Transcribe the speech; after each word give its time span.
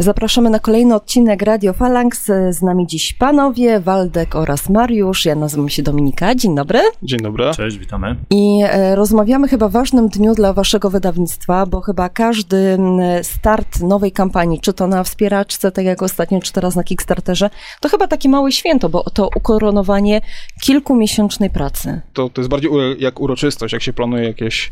Zapraszamy 0.00 0.50
na 0.50 0.58
kolejny 0.58 0.94
odcinek 0.94 1.42
Radio 1.42 1.72
Falanks. 1.72 2.24
Z 2.50 2.62
nami 2.62 2.86
dziś 2.86 3.12
panowie, 3.12 3.80
Waldek 3.80 4.36
oraz 4.36 4.68
Mariusz. 4.68 5.24
Ja 5.24 5.34
nazywam 5.34 5.68
się 5.68 5.82
Dominika. 5.82 6.34
Dzień 6.34 6.54
dobry. 6.54 6.80
Dzień 7.02 7.20
dobry. 7.20 7.44
Cześć, 7.54 7.78
witamy. 7.78 8.16
I 8.30 8.60
e, 8.64 8.96
rozmawiamy 8.96 9.48
chyba 9.48 9.68
w 9.68 9.72
ważnym 9.72 10.08
dniu 10.08 10.34
dla 10.34 10.52
waszego 10.52 10.90
wydawnictwa, 10.90 11.66
bo 11.66 11.80
chyba 11.80 12.08
każdy 12.08 12.78
start 13.22 13.80
nowej 13.80 14.12
kampanii, 14.12 14.60
czy 14.60 14.72
to 14.72 14.86
na 14.86 15.04
wspieraczce, 15.04 15.72
tak 15.72 15.84
jak 15.84 16.02
ostatnio, 16.02 16.40
czy 16.40 16.52
teraz 16.52 16.76
na 16.76 16.84
Kickstarterze, 16.84 17.50
to 17.80 17.88
chyba 17.88 18.06
takie 18.06 18.28
małe 18.28 18.52
święto, 18.52 18.88
bo 18.88 19.02
to 19.02 19.28
ukoronowanie 19.36 20.20
kilkumiesięcznej 20.62 21.50
pracy. 21.50 22.00
To, 22.12 22.28
to 22.28 22.40
jest 22.40 22.50
bardziej 22.50 22.70
jak 22.98 23.20
uroczystość, 23.20 23.72
jak 23.72 23.82
się 23.82 23.92
planuje 23.92 24.24
jakieś 24.24 24.70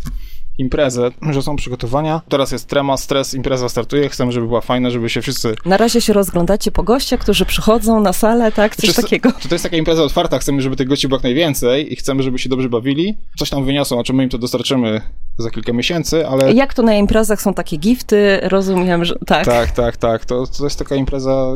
imprezę, 0.59 1.11
że 1.30 1.43
są 1.43 1.56
przygotowania. 1.56 2.20
Teraz 2.29 2.52
jest 2.52 2.69
trema, 2.69 2.96
stres, 2.96 3.34
impreza 3.34 3.69
startuje, 3.69 4.09
chcemy, 4.09 4.33
żeby 4.33 4.46
była 4.46 4.60
fajna, 4.60 4.91
żeby 4.91 5.10
się 5.10 5.23
wszyscy... 5.23 5.55
Na 5.64 5.77
razie 5.77 6.00
się 6.00 6.12
rozglądacie 6.12 6.70
po 6.70 6.83
gościach, 6.83 7.20
którzy 7.20 7.45
przychodzą 7.45 8.00
na 8.00 8.12
salę, 8.12 8.52
tak? 8.52 8.77
Coś 8.77 8.91
Czy, 8.91 9.02
takiego. 9.02 9.33
To, 9.33 9.48
to 9.48 9.55
jest 9.55 9.64
taka 9.64 9.77
impreza 9.77 10.02
otwarta, 10.02 10.38
chcemy, 10.38 10.62
żeby 10.62 10.77
tych 10.77 10.88
gości 10.88 11.09
było 11.09 11.16
jak 11.16 11.24
najwięcej 11.24 11.92
i 11.92 11.97
chcemy, 11.97 12.23
żeby 12.23 12.38
się 12.38 12.48
dobrze 12.48 12.69
bawili. 12.69 13.19
Coś 13.38 13.50
tam 13.50 13.64
wyniosą, 13.64 14.00
a 14.00 14.02
czy 14.02 14.12
my 14.12 14.24
im 14.24 14.30
to 14.30 14.38
dostarczymy 14.38 15.00
za 15.38 15.50
kilka 15.50 15.73
miesięcy, 15.73 16.28
ale... 16.28 16.52
Jak 16.52 16.75
to 16.75 16.83
na 16.83 16.95
imprezach 16.95 17.42
są 17.42 17.55
takie 17.55 17.77
gifty, 17.77 18.41
rozumiem, 18.42 19.05
że 19.05 19.14
tak. 19.27 19.45
Tak, 19.45 19.70
tak, 19.70 19.97
tak. 19.97 20.25
To, 20.25 20.47
to 20.47 20.64
jest 20.64 20.78
taka 20.78 20.95
impreza 20.95 21.47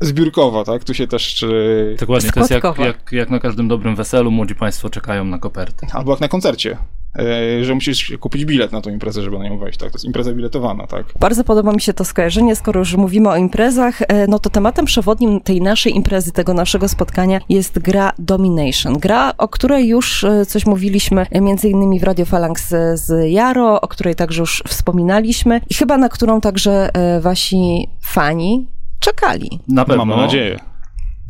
zbiórkowa, 0.00 0.64
tak? 0.64 0.84
Tu 0.84 0.94
się 0.94 1.06
też... 1.06 1.34
Czy... 1.34 1.96
Dokładnie, 2.00 2.30
to 2.32 2.40
jest 2.40 2.50
jak, 2.50 2.64
jak, 2.78 3.12
jak 3.12 3.30
na 3.30 3.38
każdym 3.38 3.68
dobrym 3.68 3.96
weselu, 3.96 4.30
młodzi 4.30 4.54
państwo 4.54 4.90
czekają 4.90 5.24
na 5.24 5.38
koperty. 5.38 5.86
Albo 5.92 6.10
jak 6.10 6.20
na 6.20 6.28
koncercie. 6.28 6.76
E, 7.18 7.64
że 7.64 7.74
musisz 7.74 8.12
kupić 8.20 8.44
bilet 8.44 8.72
na 8.72 8.80
tą 8.80 8.90
imprezę, 8.90 9.22
żeby 9.22 9.38
na 9.38 9.48
nią 9.48 9.58
wejść, 9.58 9.78
tak? 9.78 9.90
To 9.90 9.96
jest 9.96 10.04
impreza 10.04 10.32
biletowana, 10.32 10.86
tak? 10.86 11.06
Bardzo 11.20 11.44
podoba 11.44 11.72
mi 11.72 11.80
się 11.80 11.94
to 11.94 12.04
skojarzenie, 12.04 12.56
skoro 12.56 12.78
już 12.78 12.94
mówimy 12.94 13.28
o 13.28 13.36
imprezach, 13.36 14.02
e, 14.02 14.26
no 14.26 14.38
to 14.38 14.50
tematem 14.50 14.84
przewodnim 14.84 15.40
tej 15.40 15.62
naszej 15.62 15.96
imprezy, 15.96 16.32
tego 16.32 16.54
naszego 16.54 16.88
spotkania 16.88 17.40
jest 17.48 17.78
gra 17.78 18.12
Domination. 18.18 18.98
Gra, 18.98 19.32
o 19.38 19.48
której 19.48 19.88
już 19.88 20.24
e, 20.24 20.46
coś 20.46 20.66
mówiliśmy, 20.66 21.26
między 21.40 21.68
innymi 21.68 22.00
w 22.00 22.02
Radio 22.02 22.26
Phalanx 22.26 22.74
z 22.94 23.30
Jaro, 23.30 23.80
o 23.80 23.88
której 23.88 24.14
także 24.14 24.40
już 24.40 24.62
wspominaliśmy 24.68 25.60
i 25.70 25.74
chyba 25.74 25.96
na 25.96 26.08
którą 26.08 26.40
także 26.40 26.90
wasi 27.20 27.88
fani 28.00 28.66
czekali. 29.00 29.60
Na 29.68 29.84
pewno. 29.84 30.04
Mam 30.04 30.20
nadzieję. 30.20 30.69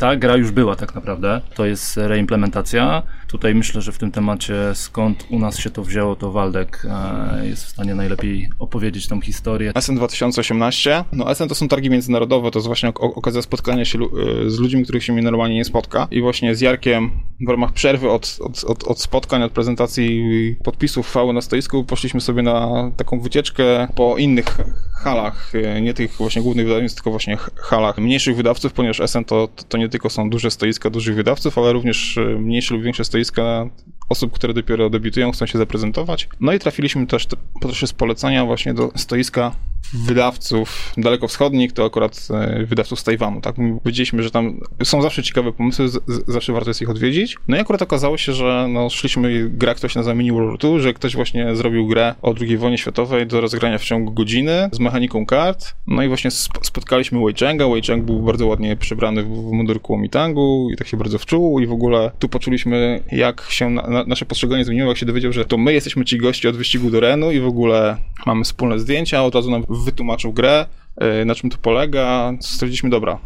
Ta 0.01 0.17
gra 0.17 0.37
już 0.37 0.51
była 0.51 0.77
tak 0.77 0.95
naprawdę. 0.95 1.41
To 1.55 1.67
jest 1.67 1.97
reimplementacja. 1.97 3.03
Tutaj 3.29 3.55
myślę, 3.55 3.83
że 3.83 3.93
w 3.93 3.98
tym 3.98 4.12
temacie 4.12 4.55
skąd 4.75 5.27
u 5.31 5.39
nas 5.39 5.59
się 5.59 5.70
to 5.70 5.84
wzięło, 5.84 6.17
to 6.17 6.33
Waldek 6.33 6.87
e, 6.91 7.47
jest 7.47 7.65
w 7.65 7.69
stanie 7.69 7.95
najlepiej 7.95 8.51
opowiedzieć 8.59 9.09
tą 9.09 9.20
historię. 9.20 9.73
SN 9.81 9.97
2018. 9.97 11.05
No 11.12 11.34
SN 11.34 11.48
to 11.48 11.55
są 11.55 11.69
targi 11.69 11.91
międzynarodowe, 11.91 12.51
to 12.51 12.59
jest 12.59 12.67
właśnie 12.67 12.89
okazja 12.95 13.42
spotkania 13.42 13.84
się 13.84 13.98
e, 13.98 14.51
z 14.51 14.59
ludźmi, 14.59 14.84
których 14.84 15.05
się 15.05 15.12
normalnie 15.12 15.57
nie 15.57 15.65
spotka. 15.65 16.09
I 16.11 16.20
właśnie 16.20 16.55
z 16.55 16.61
Jarkiem 16.61 17.11
w 17.41 17.51
ramach 17.51 17.73
przerwy 17.73 18.11
od, 18.11 18.39
od, 18.41 18.64
od, 18.64 18.85
od 18.85 19.01
spotkań, 19.01 19.42
od 19.42 19.53
prezentacji 19.53 20.57
podpisów 20.64 21.07
chwały 21.07 21.33
na 21.33 21.41
stoisku 21.41 21.85
poszliśmy 21.85 22.20
sobie 22.20 22.42
na 22.42 22.91
taką 22.97 23.20
wycieczkę 23.20 23.89
po 23.95 24.17
innych 24.17 24.57
halach, 25.01 25.53
e, 25.55 25.81
nie 25.81 25.95
tych 25.95 26.12
właśnie 26.17 26.42
głównych 26.42 26.67
wydawnictw, 26.67 26.97
tylko 26.97 27.11
właśnie 27.11 27.37
halach 27.57 27.98
mniejszych 27.98 28.37
wydawców, 28.37 28.73
ponieważ 28.73 29.01
SN 29.01 29.25
to, 29.25 29.48
to 29.69 29.79
nie 29.79 29.89
tylko 29.91 30.10
są 30.10 30.30
duże 30.30 30.50
stoiska 30.50 30.91
dużych 30.91 31.14
wydawców, 31.14 31.58
ale 31.58 31.72
również 31.72 32.19
mniejsze 32.38 32.74
lub 32.74 32.83
większe 32.83 33.05
stoiska 33.05 33.20
stoiska 33.20 33.70
osób, 34.11 34.33
które 34.33 34.55
dopiero 34.55 34.91
debiutują, 34.91 35.33
chcą 35.33 35.47
się 35.47 35.58
zaprezentować. 35.58 36.28
No 36.41 36.53
i 36.53 36.58
trafiliśmy 36.58 37.06
też 37.06 37.27
proszę 37.61 37.86
z 37.86 37.92
polecenia 37.92 38.44
właśnie 38.44 38.75
do 38.75 38.91
stoiska 38.97 39.52
wydawców 39.92 40.92
dalekowschodnich, 40.97 41.72
to 41.72 41.84
akurat 41.84 42.28
e, 42.30 42.67
wydawców 42.67 43.00
z 43.00 43.05
Tajwanu, 43.05 43.41
tak? 43.41 43.55
Powiedzieliśmy, 43.83 44.22
że 44.22 44.30
tam 44.30 44.61
są 44.85 45.02
zawsze 45.02 45.23
ciekawe 45.23 45.52
pomysły, 45.52 45.89
zawsze 46.29 46.52
warto 46.52 46.70
jest 46.70 46.83
ich 46.83 46.90
odwiedzić. 46.90 47.36
No 47.48 47.57
i 47.57 47.61
akurat 47.61 47.83
okazało 47.83 48.18
się, 48.18 48.33
że 48.33 48.67
no, 48.68 48.90
szliśmy, 48.90 49.51
gra 49.51 49.74
ktoś 49.74 49.95
nazywa 49.95 50.14
Mini 50.14 50.33
World 50.33 50.62
że 50.79 50.95
ktoś 50.95 51.17
właśnie 51.17 51.56
zrobił 51.56 51.86
grę 51.86 52.14
o 52.23 52.35
II 52.40 52.56
wojnie 52.56 52.79
światowej 52.79 53.27
do 53.27 53.40
rozgrania 53.40 53.79
w 53.79 53.85
ciągu 53.85 54.12
godziny 54.12 54.68
z 54.73 54.79
mechaniką 54.79 55.27
kart. 55.27 55.74
No 55.86 56.02
i 56.02 56.08
właśnie 56.08 56.30
spotkaliśmy 56.62 57.24
Wei 57.24 57.35
Chenga. 57.35 57.68
Wei 57.68 57.83
Cheng 57.83 58.05
był 58.05 58.23
bardzo 58.23 58.46
ładnie 58.46 58.77
przebrany 58.77 59.23
w, 59.23 59.29
w 59.29 59.52
mundur 59.52 59.83
Kuomitangu 59.83 60.68
i 60.73 60.77
tak 60.77 60.89
się 60.89 60.96
bardzo 60.96 61.18
wczuł 61.18 61.61
i 61.61 61.67
w 61.67 61.73
ogóle 61.73 62.11
tu 62.18 62.29
poczuliśmy, 62.29 63.02
jak 63.12 63.46
się 63.51 63.70
na, 63.70 63.83
na, 63.83 63.99
nasze 64.06 64.27
postrzeganie 64.27 64.64
zmieniło, 64.64 64.88
jak 64.88 64.98
się 64.98 65.06
dowiedział, 65.06 65.33
że 65.33 65.44
to 65.44 65.58
my 65.58 65.72
jesteśmy 65.72 66.05
ci 66.05 66.18
gości 66.18 66.48
od 66.48 66.56
wyścigu 66.56 66.90
do 66.90 67.00
Renu 67.00 67.33
i 67.33 67.40
w 67.40 67.46
ogóle 67.46 67.96
mamy 68.27 68.44
wspólne 68.44 68.78
zdjęcia, 68.78 69.24
od 69.24 69.34
razu 69.34 69.50
nam 69.50 69.64
wytłumaczył 69.68 70.33
grę, 70.33 70.66
e, 70.96 71.24
na 71.24 71.34
czym 71.34 71.50
to 71.50 71.58
polega. 71.58 72.33
Stwierdziliśmy, 72.40 72.90
dobra, 72.90 73.18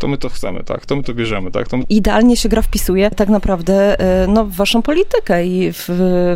to 0.00 0.08
my 0.08 0.18
to 0.18 0.28
chcemy, 0.28 0.64
tak, 0.64 0.86
to 0.86 0.96
my 0.96 1.02
to 1.02 1.14
bierzemy, 1.14 1.50
tak. 1.50 1.68
To... 1.68 1.78
Idealnie 1.88 2.36
się 2.36 2.48
gra 2.48 2.62
wpisuje 2.62 3.10
tak 3.10 3.28
naprawdę 3.28 4.00
e, 4.00 4.26
no, 4.26 4.44
w 4.44 4.52
waszą 4.52 4.82
politykę 4.82 5.46
i 5.46 5.72
w, 5.72 5.84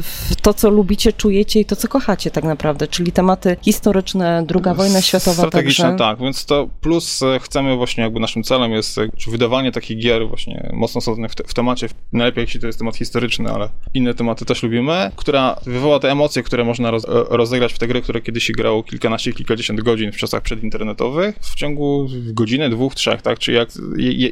w, 0.03 0.37
to, 0.37 0.55
co 0.55 0.71
lubicie, 0.71 1.13
czujecie 1.13 1.61
i 1.61 1.65
to, 1.65 1.77
co 1.77 1.89
kochacie 1.89 2.31
tak 2.31 2.45
naprawdę, 2.45 2.89
czyli 2.89 3.13
tematy 3.13 3.57
historyczne, 3.63 4.45
druga 4.47 4.75
wojna 4.75 5.03
światowa 5.03 5.37
Strategiczne, 5.37 5.85
także. 5.85 5.99
tak, 5.99 6.19
więc 6.19 6.45
to 6.45 6.69
plus 6.81 7.23
e, 7.23 7.39
chcemy 7.41 7.77
właśnie, 7.77 8.05
jakby 8.05 8.21
naszym 8.21 8.43
celem 8.43 8.73
jest 8.73 9.01
wydawanie 9.29 9.73
takich 9.73 9.99
gier 9.99 10.29
właśnie 10.29 10.71
mocno 10.73 10.99
osadzonych 10.99 11.33
w, 11.33 11.35
te, 11.35 11.45
w 11.45 11.55
temacie, 11.55 11.89
najlepiej 12.13 12.43
jeśli 12.43 12.61
to 12.61 12.67
jest 12.67 12.79
temat 12.79 12.97
historyczny, 12.97 13.51
ale 13.51 13.69
inne 13.95 14.15
tematy 14.15 14.45
też 14.45 14.63
lubimy, 14.63 15.11
która 15.17 15.57
wywoła 15.67 15.99
te 15.99 16.11
emocje, 16.11 16.43
które 16.43 16.65
można 16.65 16.91
roz, 16.91 17.05
e, 17.05 17.09
rozegrać 17.29 17.73
w 17.73 17.79
te 17.79 17.87
gry, 17.87 18.03
które 18.03 18.21
kiedyś 18.21 18.45
się 18.45 18.53
grało 18.53 18.83
kilkanaście, 18.83 19.33
kilkadziesiąt 19.33 19.81
godzin 19.81 20.13
w 20.13 20.17
czasach 20.17 20.43
przedinternetowych, 20.43 21.37
w 21.41 21.55
ciągu 21.55 22.09
godziny, 22.33 22.71
dwóch, 22.71 22.95
trzech, 22.95 23.23
tak, 23.23 23.39
czyli 23.39 23.54
jak, 23.55 23.69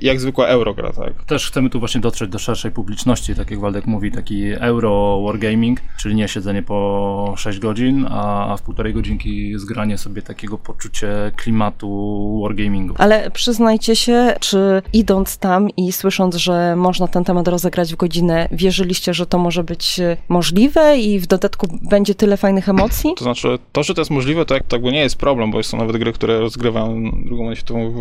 jak 0.03 0.21
zwykła 0.21 0.47
eurogra, 0.47 0.93
tak. 0.93 1.25
Też 1.25 1.47
chcemy 1.47 1.71
tu 1.71 1.79
właśnie 1.79 2.01
dotrzeć 2.01 2.31
do 2.31 2.39
szerszej 2.39 2.71
publiczności, 2.71 3.35
tak 3.35 3.51
jak 3.51 3.61
Waldek 3.61 3.87
mówi, 3.87 4.13
taki 4.13 4.45
euro 4.53 5.23
wargaming, 5.27 5.81
czyli 6.01 6.15
nie 6.15 6.29
siedzenie 6.29 6.63
po 6.63 7.35
6 7.37 7.59
godzin, 7.59 8.07
a 8.11 8.57
w 8.59 8.63
półtorej 8.63 8.95
godzinki 8.95 9.59
zgranie 9.59 9.99
sobie 9.99 10.23
takiego 10.23 10.59
poczucie 10.59 11.33
klimatu 11.37 12.41
wargamingu. 12.43 12.95
Ale 12.99 13.31
przyznajcie 13.31 13.97
się, 13.97 14.35
czy 14.41 14.83
idąc 14.93 15.39
tam 15.39 15.71
i 15.77 15.93
słysząc, 15.93 16.35
że 16.35 16.77
można 16.77 17.09
ten 17.09 17.25
temat 17.25 17.49
rozegrać 17.49 17.93
w 17.93 17.97
godzinę, 17.97 18.49
wierzyliście, 18.53 19.15
że 19.15 19.27
to 19.27 19.39
może 19.39 19.65
być 19.65 20.01
możliwe 20.29 20.99
i 20.99 21.19
w 21.19 21.27
dodatku 21.27 21.79
będzie 21.83 22.15
tyle 22.15 22.37
fajnych 22.37 22.69
emocji? 22.69 23.11
To 23.17 23.25
znaczy, 23.25 23.59
to, 23.73 23.83
że 23.83 23.95
to 23.95 24.01
jest 24.01 24.11
możliwe, 24.11 24.45
to 24.45 24.55
jakby 24.73 24.93
nie 24.93 25.01
jest 25.01 25.17
problem, 25.17 25.51
bo 25.51 25.63
są 25.63 25.79
nawet 25.79 25.97
gry, 25.97 26.13
które 26.13 26.41
rozgrywają 26.41 27.11
drugą 27.25 27.51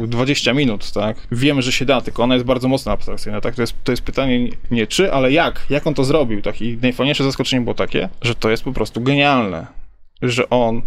w 0.03 0.07
20 0.07 0.53
minut, 0.53 0.91
tak? 0.91 1.10
Tak? 1.13 1.27
Wiemy, 1.31 1.61
że 1.61 1.71
się 1.71 1.85
da, 1.85 2.01
tylko 2.01 2.23
ona 2.23 2.33
jest 2.33 2.45
bardzo 2.45 2.67
mocno 2.67 2.91
abstrakcyjna, 2.91 3.41
tak? 3.41 3.55
To 3.55 3.61
jest, 3.61 3.73
to 3.83 3.91
jest 3.91 4.01
pytanie 4.01 4.49
nie 4.71 4.87
czy, 4.87 5.13
ale 5.13 5.31
jak? 5.31 5.65
Jak 5.69 5.87
on 5.87 5.93
to 5.93 6.03
zrobił, 6.03 6.41
tak? 6.41 6.61
I 6.61 6.77
najfajniejsze 6.81 7.23
zaskoczenie 7.23 7.61
było 7.61 7.73
takie, 7.73 8.09
że 8.21 8.35
to 8.35 8.49
jest 8.49 8.63
po 8.63 8.71
prostu 8.71 9.01
genialne, 9.01 9.67
że 10.21 10.49
on 10.49 10.81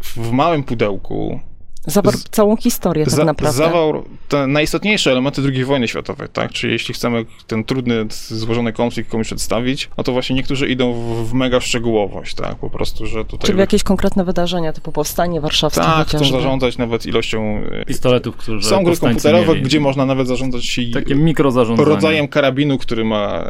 w 0.00 0.30
małym 0.30 0.64
pudełku 0.64 1.40
Zawarł 1.86 2.18
całą 2.30 2.56
historię 2.56 3.04
tak 3.04 3.14
za, 3.14 3.24
naprawdę. 3.24 3.56
Zawarł 3.56 4.04
te 4.28 4.46
najistotniejsze 4.46 5.10
elementy 5.10 5.42
II 5.54 5.64
wojny 5.64 5.88
światowej, 5.88 6.28
tak? 6.32 6.52
Czyli 6.52 6.72
jeśli 6.72 6.94
chcemy 6.94 7.24
ten 7.46 7.64
trudny, 7.64 8.06
złożony 8.28 8.72
konflikt 8.72 9.10
komuś 9.10 9.26
przedstawić, 9.26 9.90
no 9.96 10.04
to 10.04 10.12
właśnie 10.12 10.36
niektórzy 10.36 10.68
idą 10.68 10.92
w, 10.92 11.28
w 11.30 11.32
mega 11.34 11.60
szczegółowość, 11.60 12.34
tak? 12.34 12.56
Po 12.56 12.70
prostu, 12.70 13.06
że 13.06 13.24
tutaj... 13.24 13.46
Czyli 13.46 13.58
jakieś 13.58 13.82
konkretne 13.82 14.24
wydarzenia, 14.24 14.72
typu 14.72 14.92
powstanie 14.92 15.40
warszawskie 15.40 15.80
Tak, 15.80 16.08
chcą 16.08 16.24
zarządzać 16.24 16.78
nawet 16.78 17.06
ilością... 17.06 17.60
E, 17.70 17.84
Pistoletów, 17.84 18.36
które 18.36 18.62
Są 18.62 18.84
gry 18.84 18.96
komputerowe, 18.96 19.52
mieli. 19.52 19.62
gdzie 19.62 19.80
można 19.80 20.06
nawet 20.06 20.28
zarządzać... 20.28 20.80
Takie 20.92 21.14
mikrozarządzanie. 21.14 21.88
Rodzajem 21.88 22.28
karabinu, 22.28 22.78
który 22.78 23.04
ma 23.04 23.44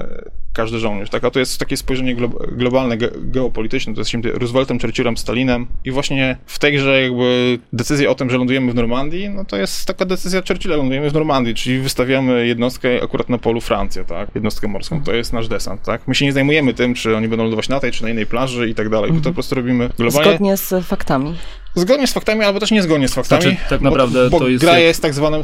każdy 0.55 0.79
żołnierz, 0.79 1.11
tak? 1.11 1.25
A 1.25 1.31
to 1.31 1.39
jest 1.39 1.59
takie 1.59 1.77
spojrzenie 1.77 2.15
glo 2.15 2.29
globalne, 2.29 2.97
ge 2.97 3.11
geopolityczne, 3.19 3.95
to 3.95 4.01
jest 4.01 4.11
się 4.11 4.21
Rooseveltem, 4.23 4.81
Churchillem, 4.81 5.17
Stalinem 5.17 5.67
i 5.85 5.91
właśnie 5.91 6.37
w 6.47 6.59
tej 6.59 6.73
grze 6.73 7.03
jakby 7.03 7.59
decyzja 7.73 8.11
o 8.11 8.15
tym, 8.15 8.24
że 8.31 8.39
lądujemy 8.39 8.73
w 8.73 8.75
Normandii, 8.75 9.29
no 9.29 9.45
to 9.45 9.57
jest 9.57 9.87
taka 9.87 10.05
decyzja 10.05 10.43
Churchilla, 10.49 10.77
lądujemy 10.77 11.11
w 11.11 11.15
Normandii, 11.15 11.55
czyli 11.55 11.79
wystawiamy 11.79 12.47
jednostkę 12.47 13.03
akurat 13.03 13.29
na 13.29 13.39
polu 13.39 13.61
Francja, 13.61 14.05
tak? 14.05 14.29
Jednostkę 14.35 14.69
morską, 14.69 15.03
to 15.03 15.15
jest 15.15 15.33
nasz 15.33 15.49
desant, 15.49 15.83
tak? 15.83 16.09
My 16.09 16.15
się 16.15 16.25
nie 16.25 16.33
zajmujemy 16.33 16.75
tym, 16.75 16.95
czy 16.95 17.17
oni 17.17 17.29
będą 17.29 17.45
lądować 17.45 17.69
na 17.69 17.81
tej, 17.81 17.93
czy 17.93 18.03
na 18.03 18.11
innej 18.11 18.27
plaży 18.27 18.69
i 18.69 18.75
tak 18.75 18.89
dalej, 18.89 19.09
mhm. 19.09 19.23
to 19.23 19.31
po 19.31 19.35
prostu 19.35 19.55
robimy 19.55 19.91
globalnie. 19.99 20.31
Zgodnie 20.31 20.57
z 20.57 20.87
faktami. 20.87 21.35
Zgodnie 21.75 22.07
z 22.07 22.13
faktami, 22.13 22.43
albo 22.43 22.61
też 22.61 22.71
niezgodnie 22.71 23.09
z 23.09 23.15
faktami. 23.15 23.43
Znaczy, 23.43 23.57
tak 23.69 23.81
naprawdę 23.81 24.25
bo, 24.25 24.31
bo 24.31 24.39
to 24.39 24.49
jest. 24.49 24.65
Gra 24.65 24.73
jak... 24.73 24.83
jest 24.83 25.03
tak 25.03 25.15
zwanym 25.15 25.43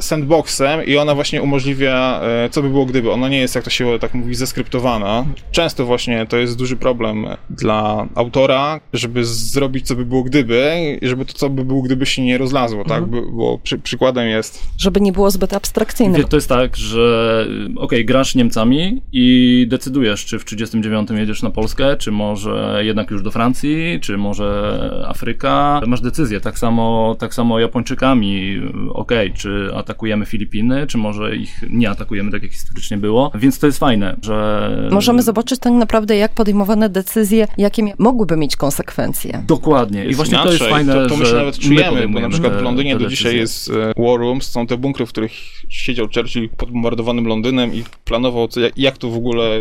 sandboxem 0.00 0.84
i 0.84 0.96
ona 0.96 1.14
właśnie 1.14 1.42
umożliwia, 1.42 2.20
e, 2.22 2.48
co 2.50 2.62
by 2.62 2.68
było 2.68 2.86
gdyby. 2.86 3.12
Ona 3.12 3.28
nie 3.28 3.38
jest, 3.38 3.54
jak 3.54 3.64
to 3.64 3.70
się 3.70 3.98
tak 3.98 4.14
mówi, 4.14 4.34
zeskryptowana. 4.34 5.26
Często 5.52 5.86
właśnie 5.86 6.26
to 6.26 6.36
jest 6.36 6.58
duży 6.58 6.76
problem 6.76 7.26
dla 7.50 8.08
autora, 8.14 8.80
żeby 8.92 9.24
zrobić, 9.24 9.86
co 9.86 9.96
by 9.96 10.04
było 10.04 10.22
gdyby, 10.22 10.98
i 11.02 11.08
żeby 11.08 11.24
to, 11.24 11.32
co 11.32 11.50
by 11.50 11.64
było 11.64 11.82
gdyby 11.82 12.06
się 12.06 12.22
nie 12.22 12.38
rozlazło, 12.38 12.84
tak? 12.84 13.02
mhm. 13.02 13.24
tak? 13.24 13.32
Bo 13.32 13.58
przy, 13.58 13.78
przykładem 13.78 14.28
jest. 14.28 14.62
Żeby 14.78 15.00
nie 15.00 15.12
było 15.12 15.30
zbyt 15.30 15.54
abstrakcyjne. 15.54 16.24
To 16.24 16.36
jest 16.36 16.48
tak, 16.48 16.76
że 16.76 17.42
okej, 17.66 17.76
okay, 17.76 18.04
grasz 18.04 18.34
Niemcami 18.34 19.02
i 19.12 19.66
decydujesz, 19.70 20.24
czy 20.24 20.38
w 20.38 20.44
39 20.44 21.10
jedziesz 21.10 21.42
na 21.42 21.50
Polskę, 21.50 21.96
czy 21.96 22.12
może 22.12 22.80
jednak 22.84 23.10
już 23.10 23.22
do 23.22 23.30
Francji, 23.30 23.98
czy 24.00 24.16
może 24.16 24.80
Afryka 25.08 25.65
masz 25.86 26.00
decyzję, 26.00 26.40
tak 26.40 26.58
samo, 26.58 27.16
tak 27.18 27.34
samo 27.34 27.60
Japończykami, 27.60 28.60
okej, 28.90 29.26
okay, 29.26 29.38
czy 29.38 29.70
atakujemy 29.74 30.26
Filipiny, 30.26 30.86
czy 30.86 30.98
może 30.98 31.36
ich 31.36 31.64
nie 31.70 31.90
atakujemy, 31.90 32.30
tak 32.30 32.42
jak 32.42 32.52
historycznie 32.52 32.96
było, 32.96 33.30
więc 33.34 33.58
to 33.58 33.66
jest 33.66 33.78
fajne, 33.78 34.16
że... 34.22 34.88
Możemy 34.90 35.22
zobaczyć 35.22 35.60
tak 35.60 35.72
naprawdę, 35.72 36.16
jak 36.16 36.32
podejmowane 36.32 36.88
decyzje, 36.88 37.46
jakie 37.58 37.82
mogłyby 37.98 38.36
mieć 38.36 38.56
konsekwencje. 38.56 39.44
Dokładnie. 39.46 40.04
I 40.04 40.14
właśnie 40.14 40.34
inaczej. 40.34 40.58
to 40.58 40.64
jest 40.64 40.74
fajne, 40.74 40.94
to, 40.94 41.06
to 41.06 41.16
my 41.16 41.26
się 41.26 41.34
nawet 41.34 41.58
czujemy, 41.58 42.08
bo 42.08 42.20
na 42.20 42.28
przykład 42.28 42.52
w 42.52 42.62
Londynie 42.62 42.96
do 42.96 43.06
dzisiaj 43.06 43.36
jest 43.36 43.70
e, 43.70 43.72
War 44.02 44.20
Rooms, 44.20 44.48
są 44.50 44.66
te 44.66 44.76
bunkry, 44.76 45.06
w 45.06 45.08
których 45.08 45.32
siedział 45.68 46.06
Churchill 46.14 46.48
pod 46.48 46.70
bombardowanym 46.70 47.26
Londynem 47.26 47.74
i 47.74 47.84
planował, 48.04 48.48
co, 48.48 48.60
jak 48.76 48.98
tu 48.98 49.10
w 49.10 49.16
ogóle 49.16 49.60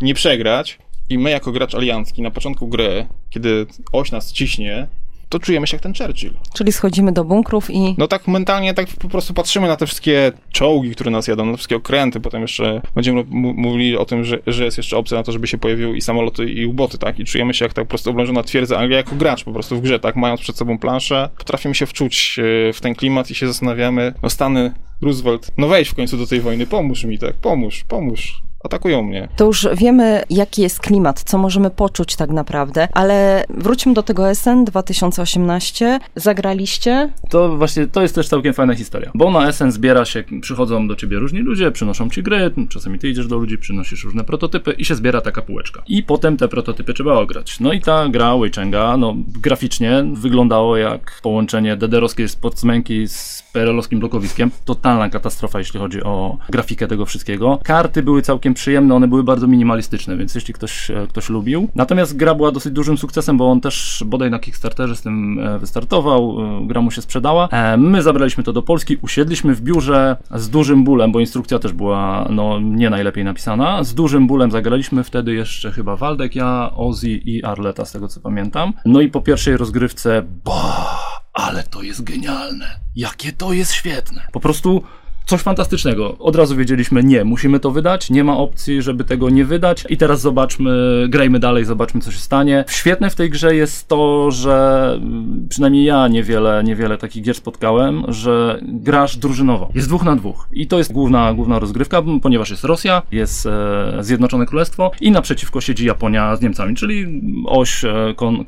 nie 0.00 0.14
przegrać. 0.14 0.78
I 1.08 1.18
my 1.18 1.30
jako 1.30 1.52
gracz 1.52 1.74
aliancki 1.74 2.22
na 2.22 2.30
początku 2.30 2.68
gry, 2.68 3.06
kiedy 3.30 3.66
oś 3.92 4.12
nas 4.12 4.32
ciśnie, 4.32 4.86
to 5.28 5.38
czujemy 5.38 5.66
się 5.66 5.76
jak 5.76 5.82
ten 5.82 5.94
Churchill. 5.94 6.32
Czyli 6.54 6.72
schodzimy 6.72 7.12
do 7.12 7.24
bunkrów 7.24 7.70
i... 7.70 7.94
No 7.98 8.08
tak 8.08 8.28
mentalnie, 8.28 8.74
tak 8.74 8.88
po 8.88 9.08
prostu 9.08 9.34
patrzymy 9.34 9.68
na 9.68 9.76
te 9.76 9.86
wszystkie 9.86 10.32
czołgi, 10.50 10.90
które 10.90 11.10
nas 11.10 11.28
jadą, 11.28 11.46
na 11.46 11.52
te 11.52 11.56
wszystkie 11.56 11.76
okręty, 11.76 12.20
potem 12.20 12.42
jeszcze 12.42 12.82
będziemy 12.94 13.24
mówili 13.30 13.96
o 13.96 14.04
tym, 14.04 14.24
że, 14.24 14.38
że 14.46 14.64
jest 14.64 14.76
jeszcze 14.76 14.96
opcja 14.96 15.16
na 15.16 15.22
to, 15.22 15.32
żeby 15.32 15.46
się 15.46 15.58
pojawiły 15.58 15.96
i 15.96 16.00
samoloty, 16.00 16.50
i 16.50 16.66
uboty, 16.66 16.98
tak? 16.98 17.18
I 17.18 17.24
czujemy 17.24 17.54
się 17.54 17.64
jak 17.64 17.74
tak 17.74 17.84
po 17.84 17.88
prostu 17.88 18.10
oblężona 18.10 18.42
twierdza 18.42 18.78
Anglia 18.78 18.96
jako 18.96 19.16
gracz 19.16 19.44
po 19.44 19.52
prostu 19.52 19.76
w 19.76 19.80
grze, 19.80 19.98
tak? 19.98 20.16
Mając 20.16 20.40
przed 20.40 20.56
sobą 20.56 20.78
planszę, 20.78 21.28
potrafimy 21.38 21.74
się 21.74 21.86
wczuć 21.86 22.38
e, 22.38 22.72
w 22.72 22.80
ten 22.80 22.94
klimat 22.94 23.30
i 23.30 23.34
się 23.34 23.46
zastanawiamy, 23.46 24.14
no 24.22 24.30
Stany, 24.30 24.74
Roosevelt, 25.02 25.50
no 25.58 25.68
wejdź 25.68 25.88
w 25.88 25.94
końcu 25.94 26.16
do 26.16 26.26
tej 26.26 26.40
wojny, 26.40 26.66
pomóż 26.66 27.04
mi, 27.04 27.18
tak? 27.18 27.34
Pomóż, 27.34 27.84
pomóż 27.88 28.45
atakują 28.64 29.02
mnie. 29.02 29.28
To 29.36 29.44
już 29.44 29.68
wiemy, 29.74 30.22
jaki 30.30 30.62
jest 30.62 30.80
klimat, 30.80 31.22
co 31.22 31.38
możemy 31.38 31.70
poczuć 31.70 32.16
tak 32.16 32.30
naprawdę, 32.30 32.88
ale 32.92 33.44
wróćmy 33.48 33.94
do 33.94 34.02
tego 34.02 34.34
SN 34.34 34.64
2018. 34.64 35.98
Zagraliście? 36.16 37.12
To 37.30 37.56
właśnie, 37.56 37.86
to 37.86 38.02
jest 38.02 38.14
też 38.14 38.28
całkiem 38.28 38.54
fajna 38.54 38.74
historia, 38.74 39.10
bo 39.14 39.30
na 39.30 39.52
SN 39.52 39.70
zbiera 39.70 40.04
się, 40.04 40.24
przychodzą 40.40 40.88
do 40.88 40.96
ciebie 40.96 41.18
różni 41.18 41.38
ludzie, 41.38 41.70
przynoszą 41.70 42.10
ci 42.10 42.22
gry, 42.22 42.50
czasami 42.68 42.98
ty 42.98 43.08
idziesz 43.08 43.26
do 43.26 43.36
ludzi, 43.36 43.58
przynosisz 43.58 44.04
różne 44.04 44.24
prototypy 44.24 44.72
i 44.72 44.84
się 44.84 44.94
zbiera 44.94 45.20
taka 45.20 45.42
półeczka. 45.42 45.82
I 45.88 46.02
potem 46.02 46.36
te 46.36 46.48
prototypy 46.48 46.94
trzeba 46.94 47.14
ograć. 47.14 47.60
No 47.60 47.72
i 47.72 47.80
ta 47.80 48.08
gra 48.08 48.36
Wejchenga, 48.36 48.96
no 48.96 49.14
graficznie 49.42 50.04
wyglądało 50.12 50.76
jak 50.76 51.20
połączenie 51.22 51.76
dederowskiej 51.76 52.28
sportsmenki 52.28 53.08
z 53.08 53.45
perelowskim 53.56 54.00
blokowiskiem. 54.00 54.50
Totalna 54.64 55.10
katastrofa, 55.10 55.58
jeśli 55.58 55.80
chodzi 55.80 56.02
o 56.02 56.38
grafikę 56.48 56.86
tego 56.86 57.06
wszystkiego. 57.06 57.58
Karty 57.62 58.02
były 58.02 58.22
całkiem 58.22 58.54
przyjemne, 58.54 58.94
one 58.94 59.08
były 59.08 59.24
bardzo 59.24 59.46
minimalistyczne, 59.46 60.16
więc 60.16 60.34
jeśli 60.34 60.54
ktoś, 60.54 60.90
e, 60.90 61.06
ktoś 61.08 61.28
lubił. 61.28 61.68
Natomiast 61.74 62.16
gra 62.16 62.34
była 62.34 62.52
dosyć 62.52 62.72
dużym 62.72 62.98
sukcesem, 62.98 63.36
bo 63.36 63.50
on 63.50 63.60
też 63.60 64.04
bodaj 64.06 64.30
na 64.30 64.38
Kickstarterze 64.38 64.96
z 64.96 65.02
tym 65.02 65.38
e, 65.38 65.58
wystartował, 65.58 66.36
e, 66.40 66.66
gra 66.66 66.80
mu 66.80 66.90
się 66.90 67.02
sprzedała. 67.02 67.48
My 67.78 68.02
zabraliśmy 68.02 68.44
to 68.44 68.52
do 68.52 68.62
Polski, 68.62 68.96
usiedliśmy 69.02 69.54
w 69.54 69.60
biurze 69.60 70.16
z 70.34 70.50
dużym 70.50 70.84
bólem, 70.84 71.12
bo 71.12 71.20
instrukcja 71.20 71.58
też 71.58 71.72
była 71.72 72.26
no, 72.30 72.60
nie 72.60 72.90
najlepiej 72.90 73.24
napisana. 73.24 73.84
Z 73.84 73.94
dużym 73.94 74.26
bólem 74.26 74.50
zagraliśmy 74.50 75.04
wtedy 75.04 75.34
jeszcze 75.34 75.72
chyba 75.72 75.96
Waldek, 75.96 76.34
ja, 76.34 76.70
Ozzy 76.76 77.10
i 77.10 77.44
Arleta, 77.44 77.84
z 77.84 77.92
tego 77.92 78.08
co 78.08 78.20
pamiętam. 78.20 78.72
No 78.84 79.00
i 79.00 79.08
po 79.08 79.20
pierwszej 79.20 79.56
rozgrywce, 79.56 80.22
bah, 80.44 81.15
ale 81.36 81.62
to 81.62 81.82
jest 81.82 82.02
genialne. 82.02 82.80
Jakie 82.96 83.32
to 83.32 83.52
jest 83.52 83.72
świetne. 83.72 84.28
Po 84.32 84.40
prostu 84.40 84.82
coś 85.26 85.40
fantastycznego. 85.40 86.16
Od 86.18 86.36
razu 86.36 86.56
wiedzieliśmy, 86.56 87.04
nie, 87.04 87.24
musimy 87.24 87.60
to 87.60 87.70
wydać, 87.70 88.10
nie 88.10 88.24
ma 88.24 88.36
opcji, 88.36 88.82
żeby 88.82 89.04
tego 89.04 89.30
nie 89.30 89.44
wydać 89.44 89.84
i 89.88 89.96
teraz 89.96 90.20
zobaczmy, 90.20 91.06
grajmy 91.08 91.38
dalej, 91.38 91.64
zobaczmy, 91.64 92.00
co 92.00 92.12
się 92.12 92.18
stanie. 92.18 92.64
Świetne 92.68 93.10
w 93.10 93.14
tej 93.14 93.30
grze 93.30 93.54
jest 93.54 93.88
to, 93.88 94.30
że 94.30 94.90
mm, 94.96 95.46
przynajmniej 95.48 95.84
ja 95.84 96.08
niewiele, 96.08 96.64
niewiele 96.64 96.98
takich 96.98 97.22
gier 97.22 97.34
spotkałem, 97.34 98.04
że 98.08 98.60
grasz 98.62 99.16
drużynowo. 99.16 99.70
Jest 99.74 99.88
dwóch 99.88 100.04
na 100.04 100.16
dwóch 100.16 100.48
i 100.52 100.66
to 100.66 100.78
jest 100.78 100.92
główna, 100.92 101.34
główna 101.34 101.58
rozgrywka, 101.58 102.02
ponieważ 102.22 102.50
jest 102.50 102.64
Rosja, 102.64 103.02
jest 103.12 103.46
e, 103.46 103.98
Zjednoczone 104.00 104.46
Królestwo 104.46 104.90
i 105.00 105.10
naprzeciwko 105.10 105.60
siedzi 105.60 105.86
Japonia 105.86 106.36
z 106.36 106.40
Niemcami, 106.40 106.74
czyli 106.74 107.22
oś 107.46 107.84
e, 107.84 108.14
kon. 108.16 108.44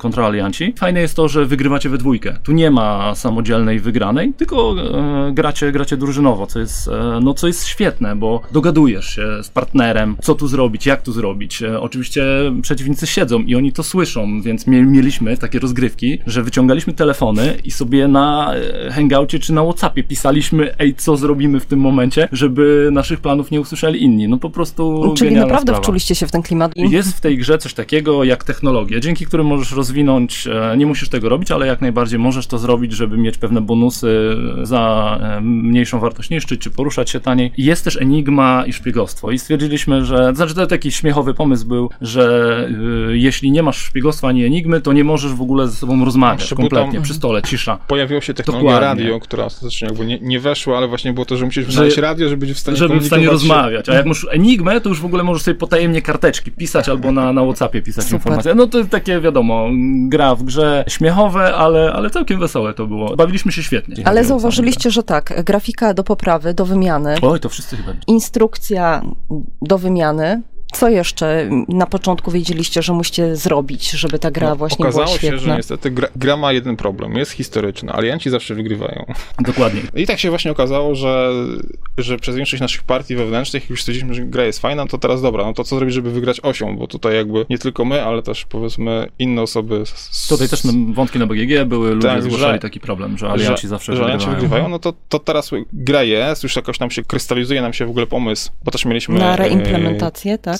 Fajne 0.77 1.01
jest 1.01 1.15
to, 1.15 1.27
że 1.27 1.45
wygrywacie 1.45 1.89
we 1.89 1.97
dwójkę. 1.97 2.37
Tu 2.43 2.51
nie 2.51 2.71
ma 2.71 3.15
samodzielnej 3.15 3.79
wygranej, 3.79 4.33
tylko 4.33 4.75
e, 5.27 5.31
gracie, 5.33 5.71
gracie 5.71 5.97
drużynowo, 5.97 6.47
co 6.47 6.59
jest 6.59 6.68
jest, 6.69 6.87
e, 6.87 7.19
no 7.21 7.33
co 7.33 7.47
jest 7.47 7.67
świetne, 7.67 8.15
bo 8.15 8.41
dogadujesz 8.51 9.15
się 9.15 9.43
z 9.43 9.49
partnerem, 9.49 10.15
co 10.21 10.35
tu 10.35 10.47
zrobić, 10.47 10.85
jak 10.85 11.01
tu 11.01 11.11
zrobić. 11.11 11.63
E, 11.63 11.79
oczywiście 11.79 12.23
przeciwnicy 12.61 13.07
siedzą 13.07 13.39
i 13.39 13.55
oni 13.55 13.71
to 13.73 13.83
słyszą, 13.83 14.41
więc 14.41 14.67
mieliśmy 14.67 15.37
takie 15.37 15.59
rozgrywki, 15.59 16.19
że 16.27 16.43
wyciągaliśmy 16.43 16.93
telefony 16.93 17.57
i 17.63 17.71
sobie 17.71 18.07
na 18.07 18.53
e, 18.55 18.91
hangoucie 18.91 19.39
czy 19.39 19.53
na 19.53 19.63
Whatsappie 19.63 20.03
pisaliśmy, 20.03 20.77
ej, 20.79 20.95
co 20.95 21.17
zrobimy 21.17 21.59
w 21.59 21.65
tym 21.65 21.79
momencie, 21.79 22.27
żeby 22.31 22.89
naszych 22.91 23.19
planów 23.19 23.51
nie 23.51 23.61
usłyszeli 23.61 24.03
inni. 24.03 24.27
No 24.27 24.37
po 24.37 24.49
prostu 24.49 25.13
Czyli 25.17 25.35
naprawdę 25.35 25.61
sprawa. 25.61 25.81
wczuliście 25.81 26.15
się 26.15 26.27
w 26.27 26.31
ten 26.31 26.41
klimat. 26.41 26.71
Jest 26.75 27.17
w 27.17 27.21
tej 27.21 27.37
grze 27.37 27.57
coś 27.57 27.73
takiego 27.73 28.23
jak 28.23 28.43
technologia, 28.43 28.99
dzięki 28.99 29.25
którym 29.25 29.47
możesz 29.47 29.71
rozwinąć, 29.71 30.47
nie 30.77 30.85
musisz 30.85 31.09
tego 31.09 31.29
robić, 31.29 31.51
ale 31.51 31.67
jak 31.67 31.81
najbardziej 31.81 32.19
możesz 32.19 32.47
to 32.47 32.57
zrobić, 32.57 32.91
żeby 32.91 33.17
mieć 33.17 33.37
pewne 33.37 33.61
bonusy 33.61 34.35
za 34.63 35.19
mniejszą 35.41 35.99
wartość 35.99 36.29
niszczyć, 36.29 36.58
czy 36.58 36.58
poruszać 36.59 37.09
się 37.09 37.19
taniej. 37.19 37.51
Jest 37.57 37.83
też 37.83 38.01
enigma 38.01 38.63
i 38.67 38.73
szpiegostwo. 38.73 39.31
I 39.31 39.39
stwierdziliśmy, 39.39 40.05
że, 40.05 40.31
znaczy 40.35 40.55
to 40.55 40.67
taki 40.67 40.91
śmiechowy 40.91 41.33
pomysł 41.33 41.67
był, 41.67 41.89
że 42.01 42.67
y, 43.09 43.17
jeśli 43.17 43.51
nie 43.51 43.63
masz 43.63 43.77
szpiegostwa 43.77 44.27
ani 44.27 44.45
enigmy, 44.45 44.81
to 44.81 44.93
nie 44.93 45.03
możesz 45.03 45.33
w 45.33 45.41
ogóle 45.41 45.67
ze 45.67 45.75
sobą 45.75 46.05
rozmawiać 46.05 46.53
kompletnie, 46.53 47.01
przy 47.01 47.13
stole, 47.13 47.41
cisza. 47.41 47.77
Pojawiła 47.87 48.21
się 48.21 48.33
technologia 48.33 48.71
Dokładnie. 48.71 49.03
radio, 49.03 49.19
która 49.19 49.45
ostatecznie 49.45 49.87
jakby 49.87 50.05
nie, 50.05 50.19
nie 50.21 50.39
weszła, 50.39 50.77
ale 50.77 50.87
właśnie 50.87 51.13
było 51.13 51.25
to, 51.25 51.37
że 51.37 51.45
musisz 51.45 51.73
znaleźć 51.73 51.97
radio, 51.97 52.29
żeby 52.29 52.45
być 52.45 52.55
w 52.55 52.59
stanie 52.59 52.77
Żeby 52.77 52.99
w 52.99 53.05
stanie 53.05 53.29
rozmawiać. 53.29 53.89
A 53.89 53.93
jak 53.93 54.05
masz 54.05 54.27
enigmę, 54.31 54.81
to 54.81 54.89
już 54.89 55.01
w 55.01 55.05
ogóle 55.05 55.23
możesz 55.23 55.43
sobie 55.43 55.55
potajemnie 55.55 56.01
karteczki 56.01 56.51
pisać 56.51 56.89
albo 56.89 57.11
na, 57.11 57.33
na 57.33 57.43
Whatsappie 57.43 57.81
pisać 57.81 58.03
Super. 58.03 58.19
informacje. 58.19 58.55
No 58.55 58.67
to 58.67 58.77
jest 58.77 58.89
takie, 58.89 59.21
wiadomo, 59.21 59.69
gra 60.07 60.35
w 60.35 60.43
grze 60.43 60.85
śmiechowe, 60.87 61.55
ale, 61.55 61.93
ale 61.93 62.09
całkiem 62.09 62.39
wesołe 62.39 62.73
to 62.73 62.87
było. 62.87 63.15
Bawiliśmy 63.15 63.51
się 63.51 63.63
świetnie. 63.63 64.07
Ale 64.07 64.25
zauważyliście, 64.25 64.91
że 64.91 65.03
tak, 65.03 65.43
grafika 65.45 65.93
do 65.93 66.03
poprawy, 66.03 66.48
do 66.53 66.65
wymiany. 66.65 67.15
Oj, 67.21 67.39
to 67.39 67.49
wszyscy 67.49 67.77
chyba. 67.77 67.93
Instrukcja 68.07 69.01
do 69.61 69.77
wymiany. 69.77 70.41
Co 70.71 70.89
jeszcze 70.89 71.49
na 71.67 71.85
początku 71.85 72.31
wiedzieliście, 72.31 72.81
że 72.81 72.93
musicie 72.93 73.35
zrobić, 73.35 73.91
żeby 73.91 74.19
ta 74.19 74.31
gra 74.31 74.49
no, 74.49 74.55
właśnie 74.55 74.89
była 74.89 75.07
świetna? 75.07 75.27
Okazało 75.27 75.39
się, 75.39 75.45
że 75.45 75.57
niestety 75.57 75.91
gra, 75.91 76.07
gra, 76.15 76.37
ma 76.37 76.53
jeden 76.53 76.77
problem. 76.77 77.15
Jest 77.15 77.31
historyczna. 77.31 77.93
Alianci 77.93 78.29
zawsze 78.29 78.55
wygrywają. 78.55 79.05
Dokładnie. 79.39 79.81
I 79.95 80.07
tak 80.07 80.19
się 80.19 80.29
właśnie 80.29 80.51
okazało, 80.51 80.95
że, 80.95 81.31
że 81.97 82.17
przez 82.17 82.35
większość 82.35 82.61
naszych 82.61 82.83
partii 82.83 83.15
wewnętrznych 83.15 83.69
już 83.69 83.81
stwierdziliśmy, 83.81 84.13
że 84.13 84.21
gra 84.21 84.43
jest 84.43 84.59
fajna, 84.59 84.85
to 84.85 84.97
teraz 84.97 85.21
dobra, 85.21 85.45
no 85.45 85.53
to 85.53 85.63
co 85.63 85.75
zrobić, 85.75 85.95
żeby 85.95 86.11
wygrać 86.11 86.39
osią? 86.43 86.77
Bo 86.77 86.87
tutaj 86.87 87.15
jakby 87.15 87.45
nie 87.49 87.57
tylko 87.57 87.85
my, 87.85 88.03
ale 88.03 88.23
też 88.23 88.45
powiedzmy 88.45 89.07
inne 89.19 89.41
osoby. 89.41 89.83
Z... 89.85 90.27
Tutaj 90.27 90.49
też 90.49 90.61
wątki 90.93 91.19
na 91.19 91.27
BGG 91.27 91.65
były, 91.65 91.95
ludzie 91.95 92.07
tak, 92.07 92.23
zgłaszali 92.23 92.53
że, 92.53 92.59
taki 92.59 92.79
problem, 92.79 93.17
że 93.17 93.29
alianci 93.29 93.61
że, 93.61 93.67
zawsze 93.67 93.95
że 93.95 93.97
wygrywają. 93.97 94.19
Alianci 94.19 94.35
wygrywają, 94.35 94.69
no 94.69 94.79
to, 94.79 94.93
to 95.09 95.19
teraz 95.19 95.51
gra 95.73 96.03
jest, 96.03 96.43
już 96.43 96.55
jakoś 96.55 96.79
nam 96.79 96.91
się 96.91 97.03
krystalizuje 97.03 97.61
nam 97.61 97.73
się 97.73 97.85
w 97.85 97.89
ogóle 97.89 98.07
pomysł, 98.07 98.51
bo 98.63 98.71
też 98.71 98.85
mieliśmy... 98.85 99.19
Na 99.19 99.35
reimplementację, 99.35 100.37
tak? 100.37 100.58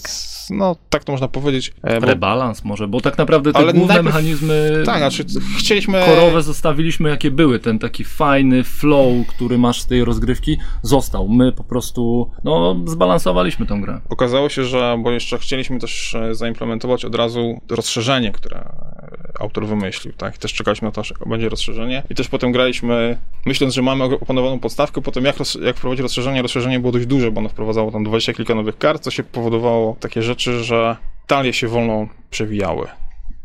No 0.49 0.75
tak 0.89 1.03
to 1.03 1.11
można 1.11 1.27
powiedzieć. 1.27 1.73
E, 1.83 2.01
bo... 2.01 2.07
Rebalans 2.07 2.63
może, 2.63 2.87
bo 2.87 3.01
tak 3.01 3.17
naprawdę 3.17 3.51
te 3.51 3.57
Ale 3.57 3.73
główne 3.73 3.87
najpierw... 3.87 4.05
mechanizmy 4.05 4.83
tak, 4.85 4.97
znaczy 4.97 5.25
chcieliśmy... 5.57 6.01
korowe 6.05 6.41
zostawiliśmy 6.41 7.09
jakie 7.09 7.31
były, 7.31 7.59
ten 7.59 7.79
taki 7.79 8.03
fajny 8.03 8.63
flow, 8.63 9.27
który 9.27 9.57
masz 9.57 9.81
z 9.81 9.85
tej 9.85 10.05
rozgrywki 10.05 10.57
został. 10.81 11.27
My 11.27 11.51
po 11.51 11.63
prostu 11.63 12.31
no, 12.43 12.75
zbalansowaliśmy 12.85 13.65
tę 13.65 13.79
grę. 13.81 14.01
Okazało 14.09 14.49
się, 14.49 14.63
że, 14.63 14.97
bo 15.03 15.11
jeszcze 15.11 15.37
chcieliśmy 15.37 15.79
też 15.79 16.15
e, 16.15 16.35
zaimplementować 16.35 17.05
od 17.05 17.15
razu 17.15 17.61
rozszerzenie, 17.69 18.31
które 18.31 18.69
autor 19.39 19.67
wymyślił, 19.67 20.13
tak? 20.13 20.37
Też 20.37 20.53
czekaliśmy 20.53 20.85
na 20.85 20.91
to, 20.91 21.03
że 21.03 21.15
będzie 21.25 21.49
rozszerzenie 21.49 22.03
i 22.09 22.15
też 22.15 22.27
potem 22.27 22.51
graliśmy, 22.51 23.17
myśląc, 23.45 23.73
że 23.73 23.81
mamy 23.81 24.03
opanowaną 24.03 24.59
podstawkę, 24.59 25.01
potem 25.01 25.25
jak, 25.25 25.37
roz, 25.37 25.57
jak 25.65 25.77
wprowadzić 25.77 26.01
rozszerzenie, 26.01 26.41
rozszerzenie 26.41 26.79
było 26.79 26.91
dość 26.91 27.05
duże, 27.05 27.31
bo 27.31 27.39
ono 27.39 27.49
wprowadzało 27.49 27.91
tam 27.91 28.03
20 28.03 28.33
kilka 28.33 28.55
nowych 28.55 28.77
kart, 28.77 29.03
co 29.03 29.11
się 29.11 29.23
powodowało 29.23 29.95
takie 29.99 30.21
rzeczy, 30.21 30.63
że 30.63 30.95
talie 31.27 31.53
się 31.53 31.67
wolno 31.67 32.07
przewijały, 32.29 32.87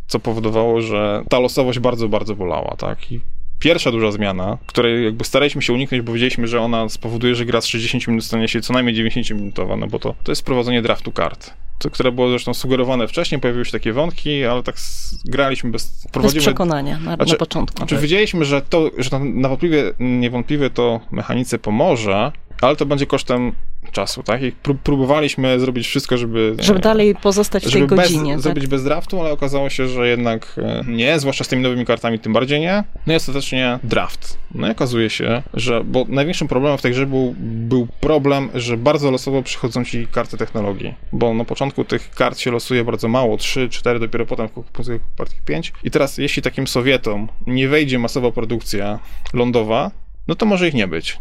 co 0.07 0.21
powodowało, 0.21 0.81
że 0.81 1.23
ta 1.29 1.39
losowość 1.39 1.79
bardzo, 1.79 2.09
bardzo 2.09 2.37
bolała, 2.37 2.75
tak? 2.79 3.13
I 3.13 3.21
pierwsza 3.59 3.91
duża 3.91 4.13
zmiana, 4.13 4.59
której 4.67 5.05
jakby 5.05 5.25
staraliśmy 5.25 5.63
się 5.63 5.73
uniknąć, 5.73 6.03
bo 6.03 6.13
wiedzieliśmy, 6.13 6.47
że 6.47 6.61
ona 6.61 6.89
spowoduje, 6.89 7.35
że 7.35 7.45
gra 7.45 7.61
z 7.61 7.67
60 7.67 8.09
minut 8.09 8.25
stanie 8.25 8.49
się 8.49 8.61
co 8.61 8.73
najmniej 8.73 9.11
90-minutowa, 9.11 9.79
no 9.79 9.87
bo 9.87 9.99
to, 9.99 10.15
to 10.23 10.33
jest 10.33 10.43
wprowadzenie 10.43 10.83
draftu 10.83 11.13
kart 11.13 11.55
to, 11.79 11.91
które 11.91 12.13
było 12.13 12.29
zresztą 12.29 12.55
sugerowane 12.55 13.09
wcześniej, 13.09 13.41
pojawiły 13.41 13.65
się 13.65 13.73
takie 13.73 13.93
wątki, 13.93 14.45
ale 14.45 14.63
tak 14.63 14.77
graliśmy 15.25 15.71
bez... 15.71 16.07
Bez 16.23 16.35
przekonania 16.35 16.99
na, 16.99 17.15
znaczy, 17.15 17.33
na 17.33 17.39
początku. 17.39 17.77
Znaczy 17.77 17.99
wiedzieliśmy, 17.99 18.45
że 18.45 18.63
to, 18.63 18.91
że 18.99 19.11
to 19.11 19.19
niewątpliwie, 19.19 19.93
niewątpliwie 19.99 20.71
to 20.71 21.01
mechanice 21.11 21.59
pomoże, 21.59 22.33
ale 22.61 22.77
to 22.77 22.87
będzie 22.87 23.07
kosztem 23.07 23.53
czasu, 23.93 24.23
tak? 24.23 24.43
I 24.43 24.53
prób 24.53 24.79
próbowaliśmy 24.79 25.61
zrobić 25.61 25.87
wszystko, 25.87 26.17
żeby... 26.17 26.57
Żeby 26.59 26.81
dalej 26.81 27.15
pozostać 27.15 27.67
w 27.67 27.73
tej 27.73 27.87
godzinie. 27.87 28.35
Bez, 28.35 28.43
tak? 28.45 28.53
Zrobić 28.53 28.67
bez 28.67 28.85
draftu, 28.85 29.21
ale 29.21 29.33
okazało 29.33 29.71
się, 29.71 29.89
że 29.89 30.09
jednak 30.09 30.57
e, 30.59 30.85
nie, 30.87 31.21
zwłaszcza 31.21 31.45
z 31.45 31.49
tymi 31.49 31.63
nowymi 31.63 31.87
kartami 31.87 32.19
tym 32.19 32.33
bardziej 32.33 32.61
nie. 32.61 32.85
No 33.07 33.13
i 33.13 33.17
ostatecznie 33.17 33.79
draft. 33.83 34.39
No 34.55 34.69
i 34.69 34.71
okazuje 34.71 35.11
się, 35.11 35.43
że... 35.55 35.85
Bo 35.85 36.05
największym 36.09 36.49
problemem 36.49 36.79
w 36.79 36.83
tej 36.83 36.93
grze 36.93 37.07
był, 37.07 37.35
był 37.39 37.87
problem, 38.01 38.49
że 38.55 38.77
bardzo 38.77 39.11
losowo 39.11 39.43
przychodzą 39.43 39.85
ci 39.85 40.07
karty 40.07 40.37
technologii. 40.37 40.95
Bo 41.13 41.35
na 41.35 41.45
początku 41.45 41.85
tych 41.85 42.11
kart 42.11 42.39
się 42.39 42.51
losuje 42.51 42.85
bardzo 42.85 43.09
mało, 43.09 43.37
3, 43.37 43.69
4, 43.69 44.01
dopiero 44.01 44.27
potem 44.27 44.49
w 44.49 45.17
partii 45.17 45.37
5. 45.45 45.73
I 45.85 45.91
teraz 45.91 46.19
jeśli 46.19 46.43
takim 46.43 46.67
Sowietom 46.67 47.29
nie 47.47 47.69
wejdzie 47.69 47.99
masowa 47.99 48.31
produkcja 48.31 48.99
lądowa, 49.33 49.91
no 50.29 50.35
to 50.35 50.47
może 50.47 50.69
ich 50.69 50.75
nie 50.75 50.89
być 50.89 51.19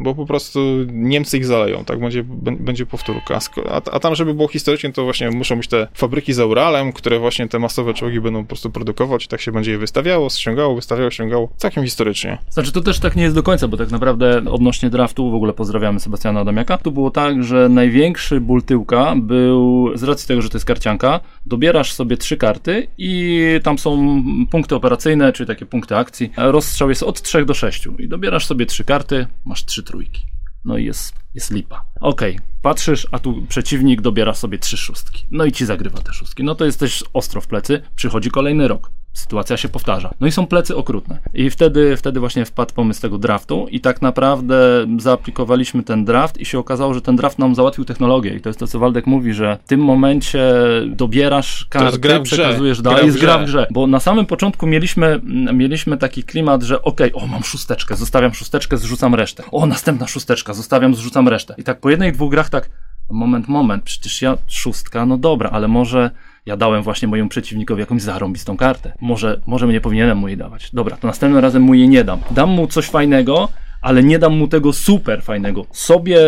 bo 0.00 0.14
po 0.14 0.26
prostu 0.26 0.60
Niemcy 0.92 1.38
ich 1.38 1.46
zaleją, 1.46 1.84
tak? 1.84 2.00
Będzie, 2.00 2.24
będzie 2.60 2.86
powtórka. 2.86 3.38
A, 3.70 3.76
a 3.90 4.00
tam, 4.00 4.14
żeby 4.14 4.34
było 4.34 4.48
historycznie, 4.48 4.92
to 4.92 5.04
właśnie 5.04 5.30
muszą 5.30 5.56
być 5.56 5.68
te 5.68 5.88
fabryki 5.94 6.32
za 6.32 6.46
Uralem, 6.46 6.92
które 6.92 7.18
właśnie 7.18 7.48
te 7.48 7.58
masowe 7.58 7.94
czołgi 7.94 8.20
będą 8.20 8.42
po 8.42 8.48
prostu 8.48 8.70
produkować 8.70 9.28
tak 9.34 9.40
się 9.40 9.52
będzie 9.52 9.70
je 9.70 9.78
wystawiało, 9.78 10.30
ściągało, 10.30 10.74
wystawiało, 10.74 11.10
ściągało. 11.10 11.48
Całkiem 11.56 11.84
historycznie. 11.84 12.38
Znaczy, 12.50 12.72
to 12.72 12.80
też 12.80 13.00
tak 13.00 13.16
nie 13.16 13.22
jest 13.22 13.34
do 13.34 13.42
końca, 13.42 13.68
bo 13.68 13.76
tak 13.76 13.90
naprawdę 13.90 14.42
odnośnie 14.50 14.90
draftu, 14.90 15.30
w 15.30 15.34
ogóle 15.34 15.52
pozdrawiamy 15.52 16.00
Sebastiana 16.00 16.40
Adamiaka, 16.40 16.78
to 16.78 16.90
było 16.90 17.10
tak, 17.10 17.44
że 17.44 17.68
największy 17.68 18.40
ból 18.40 18.62
tyłka 18.62 19.14
był, 19.16 19.90
z 19.94 20.02
racji 20.02 20.28
tego, 20.28 20.42
że 20.42 20.48
to 20.48 20.56
jest 20.56 20.66
karcianka, 20.66 21.20
dobierasz 21.46 21.92
sobie 21.92 22.16
trzy 22.16 22.36
karty 22.36 22.86
i 22.98 23.40
tam 23.62 23.78
są 23.78 24.22
punkty 24.50 24.74
operacyjne, 24.74 25.32
czyli 25.32 25.46
takie 25.46 25.66
punkty 25.66 25.96
akcji. 25.96 26.32
Rozstrzał 26.36 26.88
jest 26.88 27.02
od 27.02 27.22
3 27.22 27.44
do 27.44 27.54
6 27.54 27.88
i 27.98 28.08
dobierasz 28.08 28.46
sobie 28.46 28.66
trzy 28.66 28.84
karty, 28.84 29.26
masz 29.44 29.64
trzy 29.64 29.82
trójki. 29.84 30.26
No 30.64 30.76
i 30.76 30.84
jest, 30.84 31.14
jest 31.34 31.50
lipa. 31.50 31.84
Okej, 32.00 32.36
okay, 32.36 32.46
patrzysz, 32.62 33.06
a 33.10 33.18
tu 33.18 33.42
przeciwnik 33.48 34.00
dobiera 34.00 34.34
sobie 34.34 34.58
trzy 34.58 34.76
szóstki. 34.76 35.26
No 35.30 35.44
i 35.44 35.52
ci 35.52 35.66
zagrywa 35.66 35.98
te 35.98 36.12
szóstki. 36.12 36.44
No 36.44 36.54
to 36.54 36.64
jesteś 36.64 37.04
ostro 37.12 37.40
w 37.40 37.46
plecy, 37.46 37.82
przychodzi 37.96 38.30
kolejny 38.30 38.68
rok 38.68 38.90
sytuacja 39.14 39.56
się 39.56 39.68
powtarza. 39.68 40.10
No 40.20 40.26
i 40.26 40.32
są 40.32 40.46
plecy 40.46 40.76
okrutne. 40.76 41.18
I 41.34 41.50
wtedy, 41.50 41.96
wtedy 41.96 42.20
właśnie 42.20 42.44
wpadł 42.44 42.74
pomysł 42.74 43.02
tego 43.02 43.18
draftu 43.18 43.66
i 43.70 43.80
tak 43.80 44.02
naprawdę 44.02 44.86
zaaplikowaliśmy 44.98 45.82
ten 45.82 46.04
draft 46.04 46.40
i 46.40 46.44
się 46.44 46.58
okazało, 46.58 46.94
że 46.94 47.00
ten 47.00 47.16
draft 47.16 47.38
nam 47.38 47.54
załatwił 47.54 47.84
technologię 47.84 48.34
i 48.34 48.40
to 48.40 48.48
jest 48.48 48.60
to, 48.60 48.66
co 48.66 48.78
Waldek 48.78 49.06
mówi, 49.06 49.34
że 49.34 49.58
w 49.64 49.68
tym 49.68 49.80
momencie 49.80 50.52
dobierasz 50.86 51.66
karty, 51.70 52.20
przekazujesz 52.22 52.82
dalej, 52.82 53.06
jest 53.06 53.20
gra 53.20 53.38
w 53.38 53.44
grze. 53.44 53.66
Bo 53.70 53.86
na 53.86 54.00
samym 54.00 54.26
początku 54.26 54.66
mieliśmy, 54.66 55.20
mieliśmy 55.52 55.96
taki 55.96 56.22
klimat, 56.22 56.62
że 56.62 56.82
okej, 56.82 57.12
okay, 57.12 57.24
o 57.24 57.26
mam 57.26 57.44
szósteczkę, 57.44 57.96
zostawiam 57.96 58.34
szósteczkę, 58.34 58.76
zrzucam 58.76 59.14
resztę. 59.14 59.42
O, 59.52 59.66
następna 59.66 60.06
szósteczka, 60.06 60.54
zostawiam, 60.54 60.94
zrzucam 60.94 61.28
resztę. 61.28 61.54
I 61.58 61.62
tak 61.62 61.80
po 61.80 61.90
jednej, 61.90 62.12
dwóch 62.12 62.30
grach 62.30 62.50
tak, 62.50 62.70
moment, 63.10 63.48
moment, 63.48 63.84
przecież 63.84 64.22
ja 64.22 64.38
szóstka, 64.46 65.06
no 65.06 65.16
dobra, 65.16 65.50
ale 65.50 65.68
może 65.68 66.10
ja 66.46 66.56
dałem 66.56 66.82
właśnie 66.82 67.08
mojemu 67.08 67.28
przeciwnikowi 67.28 67.80
jakąś 67.80 68.02
zarąbistą 68.02 68.56
kartę. 68.56 68.92
Może, 69.00 69.40
może 69.46 69.66
nie 69.66 69.80
powinienem 69.80 70.18
mu 70.18 70.28
jej 70.28 70.36
dawać. 70.36 70.70
Dobra, 70.72 70.96
to 70.96 71.06
następnym 71.06 71.42
razem 71.42 71.62
mu 71.62 71.74
jej 71.74 71.88
nie 71.88 72.04
dam. 72.04 72.20
Dam 72.30 72.50
mu 72.50 72.66
coś 72.66 72.86
fajnego, 72.86 73.48
ale 73.84 74.02
nie 74.02 74.18
dam 74.18 74.36
mu 74.36 74.48
tego 74.48 74.72
super 74.72 75.22
fajnego. 75.22 75.66
Sobie 75.72 76.18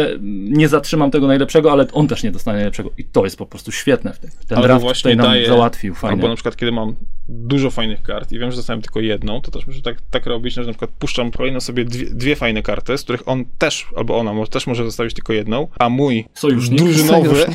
nie 0.48 0.68
zatrzymam 0.68 1.10
tego 1.10 1.26
najlepszego, 1.26 1.72
ale 1.72 1.86
on 1.92 2.08
też 2.08 2.22
nie 2.22 2.30
dostanie 2.30 2.56
najlepszego. 2.56 2.90
I 2.98 3.04
to 3.04 3.24
jest 3.24 3.38
po 3.38 3.46
prostu 3.46 3.72
świetne 3.72 4.12
w 4.12 4.18
tym. 4.18 4.30
Ten 4.48 4.58
albo 4.58 4.68
draft 4.68 4.82
właśnie 4.82 5.10
tutaj 5.10 5.16
nam 5.16 5.26
daje, 5.26 5.46
załatwił 5.46 5.94
fajnie. 5.94 6.14
Albo 6.14 6.28
na 6.28 6.34
przykład, 6.34 6.56
kiedy 6.56 6.72
mam 6.72 6.94
dużo 7.28 7.70
fajnych 7.70 8.02
kart 8.02 8.32
i 8.32 8.38
wiem, 8.38 8.50
że 8.50 8.56
dostałem 8.56 8.82
tylko 8.82 9.00
jedną, 9.00 9.40
to 9.40 9.50
też 9.50 9.66
muszę 9.66 9.82
tak, 9.82 9.96
tak 10.10 10.26
robić, 10.26 10.54
że 10.54 10.62
na 10.62 10.68
przykład 10.68 10.90
puszczam 10.98 11.30
kolejno 11.30 11.60
sobie 11.60 11.84
dwie, 11.84 12.06
dwie 12.10 12.36
fajne 12.36 12.62
karty, 12.62 12.98
z 12.98 13.02
których 13.02 13.28
on 13.28 13.44
też, 13.58 13.86
albo 13.96 14.18
ona 14.18 14.32
może, 14.32 14.50
też 14.50 14.66
może 14.66 14.84
zostawić 14.84 15.14
tylko 15.14 15.32
jedną, 15.32 15.68
a 15.78 15.88
mój 15.88 16.24
Sojusznik. 16.34 16.78
drużynowy, 16.78 17.46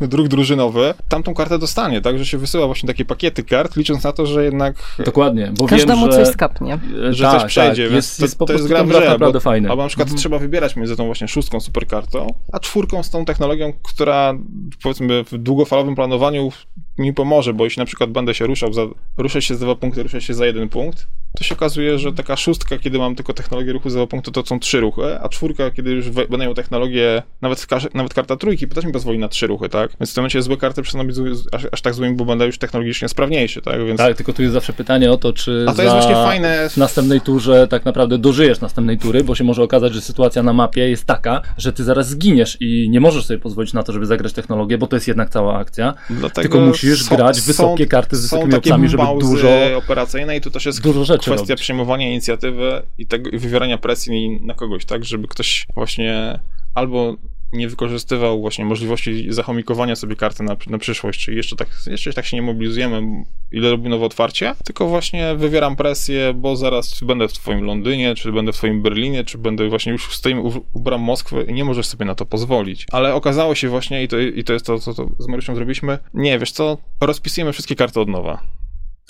druh 0.00 0.28
drużynowy, 0.28 0.94
tamtą 1.08 1.34
kartę 1.34 1.58
dostanie, 1.58 2.00
tak, 2.00 2.18
że 2.18 2.26
się 2.26 2.38
wysyła 2.38 2.66
właśnie 2.66 2.86
takie 2.86 3.04
pakiety 3.04 3.42
kart, 3.42 3.76
licząc 3.76 4.04
na 4.04 4.12
to, 4.12 4.26
że 4.26 4.44
jednak... 4.44 4.76
Dokładnie, 5.04 5.52
bo 5.58 5.66
Każdemu 5.66 6.02
wiem, 6.02 6.12
że... 6.12 6.24
coś 6.24 6.34
skapnie. 6.34 6.78
Że 7.10 7.24
tak, 7.24 7.40
coś 7.40 7.50
przejdzie, 7.50 7.82
tak, 7.82 7.92
więc 7.92 8.06
jest, 8.06 8.18
to, 8.18 8.24
jest 8.24 8.38
po 8.38 8.46
to 8.46 8.52
jest 8.52 8.68
prostu 8.68 8.86
gra 8.88 9.00
w 9.00 9.02
grze, 9.02 9.10
naprawdę 9.10 9.39
bo, 9.44 9.50
fajny. 9.50 9.70
Albo 9.70 9.82
na 9.82 9.88
przykład 9.88 10.08
Mhm. 10.08 10.18
trzeba 10.18 10.38
wybierać 10.38 10.76
między 10.76 10.96
tą 10.96 11.06
właśnie 11.06 11.28
szóstką 11.28 11.60
superkartą, 11.60 12.26
a 12.52 12.60
czwórką 12.60 13.02
z 13.02 13.10
tą 13.10 13.24
technologią, 13.24 13.72
która 13.82 14.34
powiedzmy 14.82 15.24
w 15.24 15.38
długofalowym 15.38 15.94
planowaniu 15.94 16.52
mi 17.00 17.14
pomoże, 17.14 17.52
bo 17.54 17.64
jeśli 17.64 17.80
na 17.80 17.86
przykład 17.86 18.10
będę 18.10 18.34
się 18.34 18.46
ruszał, 18.46 18.72
za, 18.72 18.82
ruszę 19.16 19.42
się 19.42 19.54
za 19.54 19.64
dwa 19.64 19.74
punkty, 19.74 20.02
ruszę 20.02 20.20
się 20.20 20.34
za 20.34 20.46
jeden 20.46 20.68
punkt, 20.68 21.06
to 21.38 21.44
się 21.44 21.54
okazuje, 21.54 21.98
że 21.98 22.12
taka 22.12 22.36
szóstka, 22.36 22.78
kiedy 22.78 22.98
mam 22.98 23.14
tylko 23.14 23.32
technologię 23.34 23.72
ruchu 23.72 23.90
za 23.90 23.98
dwa 23.98 24.06
punkty, 24.06 24.32
to 24.32 24.46
są 24.46 24.60
trzy 24.60 24.80
ruchy, 24.80 25.20
a 25.20 25.28
czwórka, 25.28 25.70
kiedy 25.70 25.90
już 25.90 26.10
we- 26.10 26.28
będę 26.28 26.44
miał 26.44 26.54
technologię, 26.54 27.22
nawet, 27.42 27.66
nawet 27.94 28.14
karta 28.14 28.36
trójki, 28.36 28.68
też 28.68 28.84
mi 28.84 28.92
pozwoli 28.92 29.18
na 29.18 29.28
trzy 29.28 29.46
ruchy, 29.46 29.68
tak? 29.68 29.90
Więc 30.00 30.10
w 30.10 30.14
tym 30.14 30.22
momencie 30.22 30.42
złe 30.42 30.56
karty 30.56 30.82
przestaną 30.82 31.06
być 31.06 31.16
zły, 31.16 31.32
aż, 31.52 31.66
aż 31.72 31.82
tak 31.82 31.94
złymi, 31.94 32.16
bo 32.16 32.24
będę 32.24 32.46
już 32.46 32.58
technologicznie 32.58 33.08
sprawniejszy, 33.08 33.62
tak? 33.62 33.86
Więc... 33.86 33.98
Tak, 33.98 34.16
tylko 34.16 34.32
tu 34.32 34.42
jest 34.42 34.54
zawsze 34.54 34.72
pytanie 34.72 35.12
o 35.12 35.16
to, 35.16 35.32
czy 35.32 35.64
A 35.68 35.72
to 35.74 35.82
jest 35.82 35.94
właśnie 35.94 36.14
fajne. 36.14 36.68
w 36.70 36.76
następnej 36.76 37.20
turze 37.20 37.68
tak 37.68 37.84
naprawdę 37.84 38.18
dożyjesz 38.18 38.60
następnej 38.60 38.98
tury, 38.98 39.24
bo 39.24 39.34
się 39.34 39.44
może 39.44 39.62
okazać, 39.62 39.94
że 39.94 40.00
sytuacja 40.00 40.42
na 40.42 40.52
mapie 40.52 40.88
jest 40.88 41.04
taka, 41.04 41.42
że 41.58 41.72
ty 41.72 41.84
zaraz 41.84 42.08
zginiesz 42.08 42.56
i 42.60 42.90
nie 42.90 43.00
możesz 43.00 43.24
sobie 43.26 43.38
pozwolić 43.38 43.72
na 43.72 43.82
to, 43.82 43.92
żeby 43.92 44.06
zagrać 44.06 44.32
technologię, 44.32 44.78
bo 44.78 44.86
to 44.86 44.96
jest 44.96 45.08
jednak 45.08 45.30
cała 45.30 45.58
akcja. 45.58 45.94
Dlatego 46.10 46.42
Tylko 46.42 46.60
musisz 46.60 46.89
są- 46.96 47.16
grać 47.16 47.40
wysokie 47.40 47.84
są- 47.84 47.88
karty 47.90 48.16
z 48.16 48.22
wysokimi 48.22 48.54
opcjami, 48.54 48.88
żeby 48.88 49.02
dużo, 49.20 49.48
operacyjne 49.76 50.36
i 50.36 50.40
tu 50.40 50.50
też 50.50 50.66
jest 50.66 50.80
dużo 50.82 51.04
rzeczy 51.04 51.30
kwestia 51.30 51.48
robić. 51.52 51.62
przejmowania 51.62 52.08
inicjatywy 52.10 52.82
i, 52.98 53.06
tego, 53.06 53.30
i 53.30 53.38
wywierania 53.38 53.78
presji 53.78 54.40
na 54.42 54.54
kogoś, 54.54 54.84
tak, 54.84 55.04
żeby 55.04 55.28
ktoś 55.28 55.66
właśnie 55.74 56.40
albo 56.74 57.16
nie 57.52 57.68
wykorzystywał 57.68 58.40
właśnie 58.40 58.64
możliwości 58.64 59.32
zachomikowania 59.32 59.96
sobie 59.96 60.16
karty 60.16 60.42
na, 60.42 60.56
na 60.66 60.78
przyszłość, 60.78 61.24
czyli 61.24 61.36
jeszcze 61.36 61.56
tak, 61.56 61.68
jeszcze 61.86 62.12
tak 62.12 62.26
się 62.26 62.36
nie 62.36 62.42
mobilizujemy, 62.42 63.24
ile 63.52 63.70
robi 63.70 63.88
nowe 63.88 64.06
otwarcie, 64.06 64.54
tylko 64.64 64.88
właśnie 64.88 65.34
wywieram 65.36 65.76
presję, 65.76 66.34
bo 66.34 66.56
zaraz 66.56 67.00
będę 67.04 67.28
w 67.28 67.32
twoim 67.32 67.64
Londynie, 67.64 68.14
czy 68.14 68.32
będę 68.32 68.52
w 68.52 68.56
twoim 68.56 68.82
Berlinie, 68.82 69.24
czy 69.24 69.38
będę 69.38 69.68
właśnie 69.68 69.92
już 69.92 70.14
stoimy 70.16 70.40
u, 70.40 70.64
u 70.72 70.80
bram 70.80 71.00
Moskwy 71.00 71.46
i 71.48 71.52
nie 71.52 71.64
możesz 71.64 71.86
sobie 71.86 72.04
na 72.04 72.14
to 72.14 72.26
pozwolić. 72.26 72.86
Ale 72.92 73.14
okazało 73.14 73.54
się 73.54 73.68
właśnie, 73.68 74.02
i 74.02 74.08
to, 74.08 74.18
i 74.18 74.44
to 74.44 74.52
jest 74.52 74.66
to, 74.66 74.78
co 74.78 74.92
z 75.18 75.28
Marysią 75.28 75.54
zrobiliśmy, 75.54 75.98
nie, 76.14 76.38
wiesz 76.38 76.52
co, 76.52 76.78
rozpisujemy 77.00 77.52
wszystkie 77.52 77.76
karty 77.76 78.00
od 78.00 78.08
nowa. 78.08 78.59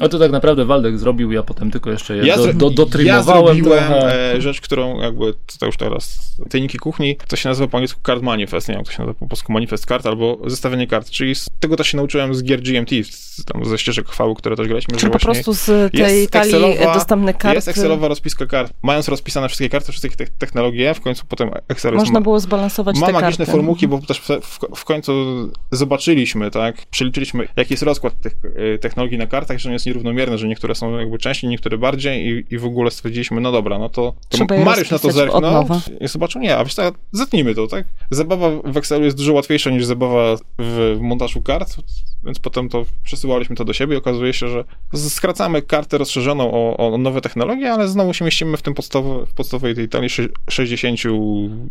No 0.01 0.09
to 0.09 0.19
tak 0.19 0.33
naprawdę 0.33 0.65
Waldek 0.65 0.99
zrobił, 0.99 1.33
ja 1.33 1.43
potem 1.43 1.71
tylko 1.71 1.91
jeszcze 1.91 2.17
je 2.17 2.27
Ja, 2.27 2.37
do, 2.37 2.53
do, 2.53 2.67
ja 2.67 2.73
dotrymowałem 2.75 3.45
zrobiłem 3.47 3.85
trochę. 3.85 4.35
e, 4.35 4.41
rzecz, 4.41 4.61
którą 4.61 5.01
jakby, 5.01 5.35
to 5.59 5.67
już 5.67 5.77
teraz, 5.77 6.37
tajniki 6.51 6.79
kuchni, 6.79 7.17
to 7.29 7.37
się 7.37 7.49
nazywa 7.49 7.69
po 7.69 7.77
angielsku 7.77 8.01
card 8.07 8.23
manifest, 8.23 8.69
nie 8.69 8.75
wiem, 8.75 8.81
jak 8.81 8.87
to 8.87 8.93
się 8.93 8.99
nazywa 8.99 9.19
po 9.19 9.27
polsku 9.27 9.53
manifest 9.53 9.87
kart, 9.87 10.07
albo 10.07 10.39
zestawienie 10.47 10.87
kart, 10.87 11.11
czyli 11.11 11.35
z 11.35 11.47
tego 11.61 11.77
też 11.77 11.89
się 11.89 11.97
nauczyłem 11.97 12.35
z 12.35 12.43
gier 12.43 12.63
GMT, 12.63 12.91
z, 13.11 13.45
tam 13.45 13.65
ze 13.65 13.79
ścieżek 13.79 14.09
chwały, 14.09 14.35
które 14.35 14.57
też 14.57 14.67
graliśmy, 14.69 14.97
Czyli 14.97 15.13
po 15.13 15.19
prostu 15.19 15.55
z 15.55 15.93
tej 15.93 16.29
talii 16.29 16.79
dostępne 16.95 17.35
karty 17.35 17.57
jest 17.57 17.69
Excelowa 17.69 18.09
rozpiska 18.09 18.47
kart. 18.47 18.73
Mając 18.83 19.09
rozpisane 19.09 19.49
wszystkie 19.49 19.69
karty, 19.69 19.93
wszystkie 19.93 20.17
te 20.17 20.27
technologie, 20.39 20.95
w 20.95 21.01
końcu 21.01 21.25
potem 21.29 21.51
Excel 21.69 21.93
jest 21.93 22.05
można 22.05 22.21
było 22.21 22.41
zbalansować 22.41 22.99
ma 22.99 23.07
te 23.07 23.13
magiczne 23.13 23.47
karty. 23.47 23.53
formułki, 23.53 23.89
bo 23.89 23.99
też 23.99 24.21
w, 24.21 24.29
w, 24.29 24.59
w 24.77 24.85
końcu 24.85 25.13
zobaczyliśmy, 25.71 26.51
tak, 26.51 26.87
przeliczyliśmy, 26.91 27.49
jaki 27.57 27.73
jest 27.73 27.83
rozkład 27.83 28.21
tych 28.21 28.33
e, 28.75 28.79
technologii 28.79 29.19
na 29.19 29.27
kartach, 29.27 29.59
że 29.59 29.69
on 29.69 29.73
jest 29.73 29.87
nierównomierny, 29.91 30.39
że 30.39 30.49
niektóre 30.49 30.75
są 30.75 30.99
jakby 30.99 31.19
częściej, 31.19 31.51
niektóre 31.51 31.79
bardziej 31.79 32.27
i, 32.27 32.55
i 32.55 32.59
w 32.59 32.65
ogóle 32.65 32.91
stwierdziliśmy, 32.91 33.41
no 33.41 33.53
dobra, 33.53 33.79
no 33.79 33.89
to, 33.89 34.15
to 34.29 34.65
Mariusz 34.65 34.91
na 34.91 34.99
to 34.99 35.13
zerknął 35.13 35.67
i 36.01 36.09
zobaczył, 36.09 36.41
nie, 36.41 36.57
a 36.57 36.65
wiesz 36.65 36.75
co, 36.75 36.83
zetnijmy 37.13 37.55
to, 37.55 37.67
tak? 37.67 37.87
Zabawa 38.11 38.51
w 38.65 38.77
Excelu 38.77 39.05
jest 39.05 39.17
dużo 39.17 39.33
łatwiejsza 39.33 39.71
niż 39.71 39.85
zabawa 39.85 40.37
w, 40.59 40.99
montażu 41.01 41.43
kart, 41.43 41.77
więc 42.25 42.39
potem 42.39 42.69
to 42.69 42.85
przesyłaliśmy 43.05 43.57
to 43.57 43.65
do 43.65 43.73
siebie 43.73 43.95
i 43.95 43.99
okazuje 43.99 44.33
się, 44.33 44.49
że 44.49 44.65
skracamy 44.95 45.63
kartę 45.63 45.99
rozszerzoną 45.99 46.53
o, 46.53 46.77
o 46.77 46.99
nowe 46.99 47.21
technologie, 47.21 47.73
ale 47.73 47.89
znowu 47.89 48.15
się 48.15 48.25
mieścimy 48.25 48.57
w 48.57 48.63
tym 48.63 48.75
podstawowy, 48.75 49.27
w 49.27 49.35
podstawowej 49.35 49.75
tej 49.75 49.89
talii 49.89 50.11
sze- 50.11 50.29
60 50.51 51.01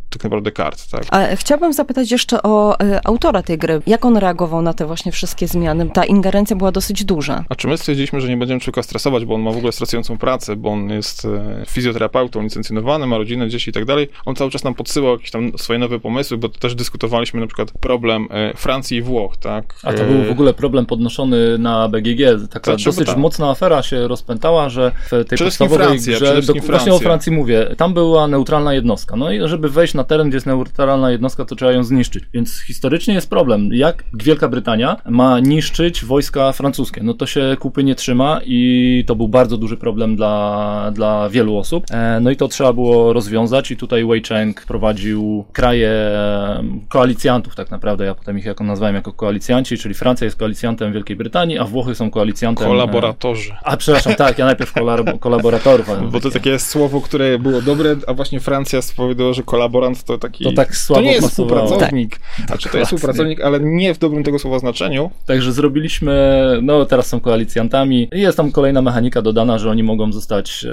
tak 0.09 0.23
naprawdę 0.23 0.51
kart, 0.51 0.89
tak? 0.89 1.03
A 1.09 1.35
chciałabym 1.35 1.73
zapytać 1.73 2.11
jeszcze 2.11 2.43
o 2.43 2.79
e, 2.79 3.07
autora 3.07 3.43
tej 3.43 3.57
gry. 3.57 3.81
Jak 3.87 4.05
on 4.05 4.17
reagował 4.17 4.61
na 4.61 4.73
te 4.73 4.85
właśnie 4.85 5.11
wszystkie 5.11 5.47
zmiany? 5.47 5.89
Ta 5.89 6.05
ingerencja 6.05 6.55
była 6.55 6.71
dosyć 6.71 7.05
duża. 7.05 7.45
A 7.49 7.55
czy 7.55 7.67
my 7.67 7.77
stwierdziliśmy, 7.77 7.98
że 8.17 8.29
nie 8.29 8.37
będziemy 8.37 8.59
człowieka 8.59 8.83
stresować, 8.83 9.25
bo 9.25 9.35
on 9.35 9.41
ma 9.41 9.51
w 9.51 9.57
ogóle 9.57 9.71
stresującą 9.71 10.17
pracę, 10.17 10.55
bo 10.55 10.69
on 10.69 10.89
jest 10.89 11.25
e, 11.25 11.63
fizjoterapeutą 11.67 12.41
licencjonowany, 12.41 13.07
ma 13.07 13.17
rodzinę, 13.17 13.49
dzieci 13.49 13.69
i 13.69 13.73
tak 13.73 13.85
dalej. 13.85 14.07
On 14.25 14.35
cały 14.35 14.51
czas 14.51 14.63
nam 14.63 14.75
podsyłał 14.75 15.13
jakieś 15.13 15.31
tam 15.31 15.51
swoje 15.57 15.79
nowe 15.79 15.99
pomysły, 15.99 16.37
bo 16.37 16.49
też 16.49 16.75
dyskutowaliśmy 16.75 17.39
na 17.39 17.47
przykład 17.47 17.71
problem 17.71 18.27
e, 18.31 18.53
Francji 18.53 18.97
i 18.97 19.01
Włoch, 19.01 19.37
tak? 19.37 19.75
A 19.83 19.93
to 19.93 20.03
E, 20.03 20.07
był 20.07 20.23
w 20.23 20.31
ogóle 20.31 20.53
problem 20.53 20.85
podnoszony 20.85 21.57
na 21.57 21.89
BGG. 21.89 22.19
Taka 22.49 22.71
Znaczy, 22.71 22.85
dosyć 22.85 23.07
tak. 23.07 23.17
mocna 23.17 23.49
afera 23.49 23.83
się 23.83 24.07
rozpętała, 24.07 24.69
że 24.69 24.91
w 25.05 25.09
tej 25.09 25.25
Przede 25.25 25.43
podstawowej 25.43 25.87
Francja, 25.87 26.15
grze, 26.15 26.41
do, 26.41 26.53
właśnie 26.53 26.63
o 26.63 26.63
Francja. 26.63 26.99
Francji 26.99 27.31
mówię, 27.31 27.75
tam 27.77 27.93
była 27.93 28.27
neutralna 28.27 28.73
jednostka. 28.73 29.15
No 29.15 29.31
i 29.31 29.47
żeby 29.47 29.69
wejść 29.69 29.93
na 29.93 30.03
teren, 30.03 30.27
gdzie 30.27 30.35
jest 30.37 30.47
neutralna 30.47 31.11
jednostka, 31.11 31.45
to 31.45 31.55
trzeba 31.55 31.71
ją 31.71 31.83
zniszczyć. 31.83 32.23
Więc 32.33 32.59
historycznie 32.59 33.13
jest 33.13 33.29
problem, 33.29 33.69
jak 33.73 34.03
Wielka 34.13 34.47
Brytania 34.47 35.01
ma 35.09 35.39
niszczyć 35.39 36.05
wojska 36.05 36.51
francuskie. 36.51 37.03
No 37.03 37.13
to 37.13 37.25
się 37.25 37.57
kupy 37.59 37.83
nie 37.83 37.88
nie 37.89 37.95
trzyma 37.95 38.41
i 38.45 39.03
to 39.07 39.15
był 39.15 39.27
bardzo 39.27 39.57
duży 39.57 39.77
problem 39.77 40.15
dla, 40.15 40.91
dla 40.93 41.29
wielu 41.29 41.57
osób. 41.57 41.85
E, 41.91 42.19
no 42.21 42.31
i 42.31 42.35
to 42.35 42.47
trzeba 42.47 42.73
było 42.73 43.13
rozwiązać 43.13 43.71
i 43.71 43.77
tutaj 43.77 44.05
Wei 44.05 44.21
Cheng 44.23 44.65
prowadził 44.65 45.45
kraje 45.53 45.89
e, 45.89 46.63
koalicjantów 46.89 47.55
tak 47.55 47.71
naprawdę, 47.71 48.05
ja 48.05 48.15
potem 48.15 48.37
ich 48.37 48.45
jako 48.45 48.63
nazwałem 48.63 48.95
jako 48.95 49.13
koalicjanci, 49.13 49.77
czyli 49.77 49.95
Francja 49.95 50.25
jest 50.25 50.37
koalicjantem 50.37 50.93
Wielkiej 50.93 51.15
Brytanii, 51.15 51.59
a 51.59 51.63
Włochy 51.65 51.95
są 51.95 52.11
koalicjantem... 52.11 52.67
Kolaboratorzy. 52.67 53.51
A 53.63 53.77
przepraszam, 53.77 54.15
tak, 54.15 54.37
ja 54.37 54.45
najpierw 54.45 54.73
kolaboratorów. 55.19 56.11
Bo 56.11 56.19
to 56.19 56.31
takie 56.31 56.59
słowo, 56.59 57.01
które 57.01 57.39
było 57.39 57.61
dobre, 57.61 57.95
a 58.07 58.13
właśnie 58.13 58.39
Francja 58.39 58.81
spowiedziała, 58.81 59.33
że 59.33 59.43
kolaborant 59.43 60.03
to 60.03 60.17
taki... 60.17 60.43
To 60.43 60.51
tak 60.51 60.75
słabo 60.75 61.01
To 61.01 61.05
nie 61.05 61.11
jest 61.11 61.27
pasowało. 61.29 61.65
współpracownik. 61.65 62.19
Tak. 62.37 62.47
Znaczy 62.47 62.69
to 62.69 62.77
jest 62.77 62.91
współpracownik, 62.91 63.41
ale 63.41 63.59
nie 63.59 63.93
w 63.93 63.97
dobrym 63.97 64.23
tego 64.23 64.39
słowa 64.39 64.59
znaczeniu. 64.59 65.11
Także 65.25 65.53
zrobiliśmy, 65.53 66.43
no 66.61 66.85
teraz 66.85 67.07
są 67.07 67.19
koalicjantami. 67.19 67.78
Jest 68.11 68.37
tam 68.37 68.51
kolejna 68.51 68.81
mechanika 68.81 69.21
dodana, 69.21 69.59
że 69.59 69.69
oni 69.69 69.83
mogą 69.83 70.11
zostać. 70.11 70.65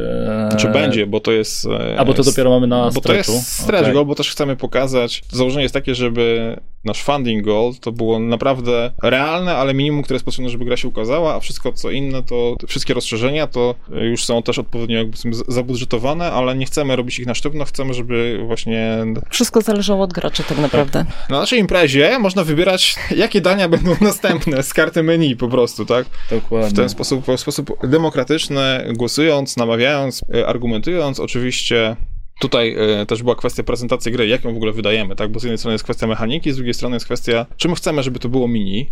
E... 0.53 0.57
Czy 0.57 0.69
będzie, 0.69 1.07
bo 1.07 1.21
to 1.21 1.33
jest. 1.33 1.67
E, 1.67 1.99
A 2.01 2.05
bo 2.05 2.15
to 2.15 2.23
dopiero 2.23 2.51
mamy 2.51 2.67
na 2.67 2.85
Bo 2.85 3.01
stretchu. 3.01 3.33
to 3.33 3.39
jest 3.39 3.53
stretch 3.53 3.83
Okej. 3.83 3.95
goal, 3.95 4.07
bo 4.07 4.15
też 4.15 4.31
chcemy 4.31 4.57
pokazać. 4.57 5.23
Założenie 5.31 5.63
jest 5.63 5.75
takie, 5.75 5.95
żeby 5.95 6.57
nasz 6.85 7.03
funding 7.03 7.45
goal 7.45 7.73
to 7.81 7.93
było 7.93 8.19
naprawdę 8.19 8.93
realne, 9.03 9.57
ale 9.57 9.75
minimum, 9.75 10.03
które 10.03 10.15
jest 10.15 10.25
potrzebne, 10.25 10.51
żeby 10.51 10.65
gra 10.65 10.77
się 10.77 10.89
ukazała, 10.89 11.35
a 11.35 11.41
wszystko 11.41 11.73
co 11.73 11.91
inne, 11.91 12.23
to 12.23 12.57
wszystkie 12.69 12.95
rozszerzenia 12.95 13.47
to 13.47 13.75
już 13.91 14.25
są 14.25 14.43
też 14.43 14.59
odpowiednio 14.59 14.99
jakby 14.99 15.17
zabudżetowane, 15.49 16.33
ale 16.33 16.57
nie 16.57 16.67
chcemy 16.67 16.97
robić 16.97 17.19
ich 17.19 17.27
na 17.27 17.35
sztywno, 17.35 17.65
chcemy, 17.65 17.95
żeby 17.95 18.41
właśnie 18.47 18.99
Wszystko 19.31 19.61
zależało 19.61 20.05
od 20.05 20.13
graczy 20.13 20.43
tak 20.49 20.59
naprawdę. 20.59 21.05
na 21.31 21.41
naszej 21.41 21.61
imprezie 21.61 22.19
można 22.19 22.45
wybierać, 22.45 22.97
jakie 23.17 23.41
dania 23.41 23.69
będą 23.69 23.97
następne 24.01 24.63
z 24.63 24.75
karty 24.75 25.03
menu 25.03 25.37
po 25.37 25.49
prostu, 25.49 25.87
tak? 25.87 26.07
Dokładnie. 26.31 26.71
w 26.71 26.73
ten 26.73 26.89
sposób, 26.97 27.27
w 27.27 27.41
sposób 27.41 27.87
demokratyczny, 27.89 28.93
głosując, 28.97 29.57
namawiając, 29.57 30.25
e, 30.35 30.47
argumentując. 30.47 31.21
Oczywiście 31.21 31.97
tutaj 32.41 32.77
e, 32.79 33.07
też 33.07 33.23
była 33.23 33.35
kwestia 33.35 33.63
prezentacji 33.63 34.13
gry, 34.13 34.27
jak 34.27 34.45
ją 34.45 34.53
w 34.53 34.57
ogóle 34.57 34.73
wydajemy, 34.73 35.17
tak? 35.17 35.33
Bo 35.33 35.41
z 35.41 35.43
jednej 35.43 35.59
strony 35.59 35.75
jest 35.75 35.85
kwestia 35.85 36.07
mechaniki, 36.07 36.53
z 36.53 36.57
drugiej 36.57 36.75
strony 36.75 36.97
jest 36.97 37.07
kwestia, 37.07 37.47
czy 37.57 37.69
my 37.69 37.75
chcemy, 37.75 38.03
żeby 38.03 38.19
to 38.19 38.29
było 38.29 38.49
mini, 38.49 38.91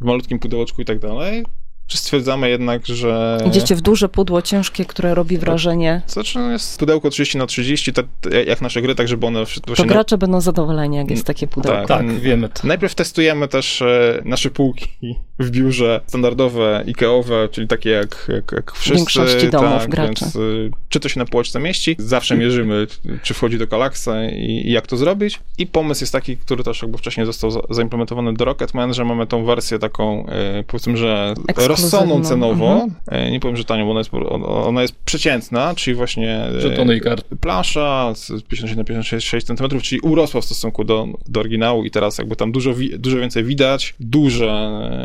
w 0.00 0.04
malutkim 0.04 0.38
pudełeczku 0.38 0.82
i 0.82 0.84
tak 0.84 0.98
dalej, 0.98 1.44
czy 1.86 1.98
stwierdzamy 1.98 2.50
jednak, 2.50 2.86
że... 2.86 3.38
Idziecie 3.46 3.76
w 3.76 3.80
duże 3.80 4.08
pudło 4.08 4.42
ciężkie, 4.42 4.84
które 4.84 5.14
robi 5.14 5.38
wrażenie. 5.38 6.02
Znaczy, 6.06 6.38
no 6.38 6.50
jest 6.50 6.78
pudełko 6.78 7.10
30 7.10 7.38
na 7.38 7.46
30 7.46 7.92
te, 7.92 8.02
te, 8.20 8.44
jak 8.44 8.60
nasze 8.60 8.82
gry, 8.82 8.94
tak 8.94 9.08
żeby 9.08 9.26
one 9.26 9.44
To 9.76 9.84
gracze 9.84 10.18
będą 10.18 10.40
zadowoleni, 10.40 10.96
jak 10.96 11.10
jest 11.10 11.26
takie 11.26 11.46
pudełko. 11.46 11.86
Tak, 11.86 12.00
Mm. 12.00 12.20
wiemy 12.20 12.48
to. 12.48 12.66
Najpierw 12.66 12.94
testujemy 12.94 13.48
też 13.48 13.82
e, 13.82 14.22
nasze 14.24 14.50
półki 14.50 14.86
w 15.38 15.50
biurze 15.50 16.00
standardowe, 16.06 16.84
Ikeowe, 16.86 17.48
czyli 17.52 17.68
takie 17.68 17.90
jak, 17.90 18.26
jak, 18.34 18.52
jak 18.52 18.72
wszyscy. 18.72 18.96
większości 18.96 19.50
domów 19.50 19.80
tak, 19.80 19.90
graczy. 19.90 20.24
Więc, 20.24 20.36
y, 20.36 20.70
czy 20.88 21.00
to 21.00 21.08
się 21.08 21.18
na 21.20 21.26
półeczce 21.26 21.60
mieści? 21.60 21.96
Zawsze 21.98 22.36
mierzymy, 22.36 22.86
czy 23.22 23.34
wchodzi 23.34 23.58
do 23.58 23.66
Kalaksa 23.66 24.24
i, 24.24 24.62
i 24.64 24.72
jak 24.72 24.86
to 24.86 24.96
zrobić. 24.96 25.40
I 25.58 25.66
pomysł 25.66 26.02
jest 26.02 26.12
taki, 26.12 26.36
który 26.36 26.64
też 26.64 26.82
jakby 26.82 26.98
wcześniej 26.98 27.26
został 27.26 27.50
za, 27.50 27.60
zaimplementowany 27.70 28.34
do 28.34 28.44
Rocketman, 28.44 28.94
że 28.94 29.04
mamy 29.04 29.26
tą 29.26 29.44
wersję 29.44 29.78
taką, 29.78 30.26
e, 30.26 30.64
powiedzmy, 30.66 30.96
że 30.96 31.34
Ekskluzywną. 31.48 31.75
Rozsądną 31.82 32.22
cenowo. 32.24 32.72
Mhm. 32.72 32.90
E, 33.08 33.30
nie 33.30 33.40
powiem, 33.40 33.56
że 33.56 33.64
tanią, 33.64 33.84
bo 33.84 33.90
ona 33.90 34.00
jest, 34.00 34.10
ona- 34.46 34.82
jest 34.82 34.94
przeciętna, 35.04 35.74
czyli 35.74 35.94
właśnie 35.94 36.44
e, 36.44 36.60
Żetony 36.60 36.96
i 36.96 37.00
karty. 37.00 37.36
plansza 37.36 38.12
z 38.14 38.26
57 38.42 38.76
na 38.78 38.84
56 38.84 39.46
cm, 39.46 39.80
czyli 39.82 40.00
urosła 40.00 40.40
w 40.40 40.44
stosunku 40.44 40.84
do, 40.84 41.06
do 41.28 41.40
oryginału 41.40 41.84
i 41.84 41.90
teraz 41.90 42.18
jakby 42.18 42.36
tam 42.36 42.52
dużo, 42.52 42.74
dużo 42.98 43.18
więcej 43.18 43.44
widać. 43.44 43.94
Duże, 44.00 44.50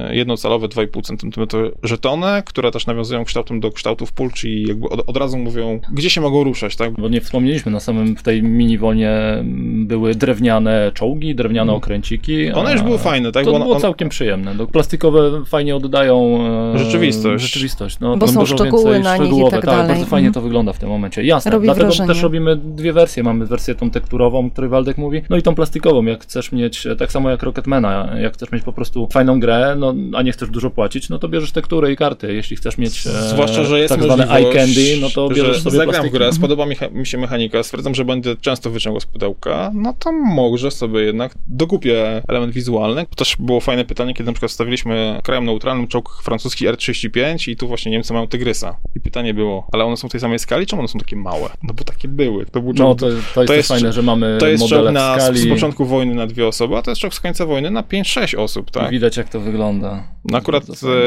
e, 0.09 0.15
jednocalowe 0.15 0.67
2,5 0.67 1.01
cm 1.01 1.47
żetony, 1.83 2.27
które 2.45 2.71
też 2.71 2.85
nawiązują 2.87 3.25
kształtem 3.25 3.59
do 3.59 3.71
kształtów 3.71 4.13
pól, 4.13 4.31
czyli 4.31 4.67
jakby 4.67 4.89
od, 4.89 5.09
od 5.09 5.17
razu 5.17 5.37
mówią, 5.37 5.79
gdzie 5.93 6.09
się 6.09 6.21
mogą 6.21 6.43
ruszać, 6.43 6.75
tak? 6.75 6.91
Bo 6.93 7.09
nie 7.09 7.21
wspomnieliśmy, 7.21 7.71
na 7.71 7.79
samym 7.79 8.15
w 8.15 8.23
tej 8.23 8.43
mini 8.43 8.77
wonie 8.77 9.09
mm, 9.11 9.87
były 9.87 10.15
drewniane 10.15 10.91
czołgi, 10.93 11.35
drewniane 11.35 11.73
okręciki. 11.73 12.43
Mm. 12.45 12.57
One 12.57 12.71
już 12.73 12.81
były 12.81 12.97
fajne, 12.97 13.31
tak? 13.31 13.45
To 13.45 13.51
Bo 13.51 13.55
one- 13.55 13.65
było 13.65 13.79
całkiem 13.79 14.09
przyjemne. 14.09 14.53
No, 14.53 14.67
plastikowe 14.67 15.45
fajnie 15.45 15.75
oddają 15.75 16.37
e, 16.41 16.60
Rzeczywistość. 16.75 17.43
rzeczywistość. 17.43 17.97
No, 17.99 18.17
Bo 18.17 18.27
są 18.27 18.39
dużo 18.39 18.55
szczegóły 18.57 18.83
więcej 18.83 19.03
na 19.03 19.13
nich 19.17 19.21
i 19.23 19.25
szczegółowe, 19.25 19.51
tak 19.57 19.65
dalej. 19.65 19.87
Bardzo 19.87 20.05
fajnie 20.05 20.27
Mhm. 20.27 20.33
to 20.33 20.41
wygląda 20.41 20.73
w 20.73 20.79
tym 20.79 20.89
momencie. 20.89 21.23
Jasne, 21.23 21.51
Robi 21.51 21.65
dlatego 21.65 21.85
wrażenie. 21.85 22.07
też 22.07 22.21
robimy 22.21 22.55
dwie 22.55 22.93
wersje. 22.93 23.23
Mamy 23.23 23.45
wersję 23.45 23.75
tą 23.75 23.89
tekturową, 23.89 24.45
o 24.45 24.51
której 24.51 24.69
Waldek 24.69 24.97
mówi, 24.97 25.21
no 25.29 25.37
i 25.37 25.41
tą 25.41 25.55
plastikową. 25.55 26.05
Jak 26.05 26.23
chcesz 26.23 26.51
mieć, 26.51 26.87
tak 26.99 27.11
samo 27.11 27.29
jak 27.29 27.43
Rocketmana, 27.43 28.09
jak 28.21 28.33
chcesz 28.33 28.51
mieć 28.51 28.63
po 28.63 28.73
prostu 28.73 29.07
fajną 29.13 29.39
grę, 29.39 29.75
no, 29.79 29.93
a 30.13 30.21
nie 30.21 30.31
chcesz 30.31 30.49
dużo 30.49 30.69
płacić, 30.69 31.09
no 31.09 31.19
to 31.19 31.29
bierzesz 31.29 31.51
tekturę 31.51 31.91
i 31.91 31.95
karty. 31.95 32.33
Jeśli 32.33 32.55
chcesz 32.57 32.77
mieć 32.77 33.07
e, 33.07 33.09
Zwłaszcza, 33.09 33.63
że 33.63 33.79
jest 33.79 33.93
tak 33.93 34.03
zwane 34.03 34.29
eye 34.29 34.53
candy, 34.53 34.97
no 35.01 35.09
to 35.09 35.29
bierzesz 35.29 35.61
sobie 35.61 35.77
zagram 35.77 35.89
w 35.93 35.97
plastiki. 35.97 36.17
grę, 36.17 36.33
spodoba 36.33 36.65
mi, 36.65 36.75
mi 36.91 37.05
się 37.05 37.17
mechanika, 37.17 37.63
stwierdzam, 37.63 37.95
że 37.95 38.05
będę 38.05 38.35
często 38.35 38.69
wyciągał 38.69 38.99
z 38.99 39.05
pudełka, 39.05 39.71
no 39.73 39.93
to 39.99 40.11
może 40.11 40.71
sobie 40.71 40.99
jednak 41.01 41.33
dokupię 41.47 42.21
element 42.27 42.53
wizualny. 42.53 43.05
To 43.09 43.15
też 43.15 43.35
było 43.39 43.59
fajne 43.59 43.85
pytanie, 43.85 44.13
kiedy 44.13 44.27
na 44.27 44.33
przykład 44.33 44.51
wstawiliśmy 44.51 45.19
krajem 45.23 45.45
neutralnym 45.45 45.87
czołg 45.87 46.21
francuski 46.23 46.50
R35 46.59 47.49
i 47.51 47.55
tu 47.55 47.67
właśnie 47.67 47.91
Niemcy 47.91 48.13
mają 48.13 48.27
Tygrysa. 48.27 48.75
I 48.95 48.99
pytanie 48.99 49.33
było, 49.33 49.67
ale 49.71 49.85
one 49.85 49.97
są 49.97 50.09
w 50.09 50.11
tej 50.11 50.21
samej 50.21 50.39
skali, 50.39 50.65
czy 50.65 50.75
one 50.75 50.87
są 50.87 50.99
takie 50.99 51.15
małe? 51.15 51.49
No 51.63 51.73
bo 51.73 51.83
takie 51.83 52.07
były. 52.07 52.45
To 52.45 52.61
był 52.61 52.73
No 52.73 52.95
to, 52.95 53.05
to 53.05 53.09
jest, 53.09 53.33
to 53.47 53.53
jest- 53.53 53.69
fajne, 53.69 53.93
że 53.93 54.01
mamy 54.01 54.37
to 54.39 54.47
jest 54.47 54.67
czołg 54.67 54.91
na, 54.91 55.19
skali. 55.19 55.39
z 55.39 55.49
początku 55.49 55.85
wojny 55.85 56.15
na 56.15 56.27
dwie 56.27 56.47
osoby, 56.47 56.77
a 56.77 56.81
to 56.81 56.91
jest 56.91 57.01
czołg 57.01 57.13
z 57.13 57.19
końca 57.19 57.45
wojny 57.45 57.71
na 57.71 57.83
5-6 57.83 58.37
osób, 58.39 58.71
tak? 58.71 58.91
Widać 58.91 59.17
jak 59.17 59.29
to 59.29 59.39
wygląda. 59.39 60.03
No 60.25 60.37
akurat 60.37 60.63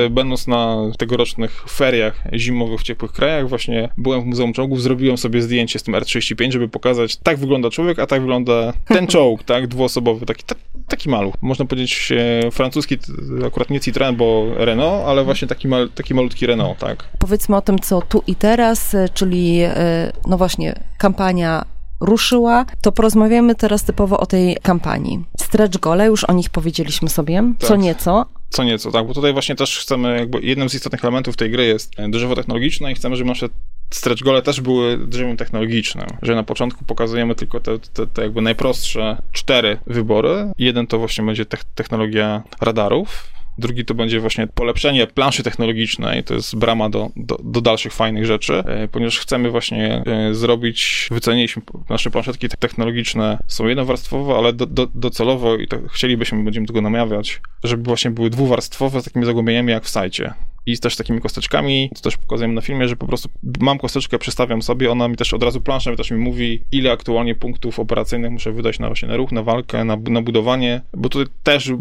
e, 0.07 0.11
będąc 0.11 0.47
na 0.47 0.77
tegorocznych 0.99 1.65
feriach 1.71 2.23
zimowych 2.35 2.81
w 2.81 2.83
ciepłych 2.83 3.13
krajach, 3.13 3.49
właśnie 3.49 3.89
byłem 3.97 4.23
w 4.23 4.25
Muzeum 4.25 4.53
Czołgów, 4.53 4.83
zrobiłem 4.83 5.19
sobie 5.19 5.43
zdjęcie 5.43 5.79
z 5.79 5.83
tym 5.83 5.95
R35, 5.95 6.53
żeby 6.53 6.69
pokazać, 6.69 7.17
tak 7.17 7.37
wygląda 7.37 7.71
człowiek, 7.71 7.99
a 7.99 8.07
tak 8.07 8.21
wygląda 8.21 8.73
ten 8.89 9.07
czołg, 9.13 9.43
tak, 9.43 9.67
dwuosobowy, 9.67 10.27
taki, 10.27 10.43
ta, 10.43 10.55
taki 10.89 11.09
maluch. 11.09 11.35
Można 11.43 11.65
powiedzieć 11.65 12.13
e, 12.13 12.51
francuski, 12.51 12.97
akurat 13.47 13.71
nie 13.71 13.81
Citroën, 13.81 14.17
bo 14.17 14.47
Renault, 14.57 15.05
ale 15.07 15.25
właśnie 15.25 15.34
taki, 15.47 15.69
mal, 15.69 15.89
taki 15.95 16.15
malutki 16.15 16.47
Renault, 16.47 16.79
tak. 16.79 17.09
Powiedzmy 17.19 17.57
o 17.57 17.61
tym, 17.61 17.79
co 17.79 18.03
tu 18.03 18.23
i 18.27 18.35
teraz, 18.35 18.95
e, 18.95 19.09
czyli 19.09 19.61
e, 19.63 20.13
no 20.27 20.37
właśnie 20.39 20.75
kampania 20.99 21.65
ruszyła, 22.01 22.65
to 22.81 22.93
porozmawiamy 22.93 23.55
teraz 23.55 23.85
typowo 23.85 24.21
o 24.21 24.27
tej 24.27 24.57
kampanii. 24.63 25.25
Stretch 25.39 25.79
gole, 25.79 26.07
już 26.07 26.25
o 26.25 26.33
nich 26.33 26.51
powiedzieliśmy 26.51 27.09
sobie, 27.09 27.43
co 27.59 27.69
Tak. 27.69 27.81
nieco. 27.81 28.27
Co 28.51 28.65
nieco, 28.65 28.91
tak, 28.93 29.07
bo 29.07 29.15
tutaj 29.15 29.33
właśnie 29.33 29.55
też 29.55 29.79
chcemy, 29.79 30.19
jakby 30.19 30.41
jednym 30.41 30.69
z 30.69 30.75
istotnych 30.75 31.05
elementów 31.05 31.37
tej 31.37 31.51
gry 31.51 31.65
jest 31.67 32.01
e, 32.01 32.09
drzewo 32.09 32.35
technologiczne 32.37 32.93
i 32.93 32.95
chcemy, 32.95 33.17
żeby 33.17 33.29
nasze 33.31 33.49
stretch 33.91 34.23
gole 34.23 34.43
też 34.43 34.61
były 34.61 34.99
drzewem 34.99 35.37
technologicznym, 35.37 36.07
że 36.23 36.35
na 36.35 36.43
początku 36.43 36.85
pokazujemy 36.85 37.35
tylko 37.35 37.61
te, 37.61 37.79
te, 37.79 38.07
te 38.07 38.23
jakby 38.23 38.43
najprostsze 38.43 39.23
cztery 39.33 39.79
wybory. 39.87 40.51
Jeden 40.59 40.87
to 40.87 40.99
właśnie 40.99 41.25
będzie 41.25 41.45
tech- 41.45 41.65
technologia 41.75 42.43
radarów, 42.61 43.27
Drugi 43.59 43.85
to 43.85 43.95
będzie 43.95 44.21
właśnie 44.21 44.47
polepszenie 44.47 45.07
planszy 45.07 45.43
technologicznej, 45.43 46.25
to 46.25 46.35
jest 46.35 46.57
brama 46.57 46.89
do, 46.89 47.11
do, 47.17 47.39
do 47.45 47.61
dalszych 47.61 47.93
fajnych 47.93 48.27
rzeczy, 48.27 48.55
e, 48.55 48.89
ponieważ 48.89 49.19
chcemy 49.19 49.51
właśnie 49.51 50.03
e, 50.07 50.35
zrobić, 50.35 51.09
wyceniliśmy 51.11 51.63
nasze 51.89 52.11
planszetki 52.11 52.49
te- 52.49 52.57
technologiczne, 52.57 53.39
są 53.47 53.67
jednowarstwowe, 53.67 54.35
ale 54.35 54.53
do, 54.53 54.67
do, 54.67 54.87
docelowo 54.95 55.57
i 55.57 55.69
chcielibyśmy, 55.93 56.45
będziemy 56.45 56.67
tego 56.67 56.81
namawiać, 56.81 57.41
żeby 57.65 57.83
właśnie 57.83 58.11
były 58.11 58.31
dwuwarstwowe 58.31 59.01
z 59.01 59.05
takimi 59.05 59.25
zagłębieniami 59.25 59.71
jak 59.71 59.85
w 59.85 59.89
sajcie. 59.89 60.35
I 60.67 60.77
z 60.77 60.81
też 60.81 60.97
takimi 60.97 61.21
kosteczkami, 61.21 61.91
to 61.95 62.01
też 62.01 62.17
pokazujemy 62.17 62.55
na 62.55 62.61
filmie, 62.61 62.89
że 62.89 62.97
po 62.97 63.07
prostu 63.07 63.29
mam 63.61 63.79
kosteczkę, 63.79 64.19
przestawiam 64.19 64.63
sobie, 64.63 64.93
ona 64.93 65.09
mi 65.09 65.17
też 65.17 65.35
od 65.35 65.43
razu 65.43 65.61
plansza 65.61 65.97
też 65.97 66.11
mi 66.11 66.19
mówi, 66.19 66.63
ile 66.73 66.93
aktualnie 66.93 67.35
punktów 67.35 67.79
operacyjnych 67.79 68.31
muszę 68.31 68.53
wydać 68.53 68.79
na 68.79 68.87
właśnie 68.87 69.09
na 69.09 69.17
ruch, 69.17 69.33
na 69.33 69.43
walkę, 69.43 69.85
na, 69.85 69.97
na 70.11 70.23
budowanie, 70.23 70.81
bo 70.93 71.09
tutaj 71.09 71.35
też 71.43 71.73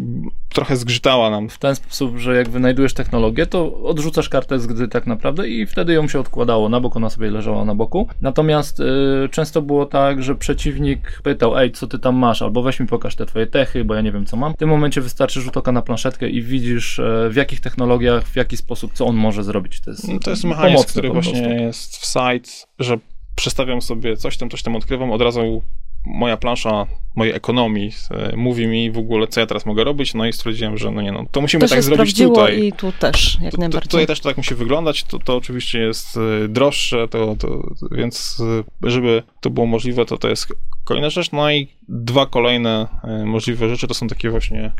trochę 0.48 0.76
zgrzytała 0.76 1.30
nam 1.30 1.48
W 1.48 1.58
ten 1.58 1.76
sposób, 1.76 2.18
że 2.18 2.36
jak 2.36 2.48
wynajdujesz 2.48 2.94
technologię, 2.94 3.46
to 3.46 3.82
odrzucasz 3.82 4.28
kartę 4.28 4.58
z 4.58 4.66
gry 4.66 4.88
tak 4.88 5.06
naprawdę 5.06 5.48
i 5.48 5.66
wtedy 5.66 5.92
ją 5.92 6.08
się 6.08 6.20
odkładało 6.20 6.68
na 6.68 6.80
bok, 6.80 6.96
ona 6.96 7.10
sobie 7.10 7.30
leżała 7.30 7.64
na 7.64 7.74
boku. 7.74 8.08
Natomiast 8.20 8.80
y, 8.80 8.84
często 9.30 9.62
było 9.62 9.86
tak, 9.86 10.22
że 10.22 10.34
przeciwnik 10.34 11.20
pytał, 11.22 11.58
ej, 11.58 11.72
co 11.72 11.86
ty 11.86 11.98
tam 11.98 12.16
masz, 12.16 12.42
albo 12.42 12.62
weź 12.62 12.80
mi 12.80 12.86
pokaż 12.86 13.16
te 13.16 13.26
twoje 13.26 13.46
techy, 13.46 13.84
bo 13.84 13.94
ja 13.94 14.00
nie 14.00 14.12
wiem, 14.12 14.26
co 14.26 14.36
mam. 14.36 14.52
W 14.52 14.56
tym 14.56 14.68
momencie 14.68 15.00
wystarczy 15.00 15.40
rzut 15.40 15.56
oka 15.56 15.72
na 15.72 15.82
planszetkę 15.82 16.28
i 16.28 16.42
widzisz 16.42 16.98
e, 16.98 17.28
w 17.30 17.36
jakich 17.36 17.60
technologiach, 17.60 18.24
w 18.24 18.36
jaki 18.36 18.56
sposób, 18.56 18.73
co 18.76 19.06
on 19.06 19.16
może 19.16 19.44
zrobić. 19.44 19.80
To 19.80 19.90
jest, 19.90 20.08
No 20.08 20.18
to 20.18 20.30
jest 20.30 20.44
mechanizm, 20.44 20.74
pomocny 20.74 20.92
który 20.92 21.10
właśnie 21.10 21.40
jest 21.40 21.96
w 21.96 22.06
site, 22.06 22.50
że 22.78 22.98
przestawiam 23.34 23.82
sobie 23.82 24.16
coś 24.16 24.36
tam, 24.36 24.50
coś 24.50 24.62
tam 24.62 24.76
odkrywam, 24.76 25.10
od 25.12 25.22
razu 25.22 25.62
moja 26.06 26.36
plansza 26.36 26.86
mojej 27.16 27.34
ekonomii 27.34 27.92
e, 28.10 28.36
mówi 28.36 28.66
mi 28.66 28.90
w 28.90 28.98
ogóle, 28.98 29.28
co 29.28 29.40
ja 29.40 29.46
teraz 29.46 29.66
mogę 29.66 29.84
robić, 29.84 30.14
no 30.14 30.26
i 30.26 30.32
stwierdziłem, 30.32 30.78
że 30.78 30.90
no 30.90 31.02
nie 31.02 31.12
no, 31.12 31.24
to 31.30 31.40
musimy 31.40 31.60
To 31.60 31.68
tak 31.74 31.82
zrobić 31.82 32.18
tutaj. 32.18 32.64
i 32.64 32.72
tu 32.72 32.92
też, 32.92 33.38
jak 33.42 33.52
To, 33.52 33.58
najbardziej. 33.58 33.90
tutaj 33.90 34.06
też 34.06 34.20
to 34.20 34.28
tak 34.28 34.36
musi 34.36 34.54
wyglądać, 34.54 35.04
to, 35.04 35.18
to 35.18 35.36
oczywiście 35.36 35.78
jest 35.78 36.16
e, 36.16 36.48
droższe, 36.48 37.08
to, 37.08 37.36
to, 37.38 37.74
więc 37.90 38.42
e, 38.84 38.90
żeby 38.90 39.22
to 39.40 39.50
było 39.50 39.66
możliwe, 39.66 40.06
to 40.06 40.18
to 40.18 40.28
jest 40.28 40.46
kolejna 40.84 41.10
rzecz. 41.10 41.32
No 41.32 41.52
i 41.52 41.68
dwa 41.88 42.26
kolejne 42.26 42.88
możliwe 43.24 43.68
rzeczy 43.68 43.88
to 43.88 43.94
są 43.94 44.06
takie 44.08 44.30
właśnie 44.30 44.72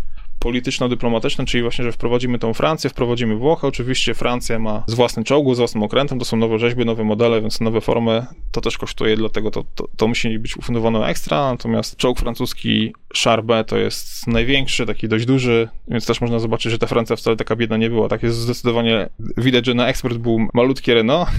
polityczno-dyplomatyczne, 0.44 1.44
czyli 1.44 1.62
właśnie, 1.62 1.84
że 1.84 1.92
wprowadzimy 1.92 2.38
tą 2.38 2.54
Francję, 2.54 2.90
wprowadzimy 2.90 3.36
Włochy. 3.36 3.66
Oczywiście 3.66 4.14
Francja 4.14 4.58
ma 4.58 4.84
z 4.86 4.94
własnym 4.94 5.24
czołgu, 5.24 5.54
z 5.54 5.58
własnym 5.58 5.82
okrętem, 5.82 6.18
to 6.18 6.24
są 6.24 6.36
nowe 6.36 6.58
rzeźby, 6.58 6.84
nowe 6.84 7.04
modele, 7.04 7.40
więc 7.40 7.60
nowe 7.60 7.80
formy, 7.80 8.26
to 8.52 8.60
też 8.60 8.78
kosztuje, 8.78 9.16
dlatego 9.16 9.50
to, 9.50 9.64
to, 9.74 9.88
to 9.96 10.08
musi 10.08 10.38
być 10.38 10.56
ufundowane 10.56 11.06
ekstra, 11.06 11.50
natomiast 11.50 11.96
czołg 11.96 12.18
francuski 12.18 12.92
Charbet 13.22 13.68
to 13.68 13.76
jest 13.76 14.26
największy, 14.26 14.86
taki 14.86 15.08
dość 15.08 15.26
duży, 15.26 15.68
więc 15.88 16.06
też 16.06 16.20
można 16.20 16.38
zobaczyć, 16.38 16.72
że 16.72 16.78
ta 16.78 16.86
Francja 16.86 17.16
wcale 17.16 17.36
taka 17.36 17.56
biedna 17.56 17.76
nie 17.76 17.90
była. 17.90 18.08
Tak 18.08 18.22
jest 18.22 18.36
zdecydowanie, 18.36 19.08
widać, 19.36 19.66
że 19.66 19.74
na 19.74 19.88
eksport 19.88 20.16
był 20.16 20.38
malutkie 20.54 20.94
Renault, 20.94 21.30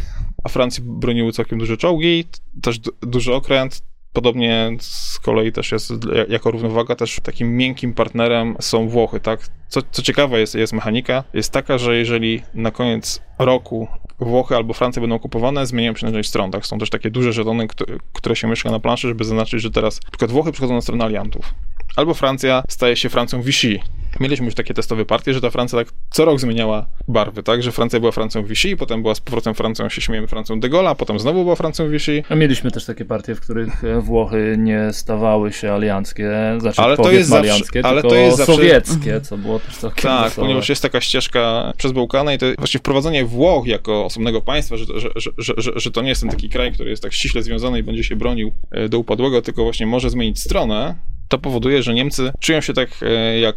a 0.44 0.50
Francji 0.50 0.84
broniły 0.86 1.32
całkiem 1.32 1.60
duże 1.60 1.78
czołgi, 1.78 2.26
też 2.62 2.80
duży 3.02 3.34
okręt, 3.34 3.82
Podobnie 4.16 4.72
z 4.80 5.20
kolei 5.20 5.52
też 5.52 5.72
jest 5.72 5.94
jako 6.30 6.52
równowaga 6.52 6.96
też 6.96 7.20
takim 7.24 7.58
miękkim 7.58 7.94
partnerem 7.94 8.56
są 8.60 8.90
Włochy, 8.90 9.20
tak? 9.20 9.40
Co, 9.68 9.82
co 9.92 10.02
ciekawe 10.02 10.40
jest, 10.40 10.56
jest 10.56 10.74
mechanika, 10.74 11.24
jest 11.34 11.52
taka, 11.52 11.78
że 11.78 11.98
jeżeli 11.98 12.42
na 12.54 12.72
koniec 12.72 13.22
roku 13.40 13.88
Włochy 14.20 14.56
albo 14.56 14.74
Francja 14.74 15.00
będą 15.02 15.16
okupowane, 15.16 15.66
zmieniają 15.66 15.94
przynależność 15.94 16.30
stron, 16.30 16.52
tak? 16.52 16.66
Są 16.66 16.78
też 16.78 16.90
takie 16.90 17.12
duże 17.12 17.34
żetony, 17.34 17.68
które 18.14 18.36
się 18.36 18.48
mieszka 18.48 18.72
na 18.72 18.80
planszy, 18.80 19.08
żeby 19.08 19.24
zaznaczyć, 19.24 19.62
że 19.62 19.72
teraz 19.72 20.04
na 20.04 20.10
przykład 20.10 20.32
Włochy 20.32 20.52
przychodzą 20.52 20.74
na 20.74 20.82
stronę 20.82 21.06
aliantów. 21.06 21.54
Albo 21.96 22.14
Francja 22.14 22.64
staje 22.68 22.96
się 22.96 23.10
Francją 23.10 23.42
Vichy, 23.42 23.80
Mieliśmy 24.20 24.46
już 24.46 24.56
takie 24.56 24.74
testowe 24.74 25.06
partie, 25.06 25.34
że 25.34 25.42
ta 25.42 25.50
Francja 25.50 25.80
tak 25.80 25.88
co 26.10 26.26
rok 26.26 26.40
zmieniała 26.40 26.86
barwy, 27.08 27.44
tak? 27.44 27.64
Że 27.64 27.72
Francja 27.72 28.00
była 28.00 28.12
Francją 28.12 28.44
Vichy, 28.44 28.78
potem 28.78 29.02
była 29.02 29.16
z 29.16 29.22
powrotem 29.22 29.56
Francją, 29.56 29.90
się 29.90 30.02
śmiejemy, 30.02 30.28
Francją 30.28 30.60
de 30.60 30.70
Gaulle, 30.70 30.90
a 30.90 30.96
potem 30.96 31.20
znowu 31.20 31.44
była 31.44 31.56
Francją 31.56 31.90
Vichy. 31.90 32.24
A 32.30 32.36
mieliśmy 32.36 32.72
też 32.72 32.86
takie 32.86 33.06
partie, 33.06 33.36
w 33.36 33.42
których 33.42 33.84
e, 33.84 34.02
Włochy 34.02 34.56
nie 34.60 34.94
stawały 34.94 35.54
się 35.54 35.72
alianckie, 35.72 36.32
znaczy 36.60 36.82
ale 36.82 36.98
to 36.98 37.12
jest 37.12 37.34
alianckie, 37.34 37.82
zawsze, 37.82 37.90
ale 37.90 38.02
to 38.02 38.16
jest 38.16 38.38
zawsze... 38.38 38.54
sowieckie, 38.56 39.22
co 39.22 39.38
było 39.38 39.60
też 39.60 39.78
całkiem 39.78 40.04
Tak, 40.04 40.24
wesołe. 40.30 40.48
ponieważ 40.48 40.70
jest 40.70 40.82
taka 40.82 41.02
ścieżka 41.02 41.74
przez 41.78 41.92
Bałkany 41.92 42.36
i 42.36 42.38
to 42.38 42.46
właśnie 42.58 42.80
wprowadzenie 42.80 43.26
Włoch 43.26 43.68
jako 43.68 44.06
osobnego 44.06 44.42
państwa, 44.42 44.78
że, 44.78 44.86
że, 44.96 45.10
że, 45.38 45.54
że, 45.58 45.72
że 45.76 45.92
to 45.92 46.02
nie 46.02 46.10
jest 46.10 46.22
ten 46.22 46.30
taki 46.30 46.50
kraj, 46.50 46.72
który 46.74 46.90
jest 46.90 47.04
tak 47.04 47.14
ściśle 47.14 47.44
związany 47.44 47.80
i 47.80 47.84
będzie 47.84 48.04
się 48.04 48.16
bronił 48.16 48.52
e, 48.72 48.90
do 48.90 49.00
upadłego, 49.00 49.42
tylko 49.42 49.64
właśnie 49.64 49.86
może 49.86 50.10
zmienić 50.10 50.40
stronę, 50.40 50.96
to 51.28 51.38
powoduje, 51.38 51.84
że 51.84 51.94
Niemcy 51.94 52.32
czują 52.40 52.62
się 52.62 52.74
tak 52.74 52.90
e, 53.02 53.40
jak 53.40 53.56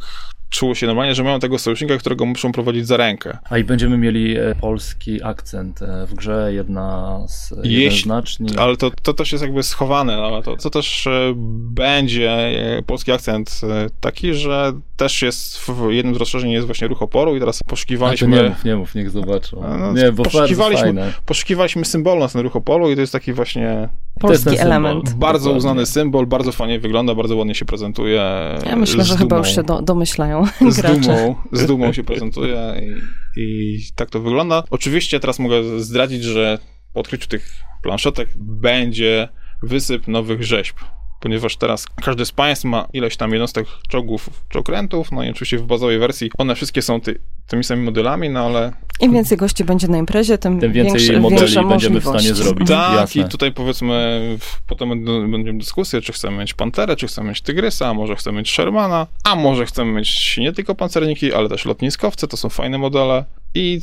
czuło 0.51 0.75
się 0.75 0.87
normalnie, 0.87 1.15
że 1.15 1.25
mają 1.25 1.41
tego 1.41 1.59
sojusznika, 1.59 1.99
którego 1.99 2.27
muszą 2.27 2.53
prowadzić 2.53 2.87
za 2.87 2.97
rękę. 2.97 3.39
A 3.51 3.59
i 3.59 3.65
będziemy 3.65 3.99
mieli 3.99 4.37
e, 4.37 4.55
polski 4.61 5.23
akcent 5.23 5.83
e, 5.83 6.07
w 6.07 6.15
grze, 6.15 6.51
jedna 6.53 7.19
z 7.29 7.55
jednoznaczni. 7.65 8.49
Ale 8.59 8.77
to, 8.77 8.91
to 9.03 9.15
też 9.15 9.33
jest 9.33 9.45
jakby 9.45 9.63
schowane, 9.63 10.17
ale 10.17 10.43
to, 10.43 10.57
to 10.57 10.71
też 10.71 11.07
e, 11.07 11.33
będzie 11.37 12.53
polski 12.87 13.13
akcent 13.13 13.61
taki, 14.01 14.35
że 14.35 14.73
też 14.97 15.23
jest 15.23 15.59
w 15.59 15.91
jednym 15.91 16.15
z 16.15 16.19
rozszerzeń 16.19 16.51
jest 16.51 16.67
właśnie 16.67 16.89
ruch 16.89 17.03
oporu 17.03 17.37
i 17.37 17.41
teraz 17.41 17.63
poszukiwaliśmy... 17.63 18.29
nie 18.29 18.43
mów, 18.43 18.65
nie 18.65 18.77
mów, 18.77 18.95
niech 18.95 19.11
zobaczą. 19.11 19.79
No, 19.79 19.93
nie, 19.93 20.13
bo 20.13 20.23
poszukiwaliśmy, 20.23 21.13
poszukiwaliśmy 21.27 21.85
symbolu 21.85 22.21
na 22.21 22.29
ten 22.29 22.41
ruch 22.41 22.57
oporu 22.57 22.91
i 22.91 22.95
to 22.95 23.01
jest 23.01 23.13
taki 23.13 23.33
właśnie... 23.33 23.89
Polski 24.21 24.59
element. 24.59 25.15
Bardzo 25.15 25.39
Dokładnie. 25.39 25.59
uznany 25.59 25.87
symbol, 25.87 26.27
bardzo 26.27 26.53
fajnie 26.53 26.81
wygląda, 26.81 27.15
bardzo 27.15 27.37
ładnie 27.37 27.55
się 27.55 27.65
prezentuje. 27.65 28.23
Ja 28.67 28.77
myślę, 28.77 29.05
że 29.05 29.15
dumą. 29.15 29.25
chyba 29.25 29.39
już 29.39 29.55
się 29.55 29.63
do, 29.63 29.83
domyślają 29.83 30.38
z 30.71 30.83
dumą, 30.83 31.35
z 31.53 31.67
dumą 31.67 31.93
się 31.93 32.05
prezentuje 32.05 32.75
i, 32.83 33.41
i 33.41 33.79
tak 33.95 34.11
to 34.11 34.21
wygląda. 34.21 34.63
Oczywiście 34.71 35.21
teraz 35.21 35.39
mogę 35.39 35.81
zdradzić, 35.81 36.23
że 36.25 36.59
po 36.95 37.01
odkryciu 37.01 37.29
tych 37.29 37.63
planszetek 37.83 38.29
będzie 38.37 39.29
wysyp 39.63 40.09
nowych 40.09 40.45
rzeźb 40.45 40.77
ponieważ 41.21 41.57
teraz 41.57 41.87
każdy 42.03 42.25
z 42.25 42.33
państw 42.33 42.65
ma 42.65 42.87
ileś 42.93 43.17
tam 43.17 43.33
jednostek 43.33 43.67
czołgów 43.89 44.31
czy 44.49 44.59
okrętów, 44.59 45.13
no 45.13 45.25
i 45.25 45.31
oczywiście 45.31 45.59
w 45.59 45.63
bazowej 45.63 45.99
wersji 45.99 46.31
one 46.39 46.55
wszystkie 46.55 46.83
są 46.83 47.01
ty, 47.01 47.21
tymi 47.47 47.65
samymi 47.65 47.87
modelami, 47.87 48.31
no 48.31 48.41
ale... 48.41 48.73
Im 49.01 49.13
więcej 49.13 49.39
gości 49.39 49.65
będzie 49.65 49.89
na 49.89 49.99
imprezie, 49.99 50.39
tym, 50.39 50.61
tym 50.61 50.73
więcej 50.73 51.01
większy, 51.01 51.21
modeli 51.21 51.69
będziemy 51.69 52.01
w 52.01 52.05
stanie 52.05 52.35
zrobić. 52.35 52.69
Tak, 52.69 52.95
Jasne. 52.95 53.23
i 53.23 53.25
tutaj 53.25 53.53
powiedzmy, 53.53 54.21
potem 54.67 55.05
będziemy 55.31 55.59
dyskusję, 55.59 56.01
czy 56.01 56.13
chcemy 56.13 56.39
mieć 56.39 56.55
Panterę, 56.55 56.97
czy 56.97 57.07
chcemy 57.07 57.29
mieć 57.29 57.41
Tygrysa, 57.41 57.89
a 57.89 57.95
może 57.95 58.17
chcemy 58.17 58.39
mieć 58.39 58.51
Shermana, 58.51 59.07
a 59.25 59.37
może 59.37 59.67
chcemy 59.67 59.93
mieć 59.93 60.39
nie 60.39 60.53
tylko 60.53 60.75
pancerniki, 60.75 61.33
ale 61.33 61.49
też 61.49 61.65
lotniskowce, 61.65 62.29
to 62.29 62.37
są 62.37 62.49
fajne 62.49 62.79
modele. 62.79 63.25
I 63.55 63.81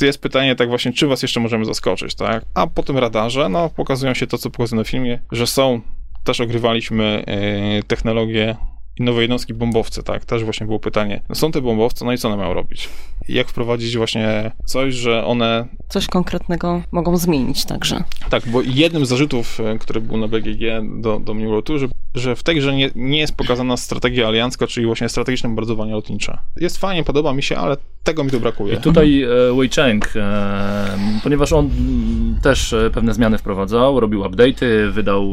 jest 0.00 0.18
pytanie 0.18 0.56
tak 0.56 0.68
właśnie, 0.68 0.92
czy 0.92 1.06
was 1.06 1.22
jeszcze 1.22 1.40
możemy 1.40 1.64
zaskoczyć, 1.64 2.14
tak? 2.14 2.44
A 2.54 2.66
po 2.66 2.82
tym 2.82 2.98
radarze, 2.98 3.48
no, 3.48 3.70
pokazują 3.70 4.14
się 4.14 4.26
to, 4.26 4.38
co 4.38 4.50
pokazuje 4.50 4.84
w 4.84 4.88
filmie, 4.88 5.18
że 5.32 5.46
są 5.46 5.80
też 6.26 6.40
ogrywaliśmy 6.40 7.24
e, 7.26 7.82
technologię 7.82 8.56
i 8.98 9.02
nowe 9.02 9.20
jednostki 9.20 9.54
bombowce, 9.54 10.02
tak? 10.02 10.24
Też 10.24 10.44
właśnie 10.44 10.66
było 10.66 10.78
pytanie. 10.78 11.20
No 11.28 11.34
są 11.34 11.52
te 11.52 11.60
bombowce, 11.60 12.04
no 12.04 12.12
i 12.12 12.18
co 12.18 12.28
one 12.28 12.36
mają 12.36 12.54
robić? 12.54 12.88
Jak 13.28 13.48
wprowadzić 13.48 13.96
właśnie 13.96 14.50
coś, 14.64 14.94
że 14.94 15.24
one... 15.24 15.66
Coś 15.88 16.06
konkretnego 16.06 16.82
mogą 16.92 17.16
zmienić 17.16 17.64
także. 17.64 18.04
Tak, 18.30 18.48
bo 18.48 18.62
jednym 18.62 19.06
z 19.06 19.08
zarzutów, 19.08 19.60
e, 19.60 19.78
który 19.78 20.00
był 20.00 20.16
na 20.16 20.28
BGG 20.28 20.60
do, 21.00 21.20
do 21.20 21.34
mnie 21.34 21.48
że, 21.76 21.88
że 22.14 22.36
w 22.36 22.42
tej 22.42 22.56
grze 22.56 22.76
nie, 22.76 22.90
nie 22.94 23.18
jest 23.18 23.36
pokazana 23.36 23.76
strategia 23.76 24.28
aliancka, 24.28 24.66
czyli 24.66 24.86
właśnie 24.86 25.08
strategiczne 25.08 25.48
bombardowanie 25.48 25.92
lotnicze. 25.92 26.38
Jest 26.56 26.78
fajnie, 26.78 27.04
podoba 27.04 27.32
mi 27.32 27.42
się, 27.42 27.56
ale 27.56 27.76
tego 28.02 28.24
mi 28.24 28.30
tu 28.30 28.40
brakuje. 28.40 28.74
I 28.74 28.76
tutaj 28.76 29.22
e, 29.22 29.28
Wei 29.56 29.68
Cheng, 29.68 30.12
e, 30.16 30.98
ponieważ 31.22 31.52
on 31.52 31.70
też 32.42 32.72
e, 32.72 32.90
pewne 32.94 33.14
zmiany 33.14 33.38
wprowadzał, 33.38 34.00
robił 34.00 34.22
update'y, 34.22 34.90
wydał 34.90 35.30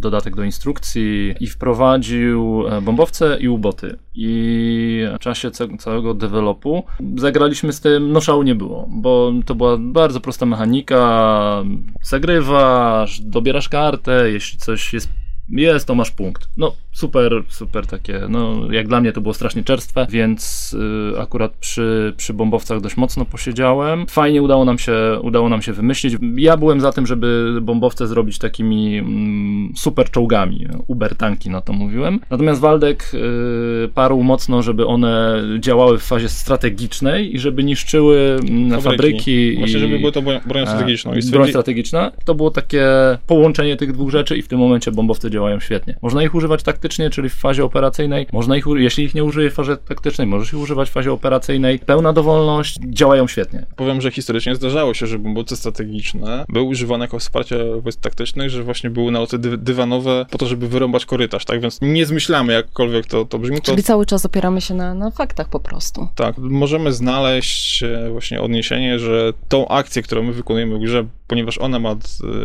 dodatek 0.00 0.36
do 0.36 0.44
instrukcji 0.44 1.34
i 1.40 1.46
wprowadził 1.46 2.66
e, 2.68 2.80
bombowce 2.80 3.38
i 3.40 3.48
uboty. 3.48 3.98
I 4.14 5.04
w 5.16 5.18
czasie 5.18 5.50
całego 5.78 6.14
developu 6.14 6.84
zagraliśmy 7.16 7.72
z 7.72 7.80
tym, 7.80 8.12
no 8.12 8.20
szału 8.20 8.42
nie 8.42 8.54
było, 8.54 8.88
bo 8.90 9.32
to 9.46 9.54
była 9.54 9.76
bardzo 9.78 10.20
prosta 10.20 10.46
mechanika, 10.46 11.64
zagrywasz, 12.02 13.20
dobierasz 13.20 13.68
kartę, 13.68 14.30
jeśli 14.30 14.58
coś 14.58 14.92
jest 14.92 15.08
jest, 15.48 15.86
to 15.86 15.94
masz 15.94 16.10
punkt. 16.10 16.48
No, 16.56 16.74
super, 16.96 17.42
super 17.48 17.86
takie, 17.86 18.20
no, 18.28 18.72
jak 18.72 18.88
dla 18.88 19.00
mnie 19.00 19.12
to 19.12 19.20
było 19.20 19.34
strasznie 19.34 19.64
czerstwe, 19.64 20.06
więc 20.10 20.72
y, 21.14 21.20
akurat 21.20 21.52
przy, 21.52 22.14
przy 22.16 22.34
bombowcach 22.34 22.80
dość 22.80 22.96
mocno 22.96 23.24
posiedziałem. 23.24 24.06
Fajnie 24.06 24.42
udało 24.42 24.64
nam 24.64 24.78
się, 24.78 25.20
udało 25.22 25.48
nam 25.48 25.62
się 25.62 25.72
wymyślić. 25.72 26.16
Ja 26.36 26.56
byłem 26.56 26.80
za 26.80 26.92
tym, 26.92 27.06
żeby 27.06 27.58
bombowce 27.62 28.06
zrobić 28.06 28.38
takimi 28.38 28.98
mm, 28.98 29.72
super 29.76 30.10
czołgami, 30.10 30.66
uber 30.86 31.16
tanki 31.16 31.50
na 31.50 31.60
to 31.60 31.72
mówiłem. 31.72 32.20
Natomiast 32.30 32.60
Waldek 32.60 33.10
y, 33.14 33.88
parł 33.94 34.22
mocno, 34.22 34.62
żeby 34.62 34.86
one 34.86 35.42
działały 35.58 35.98
w 35.98 36.02
fazie 36.02 36.28
strategicznej 36.28 37.34
i 37.34 37.38
żeby 37.38 37.64
niszczyły 37.64 38.38
mm, 38.48 38.70
fabryki. 38.70 38.82
fabryki 38.82 39.56
Właśnie, 39.58 39.76
i, 39.76 39.80
żeby 39.80 39.98
były 39.98 40.12
to 40.12 40.22
broń 40.22 40.62
e, 40.62 40.66
strategiczną. 40.66 41.14
I 41.14 41.30
broń 41.30 41.48
strategiczna. 41.48 42.12
To 42.24 42.34
było 42.34 42.50
takie 42.50 42.86
połączenie 43.26 43.76
tych 43.76 43.92
dwóch 43.92 44.10
rzeczy 44.10 44.36
i 44.36 44.42
w 44.42 44.48
tym 44.48 44.58
momencie 44.58 44.92
bombowce 44.92 45.30
działają 45.30 45.60
świetnie. 45.60 45.96
Można 46.02 46.22
ich 46.22 46.34
używać 46.34 46.62
taktycznie, 46.86 47.10
czyli 47.10 47.28
w 47.28 47.34
fazie 47.34 47.64
operacyjnej. 47.64 48.26
Można 48.32 48.56
ich, 48.56 48.64
jeśli 48.76 49.04
ich 49.04 49.14
nie 49.14 49.24
użyje 49.24 49.50
w 49.50 49.54
fazie 49.54 49.76
taktycznej, 49.76 50.26
możesz 50.26 50.52
ich 50.52 50.58
używać 50.58 50.88
w 50.88 50.92
fazie 50.92 51.12
operacyjnej. 51.12 51.78
Pełna 51.78 52.12
dowolność, 52.12 52.78
działają 52.88 53.28
świetnie. 53.28 53.66
Powiem, 53.76 54.00
że 54.00 54.10
historycznie 54.10 54.54
zdarzało 54.54 54.94
się, 54.94 55.06
że 55.06 55.18
bombowce 55.18 55.56
strategiczne 55.56 56.44
były 56.48 56.64
używane 56.64 57.04
jako 57.04 57.18
wsparcie 57.18 57.56
wojsk 57.80 58.00
taktycznych, 58.00 58.50
że 58.50 58.62
właśnie 58.62 58.90
były 58.90 59.12
naloty 59.12 59.38
dy 59.38 59.58
dywanowe 59.58 60.26
po 60.30 60.38
to, 60.38 60.46
żeby 60.46 60.68
wyrąbać 60.68 61.06
korytarz, 61.06 61.44
tak? 61.44 61.60
Więc 61.60 61.78
nie 61.82 62.06
zmyślamy, 62.06 62.52
jakkolwiek 62.52 63.06
to, 63.06 63.24
to 63.24 63.38
brzmi. 63.38 63.56
To... 63.56 63.62
Czyli 63.62 63.82
cały 63.82 64.06
czas 64.06 64.26
opieramy 64.26 64.60
się 64.60 64.74
na, 64.74 64.94
na 64.94 65.10
faktach 65.10 65.48
po 65.48 65.60
prostu. 65.60 66.08
Tak, 66.14 66.38
możemy 66.38 66.92
znaleźć 66.92 67.82
e, 67.82 68.10
właśnie 68.10 68.40
odniesienie, 68.40 68.98
że 68.98 69.32
tą 69.48 69.68
akcję, 69.68 70.02
którą 70.02 70.22
my 70.22 70.32
wykonujemy 70.32 70.78
w 70.78 70.80
grze, 70.80 71.04
ponieważ 71.26 71.58
ona 71.58 71.78
ma, 71.78 71.96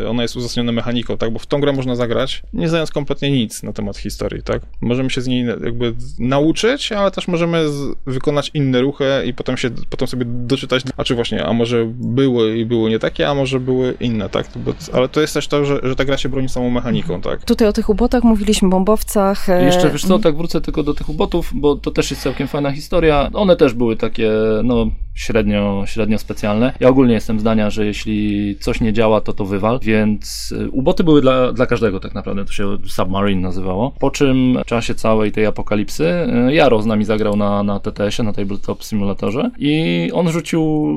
ona 0.09 0.21
jest 0.21 0.35
uzasadniona 0.35 0.71
mechaniką, 0.71 1.17
tak? 1.17 1.33
Bo 1.33 1.39
w 1.39 1.45
tą 1.45 1.61
grę 1.61 1.73
można 1.73 1.95
zagrać, 1.95 2.43
nie 2.53 2.69
znając 2.69 2.91
kompletnie 2.91 3.31
nic 3.31 3.63
na 3.63 3.73
temat 3.73 3.97
historii, 3.97 4.43
tak? 4.43 4.61
Możemy 4.81 5.09
się 5.09 5.21
z 5.21 5.27
niej 5.27 5.45
jakby 5.45 5.93
nauczyć, 6.19 6.91
ale 6.91 7.11
też 7.11 7.27
możemy 7.27 7.69
z, 7.69 7.95
wykonać 8.05 8.51
inne 8.53 8.81
ruchy 8.81 9.05
i 9.25 9.33
potem 9.33 9.57
się, 9.57 9.69
potem 9.89 10.07
sobie 10.07 10.25
doczytać, 10.25 10.83
a 10.97 11.03
czy 11.03 11.15
właśnie, 11.15 11.45
a 11.45 11.53
może 11.53 11.85
były 11.95 12.57
i 12.57 12.65
były 12.65 12.89
nie 12.89 12.99
takie, 12.99 13.29
a 13.29 13.33
może 13.33 13.59
były 13.59 13.93
inne, 13.99 14.29
tak? 14.29 14.47
Bo, 14.55 14.73
ale 14.93 15.09
to 15.09 15.21
jest 15.21 15.33
też 15.33 15.47
to, 15.47 15.65
że, 15.65 15.79
że 15.83 15.95
ta 15.95 16.05
gra 16.05 16.17
się 16.17 16.29
broni 16.29 16.49
samą 16.49 16.69
mechaniką, 16.69 17.21
tak? 17.21 17.45
Tutaj 17.45 17.67
o 17.67 17.73
tych 17.73 17.89
ubotach 17.89 18.23
mówiliśmy, 18.23 18.69
bombowcach. 18.69 19.49
E... 19.49 19.65
Jeszcze, 19.65 19.89
wiesz 19.89 20.05
co, 20.05 20.19
tak 20.19 20.37
wrócę 20.37 20.61
tylko 20.61 20.83
do 20.83 20.93
tych 20.93 21.09
ubotów, 21.09 21.51
bo 21.53 21.75
to 21.75 21.91
też 21.91 22.11
jest 22.11 22.23
całkiem 22.23 22.47
fajna 22.47 22.71
historia. 22.71 23.29
One 23.33 23.55
też 23.55 23.73
były 23.73 23.97
takie, 23.97 24.31
no, 24.63 24.87
średnio, 25.13 25.83
średnio 25.85 26.17
specjalne. 26.17 26.73
Ja 26.79 26.89
ogólnie 26.89 27.13
jestem 27.13 27.39
zdania, 27.39 27.69
że 27.69 27.85
jeśli 27.85 28.55
coś 28.59 28.70
nie 28.79 28.93
działa, 28.93 29.21
to 29.21 29.33
to 29.33 29.45
wywal, 29.45 29.79
więc 29.81 30.53
e, 30.59 30.69
uboty 30.69 31.03
były 31.03 31.21
dla, 31.21 31.53
dla 31.53 31.65
każdego 31.65 31.99
tak 31.99 32.13
naprawdę, 32.13 32.45
to 32.45 32.53
się 32.53 32.77
Submarine 32.87 33.41
nazywało. 33.41 33.91
Po 33.99 34.11
czym 34.11 34.57
w 34.63 34.65
czasie 34.65 34.95
całej 34.95 35.31
tej 35.31 35.45
apokalipsy 35.45 36.07
e, 36.07 36.53
Jaro 36.53 36.81
z 36.81 36.85
nami 36.85 37.05
zagrał 37.05 37.35
na, 37.35 37.63
na 37.63 37.79
TTS-ie, 37.79 38.25
na 38.25 38.33
Tabletop 38.33 38.83
Simulatorze 38.83 39.51
i 39.57 40.09
on 40.13 40.29
rzucił 40.29 40.91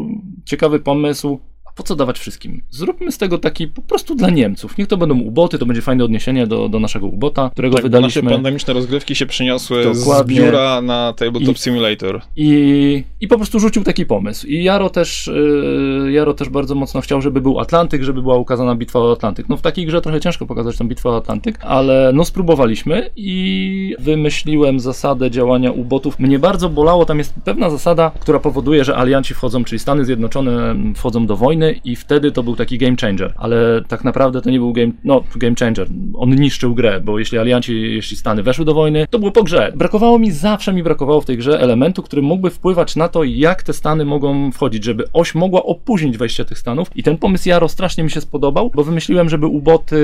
ciekawy 0.45 0.81
pomysł, 0.81 1.41
po 1.75 1.83
co 1.83 1.97
dawać 1.97 2.19
wszystkim? 2.19 2.63
Zróbmy 2.71 3.13
z 3.13 3.19
tego 3.19 3.39
taki 3.39 3.69
po 3.69 3.83
prostu 3.83 4.15
dla 4.15 4.31
Niemców. 4.31 4.79
Niech 4.79 4.89
to 4.89 4.97
będą 4.97 5.21
uboty, 5.21 5.59
to 5.59 5.67
będzie 5.67 5.83
fajne 5.83 6.05
odniesienie 6.05 6.47
do, 6.47 6.69
do 6.69 6.81
naszego 6.81 7.07
ubota, 7.07 7.51
którego 7.51 7.75
tak, 7.75 7.83
wydaliśmy. 7.83 8.23
Nasze 8.23 8.35
pandemiczne 8.35 8.75
rozgrywki 8.75 9.15
się 9.15 9.27
przeniosły 9.27 9.85
Dokładnie. 9.85 10.37
z 10.37 10.39
biura 10.39 10.81
na 10.81 11.13
Tabletop 11.13 11.57
I, 11.57 11.59
Simulator. 11.59 12.21
I, 12.37 13.05
I 13.21 13.29
po 13.29 13.37
prostu 13.37 13.61
rzucił 13.61 13.85
taki 13.85 14.07
pomysł. 14.07 14.47
I 14.47 14.65
Jaro 14.65 14.91
też, 14.91 15.31
yy, 16.05 16.13
Jaro 16.13 16.35
też 16.35 16.49
bardzo 16.49 16.75
mocno 16.75 17.01
chciał, 17.01 17.23
żeby 17.23 17.41
był 17.41 17.61
Atlantyk, 17.61 18.03
żeby 18.03 18.23
była 18.23 18.37
ukazana 18.37 18.75
bitwa 18.75 18.99
o 18.99 19.13
Atlantyk. 19.13 19.49
No 19.49 19.57
w 19.57 19.63
takiej 19.63 19.87
grze 19.87 20.01
trochę 20.01 20.21
ciężko 20.21 20.47
pokazać 20.47 20.79
tę 20.79 20.85
bitwę 20.85 21.11
o 21.11 21.17
Atlantyk, 21.17 21.59
ale 21.61 22.11
no 22.15 22.25
spróbowaliśmy 22.25 23.11
i 23.17 23.97
wymyśliłem 23.99 24.81
zasadę 24.81 25.31
działania 25.31 25.73
ubotów. 25.73 26.19
Mnie 26.19 26.39
bardzo 26.39 26.69
bolało, 26.69 27.05
tam 27.05 27.19
jest 27.19 27.35
pewna 27.45 27.71
zasada, 27.71 28.11
która 28.21 28.39
powoduje, 28.39 28.85
że 28.85 28.97
alianci 28.97 29.35
wchodzą, 29.35 29.65
czyli 29.65 29.79
Stany 29.79 30.05
Zjednoczone 30.05 30.77
wchodzą 30.95 31.27
do 31.27 31.37
wojny 31.37 31.64
i 31.73 31.97
wtedy 31.97 32.33
to 32.33 32.43
był 32.43 32.57
taki 32.57 32.79
game 32.79 32.97
changer, 33.01 33.35
ale 33.37 33.83
tak 33.89 34.05
naprawdę 34.05 34.41
to 34.41 34.51
nie 34.51 34.59
był 34.59 34.73
game, 34.73 34.93
no 35.05 35.25
game 35.37 35.55
changer. 35.61 35.89
On 36.15 36.35
niszczył 36.35 36.75
grę, 36.75 37.01
bo 37.01 37.19
jeśli 37.19 37.39
alianci, 37.39 37.95
jeśli 37.95 38.17
Stany 38.17 38.43
weszły 38.43 38.65
do 38.65 38.75
wojny, 38.75 39.07
to 39.11 39.19
było 39.19 39.31
po 39.31 39.43
grze. 39.43 39.73
Brakowało 39.77 40.19
mi, 40.19 40.31
zawsze 40.31 40.73
mi 40.73 40.83
brakowało 40.83 41.21
w 41.21 41.25
tej 41.25 41.37
grze 41.37 41.61
elementu, 41.61 42.03
który 42.03 42.23
mógłby 42.23 42.51
wpływać 42.51 42.97
na 42.97 43.09
to, 43.09 43.25
jak 43.25 43.63
te 43.63 43.73
Stany 43.73 44.05
mogą 44.05 44.53
wchodzić, 44.53 44.85
żeby 44.85 45.05
oś 45.13 45.35
mogła 45.35 45.63
opóźnić 45.63 46.19
wejście 46.19 46.45
tych 46.45 46.59
Stanów 46.59 46.91
i 46.95 47.03
ten 47.03 47.19
pomysł 47.19 47.49
Jaro 47.49 47.69
strasznie 47.69 48.05
mi 48.05 48.11
się 48.11 48.21
spodobał, 48.21 48.71
bo 48.75 48.85
wymyśliłem, 48.85 49.29
żeby 49.29 49.47
uboty 49.47 49.95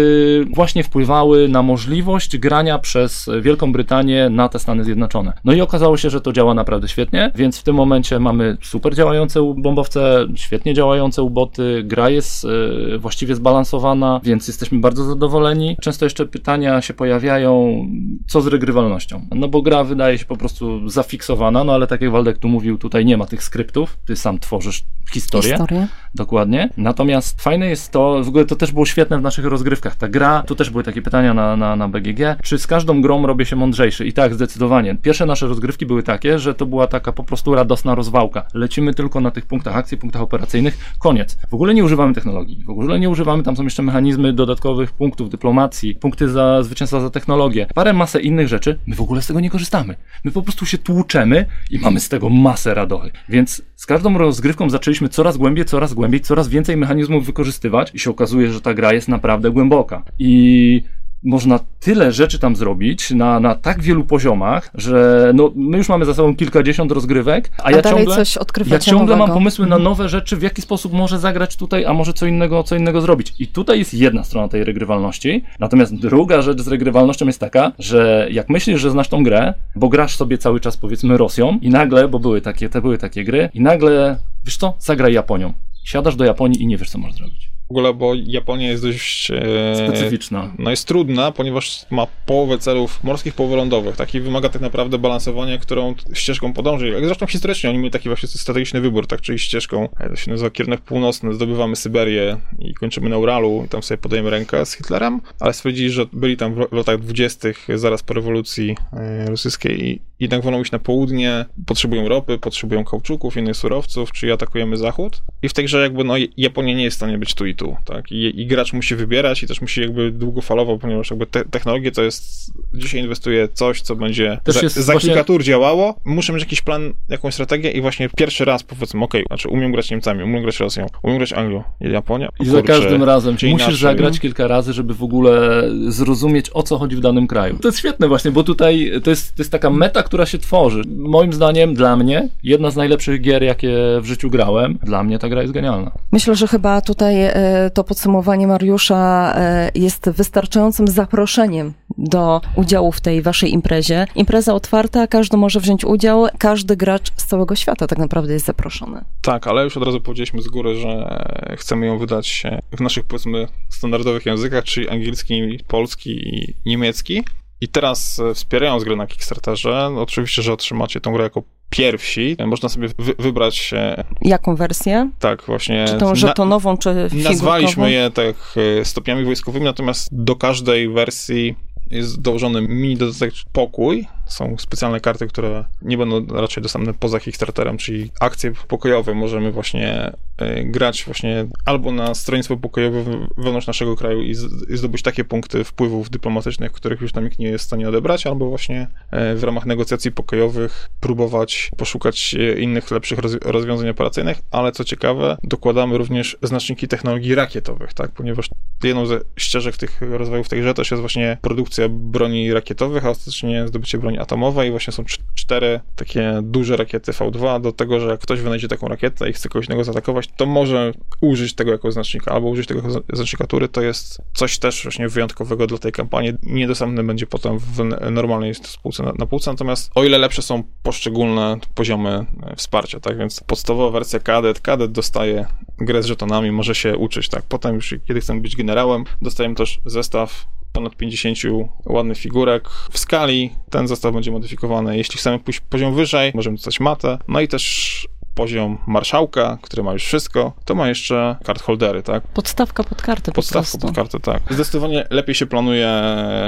właśnie 0.55 0.85
wpływały 0.85 1.49
na 1.49 1.63
możliwość 1.63 2.39
grania 2.39 2.79
przez 2.79 3.31
Wielką 3.41 3.73
Brytanię 3.73 4.31
na 4.31 4.49
te 4.49 4.59
Stany 4.59 4.85
Zjednoczone. 4.85 5.33
No 5.45 5.53
i 5.53 5.61
okazało 5.61 5.97
się, 5.97 6.11
że 6.11 6.21
to 6.21 6.33
działa 6.33 6.55
naprawdę 6.55 6.89
świetnie, 6.89 7.33
więc 7.35 7.59
w 7.59 7.63
tym 7.63 7.77
momencie 7.77 8.19
mamy 8.19 8.57
super 8.63 8.95
działające 8.95 9.55
bombowce, 9.57 10.27
świetnie 10.35 10.75
działające 10.75 11.23
uboty, 11.23 11.50
gra 11.85 12.11
jest 12.11 12.45
y, 12.45 12.99
właściwie 12.99 13.35
zbalansowana, 13.35 14.21
więc 14.25 14.49
jesteśmy 14.49 14.79
bardzo 14.79 15.05
zadowoleni. 15.05 15.77
Często 15.81 16.07
jeszcze 16.07 16.27
pytania 16.27 16.81
się 16.81 16.95
pojawiają, 16.95 17.87
co 18.27 18.41
z 18.41 18.47
regrywalnością? 18.47 19.27
No 19.35 19.49
bo 19.49 19.63
gra 19.63 19.85
wydaje 19.85 20.19
się 20.19 20.25
po 20.25 20.37
prostu 20.37 20.89
zafiksowana, 20.89 21.65
no 21.65 21.73
ale 21.73 21.87
tak 21.87 22.01
jak 22.01 22.11
Waldek 22.11 22.39
tu 22.39 22.49
mówił, 22.49 22.79
tutaj 22.79 23.05
nie 23.05 23.17
ma 23.17 23.27
tych 23.27 23.43
skryptów, 23.43 23.99
ty 24.07 24.17
sam 24.17 24.39
tworzysz 24.39 24.85
historię. 25.13 25.51
Historię. 25.51 25.89
Dokładnie. 26.15 26.69
Natomiast 26.77 27.43
fajne 27.43 27.67
jest 27.67 27.93
to, 27.93 28.25
w 28.25 28.29
ogóle 28.29 28.45
to 28.45 28.57
też 28.57 28.73
było 28.73 28.87
świetne 28.87 29.19
w 29.19 29.23
naszych 29.23 29.45
rozgrywkach. 29.45 29.97
Ta 29.97 30.09
gra, 30.09 30.43
tu 30.47 30.55
też 30.55 30.71
były 30.71 30.85
takie 30.85 31.03
pytania 31.03 31.35
na, 31.35 31.57
na, 31.57 31.77
na 31.77 31.89
BGG, 31.89 32.21
czy 32.43 32.59
z 32.59 32.67
każdą 32.67 33.03
grą 33.03 33.27
robię 33.27 33.47
się 33.47 33.57
mądrzejszy? 33.57 34.07
I 34.07 34.13
tak, 34.13 34.35
zdecydowanie. 34.35 34.97
Pierwsze 35.03 35.27
nasze 35.27 35.47
rozgrywki 35.47 35.87
były 35.87 36.03
takie, 36.03 36.39
że 36.39 36.55
to 36.55 36.67
była 36.67 36.87
taka 36.87 37.13
po 37.13 37.25
prostu 37.25 37.55
radosna 37.55 37.95
rozwałka. 37.95 38.47
Lecimy 38.55 38.95
tylko 38.95 39.21
na 39.21 39.31
tych 39.31 39.47
punktach 39.47 39.77
akcji, 39.77 39.99
punktach 39.99 40.23
operacyjnych, 40.23 40.79
koniec. 40.99 41.39
W 41.51 41.55
ogóle 41.55 41.75
nie 41.75 41.85
używamy 41.85 42.15
technologii, 42.15 42.65
w 42.67 42.71
ogóle 42.71 43.01
nie 43.01 43.11
używamy, 43.11 43.43
tam 43.43 43.57
są 43.57 43.65
jeszcze 43.65 43.83
mechanizmy 43.83 44.33
dodatkowych 44.33 44.93
punktów 44.93 45.31
dyplomacji, 45.31 45.95
punkty 45.95 46.29
za 46.29 46.63
zwycięstwa 46.63 47.01
za 47.01 47.11
technologię, 47.11 47.67
parę 47.75 47.93
masę 47.93 48.21
innych 48.21 48.49
rzeczy. 48.49 48.79
My 48.87 48.95
w 48.95 49.01
ogóle 49.01 49.23
z 49.23 49.27
tego 49.27 49.41
nie 49.41 49.51
korzystamy. 49.51 49.95
My 50.25 50.31
po 50.31 50.43
prostu 50.43 50.67
się 50.67 50.79
tłuczemy 50.79 51.47
i 51.71 51.79
mamy 51.79 52.01
z 52.01 52.09
tego 52.09 52.29
masę 52.29 52.75
radochy. 52.75 53.11
Więc 53.29 53.63
z 53.77 53.87
każdą 53.87 54.19
rozgrywką 54.19 54.71
zaczęliśmy 54.71 55.09
coraz 55.09 55.37
głębiej, 55.37 55.65
coraz 55.65 55.95
głębiej, 55.95 56.00
coraz 56.21 56.49
więcej 56.49 56.77
mechanizmów 56.77 57.27
wykorzystywać 57.27 57.95
i 57.95 57.99
się 57.99 58.11
okazuje, 58.11 58.53
że 58.53 58.61
ta 58.61 58.75
gra 58.75 58.93
jest 58.93 59.09
naprawdę 59.09 59.51
głęboka. 59.51 60.03
I 60.19 60.83
można 61.23 61.61
tyle 61.81 62.13
rzeczy 62.13 62.39
tam 62.39 62.57
zrobić 62.57 63.11
na, 63.11 63.41
na 63.41 63.55
tak 63.55 63.83
wielu 63.83 64.05
poziomach, 64.05 64.71
że 64.75 65.31
no, 65.35 65.53
my 65.55 65.79
już 65.79 65.89
mamy 65.89 66.05
za 66.05 66.15
sobą 66.15 66.37
kilkadziesiąt 66.37 66.93
rozgrywek, 66.93 67.51
a, 67.59 67.65
a 67.65 67.71
ja 67.71 67.83
ciągle, 67.83 68.17
coś 68.17 68.39
ja 68.67 68.79
ciągle 68.79 69.07
nowego. 69.07 69.27
mam 69.27 69.35
pomysły 69.35 69.65
mhm. 69.65 69.83
na 69.83 69.91
nowe 69.91 70.09
rzeczy, 70.09 70.37
w 70.37 70.43
jaki 70.43 70.63
sposób 70.63 70.93
może 70.93 71.19
zagrać 71.19 71.57
tutaj, 71.57 71.85
a 71.85 71.93
może 71.93 72.13
co 72.13 72.27
innego, 72.27 72.63
co 72.63 72.77
innego 72.77 73.01
zrobić. 73.01 73.35
I 73.39 73.47
tutaj 73.47 73.79
jest 73.79 73.95
jedna 73.95 74.25
strona 74.25 74.49
tej 74.49 74.65
regrywalności, 74.65 75.45
natomiast 75.59 75.95
druga 75.95 76.43
rzecz 76.43 76.61
z 76.61 76.69
regrywalnością 76.69 77.27
jest 77.27 77.41
taka, 77.41 77.73
że 77.79 78.29
jak 78.31 78.49
myślisz, 78.49 78.81
że 78.81 78.91
znasz 78.91 79.09
tą 79.09 79.25
grę, 79.25 79.55
bo 79.77 79.89
grasz 79.89 80.17
sobie 80.17 80.39
cały 80.39 80.61
czas 80.61 80.77
powiedzmy 80.77 81.17
Rosją 81.17 81.59
i 81.63 81.69
nagle, 81.69 82.09
bo 82.09 82.19
były 82.19 82.41
takie, 82.41 82.69
te 82.69 82.81
były 82.81 82.99
takie 82.99 83.25
gry, 83.25 83.49
i 83.55 83.61
nagle, 83.61 84.17
wiesz 84.45 84.57
co, 84.57 84.75
zagraj 84.79 85.13
Japonią. 85.13 85.53
Siadasz 85.85 86.17
do 86.17 86.25
Japonii 86.25 86.63
i 86.63 86.67
nie 86.67 86.77
wiesz, 86.77 86.91
co 86.91 86.99
możesz 86.99 87.17
zrobić 87.17 87.51
w 87.71 87.73
ogóle, 87.73 87.95
bo 87.95 88.13
Japonia 88.27 88.69
jest 88.69 88.83
dość 88.83 89.31
e, 89.31 89.77
specyficzna. 89.77 90.55
No 90.59 90.71
jest 90.71 90.89
trudna, 90.89 91.33
ponieważ 91.33 91.87
ma 91.91 92.07
połowę 92.27 92.59
celów 92.59 93.05
morskich, 93.05 93.35
połowę 93.35 93.57
lądowych. 93.57 93.97
Taki 93.97 94.21
wymaga 94.21 94.49
tak 94.49 94.63
naprawdę 94.63 94.99
balansowania, 94.99 95.59
którą 95.59 95.95
ścieżką 96.13 96.53
podąży. 96.53 96.89
Jak 96.89 97.05
zresztą 97.05 97.27
historycznie 97.27 97.71
oni 97.71 97.79
mieli 97.79 97.91
taki 97.91 98.09
właśnie 98.09 98.29
strategiczny 98.29 98.81
wybór, 98.81 99.07
tak, 99.07 99.21
czyli 99.21 99.39
ścieżką, 99.39 99.89
e, 100.01 100.09
to 100.09 100.17
się 100.17 100.31
nazywa 100.31 100.51
kierunek 100.51 100.81
północny, 100.81 101.35
zdobywamy 101.35 101.77
Syberię 101.77 102.37
i 102.59 102.75
kończymy 102.75 103.09
na 103.09 103.19
Uralu 103.19 103.63
i 103.67 103.69
tam 103.69 103.83
sobie 103.83 103.99
podajemy 103.99 104.31
rękę 104.31 104.67
z 104.67 104.73
Hitlerem, 104.77 105.21
ale 105.41 105.53
stwierdzili, 105.53 105.91
że 105.91 106.07
byli 106.13 106.37
tam 106.37 106.55
w 106.55 106.73
latach 106.73 106.99
dwudziestych, 106.99 107.67
zaraz 107.75 108.03
po 108.03 108.15
rewolucji 108.15 108.77
e, 108.93 109.31
rosyjskiej 109.31 109.87
i 109.87 110.10
jednak 110.21 110.43
wolą 110.43 110.61
iść 110.61 110.73
na 110.73 110.79
południe, 110.79 111.45
potrzebują 111.67 112.09
ropy, 112.09 112.39
potrzebują 112.39 112.85
kauczuków, 112.85 113.37
innych 113.37 113.57
surowców, 113.57 114.13
czyli 114.13 114.33
atakujemy 114.33 114.77
zachód. 114.77 115.23
I 115.43 115.49
w 115.49 115.53
tej 115.53 115.65
grze 115.65 115.83
jakby 115.83 116.05
no 116.05 116.15
Japonia 116.37 116.75
nie 116.75 116.83
jest 116.83 116.95
w 116.95 116.99
stanie 116.99 117.19
być 117.19 117.35
tu 117.35 117.47
i 117.47 117.55
tu, 117.55 117.77
tak? 117.85 118.13
I, 118.13 118.41
i 118.41 118.47
gracz 118.47 118.73
musi 118.73 118.97
wybierać 118.97 119.43
i 119.43 119.47
też 119.47 119.61
musi 119.61 119.81
jakby 119.81 120.11
długofalowo, 120.11 120.79
ponieważ 120.79 121.11
jakby 121.11 121.27
te, 121.27 121.45
technologię 121.45 121.93
to 121.93 122.03
jest, 122.03 122.53
dzisiaj 122.75 123.01
inwestuje 123.01 123.49
coś, 123.49 123.81
co 123.81 123.97
będzie 123.97 124.41
za, 124.47 124.69
za 124.69 124.93
właśnie... 124.93 125.09
kilka 125.09 125.25
tur 125.25 125.43
działało, 125.43 125.95
muszę 126.05 126.33
mieć 126.33 126.43
jakiś 126.43 126.61
plan, 126.61 126.93
jakąś 127.09 127.35
strategię 127.35 127.71
i 127.71 127.81
właśnie 127.81 128.09
pierwszy 128.17 128.45
raz 128.45 128.63
powiedzmy, 128.63 129.05
okej, 129.05 129.25
okay, 129.25 129.37
znaczy 129.37 129.49
umiem 129.49 129.73
grać 129.73 129.91
Niemcami, 129.91 130.25
umiem 130.25 130.43
grać 130.43 130.61
Rosją, 130.61 130.87
umiem 131.03 131.19
grać 131.19 131.33
Anglią, 131.33 131.63
Japonia. 131.81 132.29
I 132.41 132.47
za 132.47 132.63
każdym 132.63 133.05
razem 133.05 133.33
musisz 133.33 133.51
inaczej. 133.51 133.77
zagrać 133.77 134.21
kilka 134.21 134.49
razy, 134.49 134.73
żeby 134.73 134.95
w 134.95 135.03
ogóle 135.03 135.63
zrozumieć, 135.89 136.51
o 136.55 136.63
co 136.63 136.79
chodzi 136.79 136.97
w 136.97 137.01
danym 137.01 137.27
kraju. 137.27 137.59
To 137.63 137.69
jest 137.69 137.79
świetne 137.79 138.09
właśnie, 138.09 138.31
bo 138.31 138.45
tutaj 138.45 138.93
to 139.05 139.11
jest, 139.11 139.37
to 139.37 139.43
jest 139.43 139.53
taka 139.53 139.71
meta, 139.71 140.03
która 140.11 140.27
się 140.27 140.39
tworzy. 140.39 140.83
Moim 140.97 141.33
zdaniem, 141.33 141.75
dla 141.75 141.97
mnie, 141.97 142.29
jedna 142.43 142.71
z 142.71 142.77
najlepszych 142.77 143.21
gier, 143.21 143.43
jakie 143.43 143.77
w 144.01 144.07
życiu 144.07 144.31
grałem. 144.31 144.79
Dla 144.83 145.03
mnie 145.03 145.19
ta 145.19 145.29
gra 145.29 145.43
jest 145.43 145.55
genialna. 145.55 145.91
Myślę, 146.13 146.35
że 146.35 146.47
chyba 146.47 146.81
tutaj 146.81 147.15
e, 147.23 147.71
to 147.75 147.85
podsumowanie 147.85 148.47
Mariusza 148.47 149.33
e, 149.37 149.71
jest 149.75 150.11
wystarczającym 150.11 150.89
zaproszeniem 150.89 151.73
do 151.99 152.41
udziału 152.57 152.93
w 152.93 153.01
tej 153.01 153.23
waszej 153.23 153.53
imprezie. 153.53 154.07
Impreza 154.15 154.55
otwarta, 154.55 155.07
każdy 155.07 155.37
może 155.37 155.61
wziąć 155.61 155.85
udział, 155.85 156.27
każdy 156.39 156.77
gracz 156.77 157.11
z 157.17 157.27
całego 157.27 157.57
świata 157.57 157.87
tak 157.87 157.99
naprawdę 157.99 158.33
jest 158.33 158.47
zaproszony. 158.47 159.05
Tak, 159.23 159.47
ale 159.47 159.65
już 159.65 159.77
od 159.77 159.83
razu 159.83 160.01
powiedzieliśmy 160.01 160.43
z 160.43 160.49
góry, 160.49 160.77
że 160.77 161.21
chcemy 161.57 161.87
ją 161.87 161.99
wydać 161.99 162.43
w 162.73 162.81
naszych, 162.81 163.05
powiedzmy, 163.05 163.47
standardowych 163.69 164.27
językach, 164.27 164.65
czyli 164.65 164.89
angielski, 164.89 165.59
polski 165.69 166.11
i 166.11 166.55
niemiecki. 166.67 167.25
I 167.61 167.69
teraz 167.69 168.19
e, 168.19 168.35
wspierając 168.35 168.85
grę 168.85 168.97
na 168.97 169.07
Kickstarterze, 169.07 169.91
no 169.95 170.03
oczywiście, 170.03 170.43
że 170.43 170.53
otrzymacie 170.53 171.01
tą 171.01 171.13
grę 171.13 171.25
jako 171.25 171.43
pierwsi. 171.71 172.37
Można 172.47 172.69
sobie 172.69 172.89
wy 172.99 173.15
wybrać... 173.19 173.75
Jaką 174.23 174.57
wersję? 174.57 175.11
Tak, 175.19 175.43
właśnie. 175.43 175.85
Czy 175.89 175.97
tą 175.99 176.15
żetonową, 176.15 176.77
czy 176.77 176.91
figurkową? 177.11 177.31
Nazwaliśmy 177.31 177.91
je 177.91 178.11
tak 178.11 178.37
e, 178.81 178.85
stopniami 178.85 179.25
wojskowymi, 179.25 179.65
natomiast 179.65 180.09
do 180.13 180.37
każdej 180.37 180.89
wersji 180.89 181.57
jest 181.91 182.21
dołożony 182.21 182.63
mini 182.63 182.97
dodatek 182.97 183.33
pokój. 183.53 184.07
Są 184.31 184.57
specjalne 184.59 185.01
karty, 185.01 185.27
które 185.27 185.65
nie 185.83 185.99
będą 185.99 186.27
raczej 186.27 186.63
dostępne 186.63 186.95
poza 186.95 187.21
Kickstarterem, 187.21 187.79
czyli 187.79 188.11
akcje 188.21 188.53
pokojowe. 188.69 189.15
Możemy 189.15 189.53
właśnie 189.53 190.13
y, 190.43 190.65
grać 190.65 191.05
właśnie 191.05 191.47
albo 191.65 191.93
na 191.93 192.15
stronnictwo 192.15 192.57
pokojowe 192.57 193.05
wewnątrz 193.37 193.67
naszego 193.67 193.97
kraju 193.97 194.23
i, 194.23 194.31
i 194.69 194.77
zdobyć 194.77 195.03
takie 195.03 195.25
punkty 195.25 195.65
wpływów 195.65 196.11
dyplomatycznych, 196.11 196.73
których 196.73 197.01
już 197.01 197.15
nam 197.15 197.25
nikt 197.25 197.39
nie 197.39 197.49
jest 197.49 197.65
w 197.65 197.67
stanie 197.67 197.89
odebrać, 197.89 198.27
albo 198.27 198.49
właśnie 198.49 198.87
y, 199.33 199.37
w 199.37 199.45
ramach 199.45 199.67
negocjacji 199.67 200.13
pokojowych 200.13 200.91
próbować 201.01 201.71
poszukać 201.77 202.35
innych, 202.59 202.91
lepszych 202.91 203.19
rozwiązań 203.45 203.89
operacyjnych, 203.89 204.39
ale 204.51 204.73
co 204.73 204.85
ciekawe, 204.85 205.37
dokładamy 205.45 205.99
również 205.99 206.37
znaczniki 206.43 206.89
technologii 206.89 207.35
rakietowych, 207.35 207.95
tak, 207.95 208.11
ponieważ 208.11 208.49
jedną 208.85 209.07
ze 209.07 209.21
ścieżek 209.37 209.77
tych 209.77 210.01
rozwojów 210.01 210.49
tej 210.49 210.61
grze 210.61 210.75
też 210.75 210.91
jest 210.91 211.01
właśnie 211.01 211.39
produkcja 211.43 211.89
broni 211.89 212.53
rakietowych, 212.53 213.07
a 213.07 213.11
ostatecznie 213.11 213.69
zdobycie 213.69 213.99
broni 213.99 214.19
atomowej 214.21 214.69
i 214.69 214.71
właśnie 214.71 214.93
są 214.93 215.05
cztery 215.35 215.81
takie 215.97 216.41
duże 216.43 216.77
rakiety 216.77 217.13
V2 217.13 217.61
do 217.61 217.73
tego, 217.73 218.01
że 218.01 218.07
jak 218.07 218.21
ktoś 218.21 218.41
wynajdzie 218.41 218.69
taką 218.69 218.89
rakietę 218.89 219.31
i 219.31 219.33
chce 219.33 219.49
kogoś 219.49 219.67
innego 219.67 219.85
zaatakować, 219.85 220.29
to 220.37 220.47
może 220.47 220.93
użyć 221.21 221.55
tego 221.55 221.73
jako 221.73 221.93
znacznika, 221.93 222.33
albo 222.33 222.49
użyć 222.49 222.67
tego 222.67 222.83
znacznika 223.13 223.47
tury, 223.47 223.69
to 223.69 223.83
jest 223.83 224.23
coś 224.35 224.59
też 224.59 224.83
właśnie 224.83 225.09
wyjątkowego 225.09 225.67
dla 225.67 225.79
tej 225.79 225.93
kampanii. 225.93 226.33
Niedostępne 226.43 227.05
będzie 227.05 227.27
potem 227.27 227.59
w 227.59 227.79
normalnej 228.11 228.55
spółce 228.55 229.03
na, 229.03 229.13
na 229.19 229.27
półce, 229.27 229.51
natomiast 229.51 229.91
o 229.95 230.05
ile 230.05 230.19
lepsze 230.19 230.43
są 230.43 230.63
poszczególne 230.83 231.57
poziomy 231.75 232.27
e, 232.43 232.57
wsparcia, 232.57 233.01
tak, 233.01 233.19
więc 233.19 233.41
podstawowa 233.41 233.91
wersja 233.91 234.21
kadet, 234.21 234.61
kadet 234.61 234.93
dostaje 234.93 235.47
grę 235.79 236.03
z 236.03 236.07
żetonami, 236.07 236.53
może 236.53 236.75
się 236.75 236.97
uczyć, 236.97 237.29
tak, 237.29 237.43
potem 237.49 237.75
już 237.75 237.95
kiedy 238.09 238.21
chcemy 238.21 238.41
być 238.41 238.57
generałem, 238.57 239.05
dostajemy 239.23 239.55
też 239.55 239.81
zestaw 239.87 240.47
ponad 240.73 240.97
50 240.97 241.39
ładnych 241.87 242.19
figurek 242.19 242.69
w 242.91 242.99
skali. 242.99 243.51
Ten 243.71 243.89
zestaw 243.89 244.15
będzie 244.15 244.31
modyfikowany. 244.31 244.97
Jeśli 244.97 245.19
chcemy 245.19 245.39
pójść 245.39 245.61
poziom 245.61 245.95
wyżej, 245.95 246.33
możemy 246.35 246.57
dostać 246.57 246.81
matę. 246.81 247.19
No 247.29 247.41
i 247.41 247.49
też 247.49 248.07
poziom 248.35 248.79
marszałka, 248.87 249.59
który 249.63 249.83
ma 249.83 249.93
już 249.93 250.05
wszystko, 250.05 250.53
to 250.65 250.75
ma 250.75 250.89
jeszcze 250.89 251.37
card 251.47 251.63
holdery, 251.63 252.03
tak? 252.03 252.23
Podstawka 252.27 252.85
pod 252.85 253.03
kartę 253.03 253.33
Podstawka 253.33 253.73
po 253.73 253.79
prostu. 253.79 253.87
pod 253.87 253.97
kartę, 253.97 254.21
tak. 254.21 254.55
Zdecydowanie 254.55 255.07
lepiej 255.11 255.35
się 255.35 255.47
planuje 255.47 255.91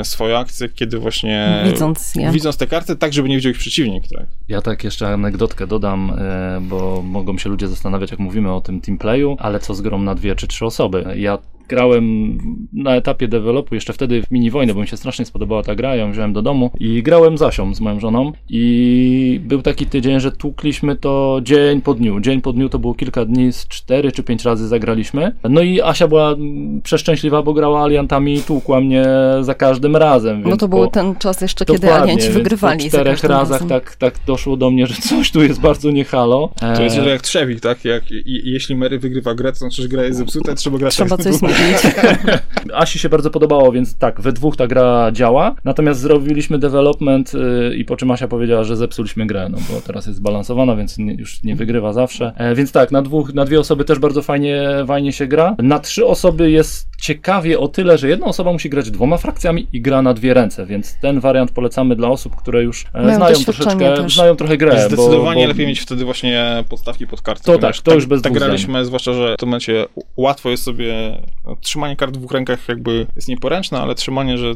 swoje 0.04 0.38
akcje, 0.38 0.68
kiedy 0.68 0.98
właśnie 0.98 1.62
Widząc 1.64 2.14
je. 2.14 2.30
widząc 2.30 2.56
te 2.56 2.66
karty, 2.66 2.96
tak 2.96 3.12
żeby 3.12 3.28
nie 3.28 3.36
widział 3.36 3.52
ich 3.52 3.58
przeciwnik, 3.58 4.04
tak. 4.16 4.26
Ja 4.48 4.62
tak 4.62 4.84
jeszcze 4.84 5.08
anegdotkę 5.08 5.66
dodam, 5.66 6.12
e, 6.18 6.58
bo 6.62 7.02
mogą 7.02 7.38
się 7.38 7.50
ludzie 7.50 7.68
zastanawiać, 7.68 8.10
jak 8.10 8.20
mówimy 8.20 8.52
o 8.52 8.60
tym 8.60 8.80
teamplayu, 8.80 9.36
ale 9.38 9.60
co 9.60 9.74
z 9.74 9.80
grą 9.80 9.98
na 9.98 10.14
dwie 10.14 10.34
czy 10.36 10.46
trzy 10.46 10.66
osoby. 10.66 11.04
Ja 11.16 11.38
grałem 11.68 12.38
na 12.72 12.96
etapie 12.96 13.28
developu, 13.28 13.74
jeszcze 13.74 13.92
wtedy 13.92 14.22
w 14.22 14.30
mini 14.30 14.50
wojny, 14.50 14.74
bo 14.74 14.80
mi 14.80 14.86
się 14.88 14.96
strasznie 14.96 15.24
spodobała 15.24 15.62
ta 15.62 15.74
gra, 15.74 15.96
ją 15.96 16.12
wziąłem 16.12 16.32
do 16.32 16.42
domu 16.42 16.70
i 16.80 17.02
grałem 17.02 17.38
z 17.38 17.42
Asią, 17.42 17.74
z 17.74 17.80
moją 17.80 18.00
żoną 18.00 18.32
i 18.48 19.40
był 19.44 19.62
taki 19.62 19.86
tydzień, 19.86 20.20
że 20.20 20.32
tłukliśmy 20.32 20.96
to 20.96 21.40
dzień 21.42 21.80
po 21.80 21.94
dniu. 21.94 22.20
Dzień 22.20 22.40
po 22.40 22.52
dniu 22.52 22.68
to 22.68 22.78
było 22.78 22.94
kilka 22.94 23.24
dni, 23.24 23.52
z 23.52 23.68
cztery 23.68 24.12
czy 24.12 24.22
pięć 24.22 24.44
razy 24.44 24.68
zagraliśmy. 24.68 25.34
No 25.50 25.60
i 25.62 25.80
Asia 25.80 26.08
była 26.08 26.34
przeszczęśliwa, 26.82 27.42
bo 27.42 27.52
grała 27.54 27.82
aliantami 27.84 28.34
i 28.34 28.42
tłukła 28.42 28.80
mnie 28.80 29.04
za 29.40 29.54
każdym 29.54 29.96
razem. 29.96 30.42
No 30.46 30.56
to 30.56 30.68
był 30.68 30.78
po- 30.78 30.86
ten 30.90 31.16
czas 31.16 31.40
jeszcze, 31.40 31.64
kiedy 31.64 31.92
alianci 31.94 32.28
wygrywali 32.30 32.84
Po 32.84 32.88
czterech 32.88 33.24
razach 33.24 33.50
razem. 33.60 33.68
tak, 33.68 33.96
tak 33.96 34.14
doszło 34.26 34.56
do 34.56 34.70
mnie, 34.70 34.86
że 34.86 34.94
coś 34.94 35.30
tu 35.30 35.42
jest 35.42 35.60
bardzo 35.60 35.90
niehalo. 35.90 36.50
To 36.76 36.82
jest 36.82 36.98
E, 36.98 37.08
jak 37.08 37.22
Trzewik, 37.22 37.60
tak? 37.60 37.84
Jak, 37.84 38.10
i, 38.10 38.42
jeśli 38.44 38.76
Mary 38.76 38.98
wygrywa 38.98 39.34
grę, 39.34 39.52
to 39.52 39.58
znaczy, 39.58 39.82
że 39.82 39.88
gra 39.88 40.04
jest 40.04 40.18
zepsuta, 40.18 40.54
trzeba 40.54 40.78
grać 40.78 40.94
Trzeba 40.94 41.16
coś 41.16 41.42
zmienić. 41.52 41.96
Asi 42.74 42.98
się 42.98 43.08
bardzo 43.08 43.30
podobało, 43.30 43.72
więc 43.72 43.98
tak, 43.98 44.20
we 44.20 44.32
dwóch 44.32 44.56
ta 44.56 44.66
gra 44.66 45.12
działa. 45.12 45.54
Natomiast 45.64 46.00
zrobiliśmy 46.00 46.58
development 46.58 47.32
y, 47.34 47.76
i 47.76 47.84
po 47.84 47.96
czym 47.96 48.10
Asia 48.10 48.28
powiedziała, 48.28 48.64
że 48.64 48.76
zepsuliśmy 48.76 49.26
grę, 49.26 49.48
no 49.50 49.58
bo 49.70 49.80
teraz 49.80 50.06
jest 50.06 50.16
zbalansowana, 50.16 50.76
więc 50.76 50.98
nie, 50.98 51.14
już 51.14 51.42
nie 51.42 51.56
wygrywa 51.56 51.92
zawsze. 51.92 52.32
E, 52.36 52.54
więc 52.54 52.72
tak, 52.72 52.92
na 52.92 53.02
dwóch, 53.02 53.34
na 53.34 53.44
dwie 53.44 53.60
osoby 53.60 53.84
też 53.84 53.98
bardzo 53.98 54.22
fajnie, 54.22 54.68
fajnie 54.86 55.12
się 55.12 55.26
gra. 55.26 55.56
Na 55.58 55.78
trzy 55.78 56.06
osoby 56.06 56.50
jest 56.50 56.91
ciekawie 57.02 57.58
o 57.58 57.68
tyle, 57.68 57.98
że 57.98 58.08
jedna 58.08 58.26
osoba 58.26 58.52
musi 58.52 58.70
grać 58.70 58.90
dwoma 58.90 59.16
frakcjami 59.16 59.66
i 59.72 59.80
gra 59.80 60.02
na 60.02 60.14
dwie 60.14 60.34
ręce, 60.34 60.66
więc 60.66 60.96
ten 61.00 61.20
wariant 61.20 61.50
polecamy 61.50 61.96
dla 61.96 62.08
osób, 62.08 62.36
które 62.36 62.62
już 62.62 62.84
e, 62.94 63.02
Mają 63.02 63.16
znają 63.16 63.36
troszeczkę, 63.36 63.96
też. 63.96 64.14
znają 64.14 64.36
trochę 64.36 64.56
grę. 64.56 64.80
Zdecydowanie 64.80 65.40
bo, 65.40 65.46
bo, 65.46 65.48
lepiej 65.48 65.66
mieć 65.66 65.80
wtedy 65.80 66.04
właśnie 66.04 66.64
podstawki 66.68 67.06
pod 67.06 67.22
karty. 67.22 67.44
To 67.44 67.58
tak, 67.58 67.78
to 67.78 67.94
już 67.94 68.06
bez 68.06 68.22
Tak 68.22 68.32
graliśmy, 68.32 68.84
zwłaszcza, 68.84 69.12
że 69.12 69.34
w 69.34 69.36
tym 69.36 69.48
momencie 69.48 69.84
łatwo 70.16 70.50
jest 70.50 70.62
sobie, 70.62 71.22
no, 71.46 71.56
trzymanie 71.60 71.96
kart 71.96 72.14
w 72.14 72.18
dwóch 72.18 72.32
rękach 72.32 72.68
jakby 72.68 73.06
jest 73.16 73.28
nieporęczne, 73.28 73.80
ale 73.80 73.94
trzymanie, 73.94 74.38
że 74.38 74.52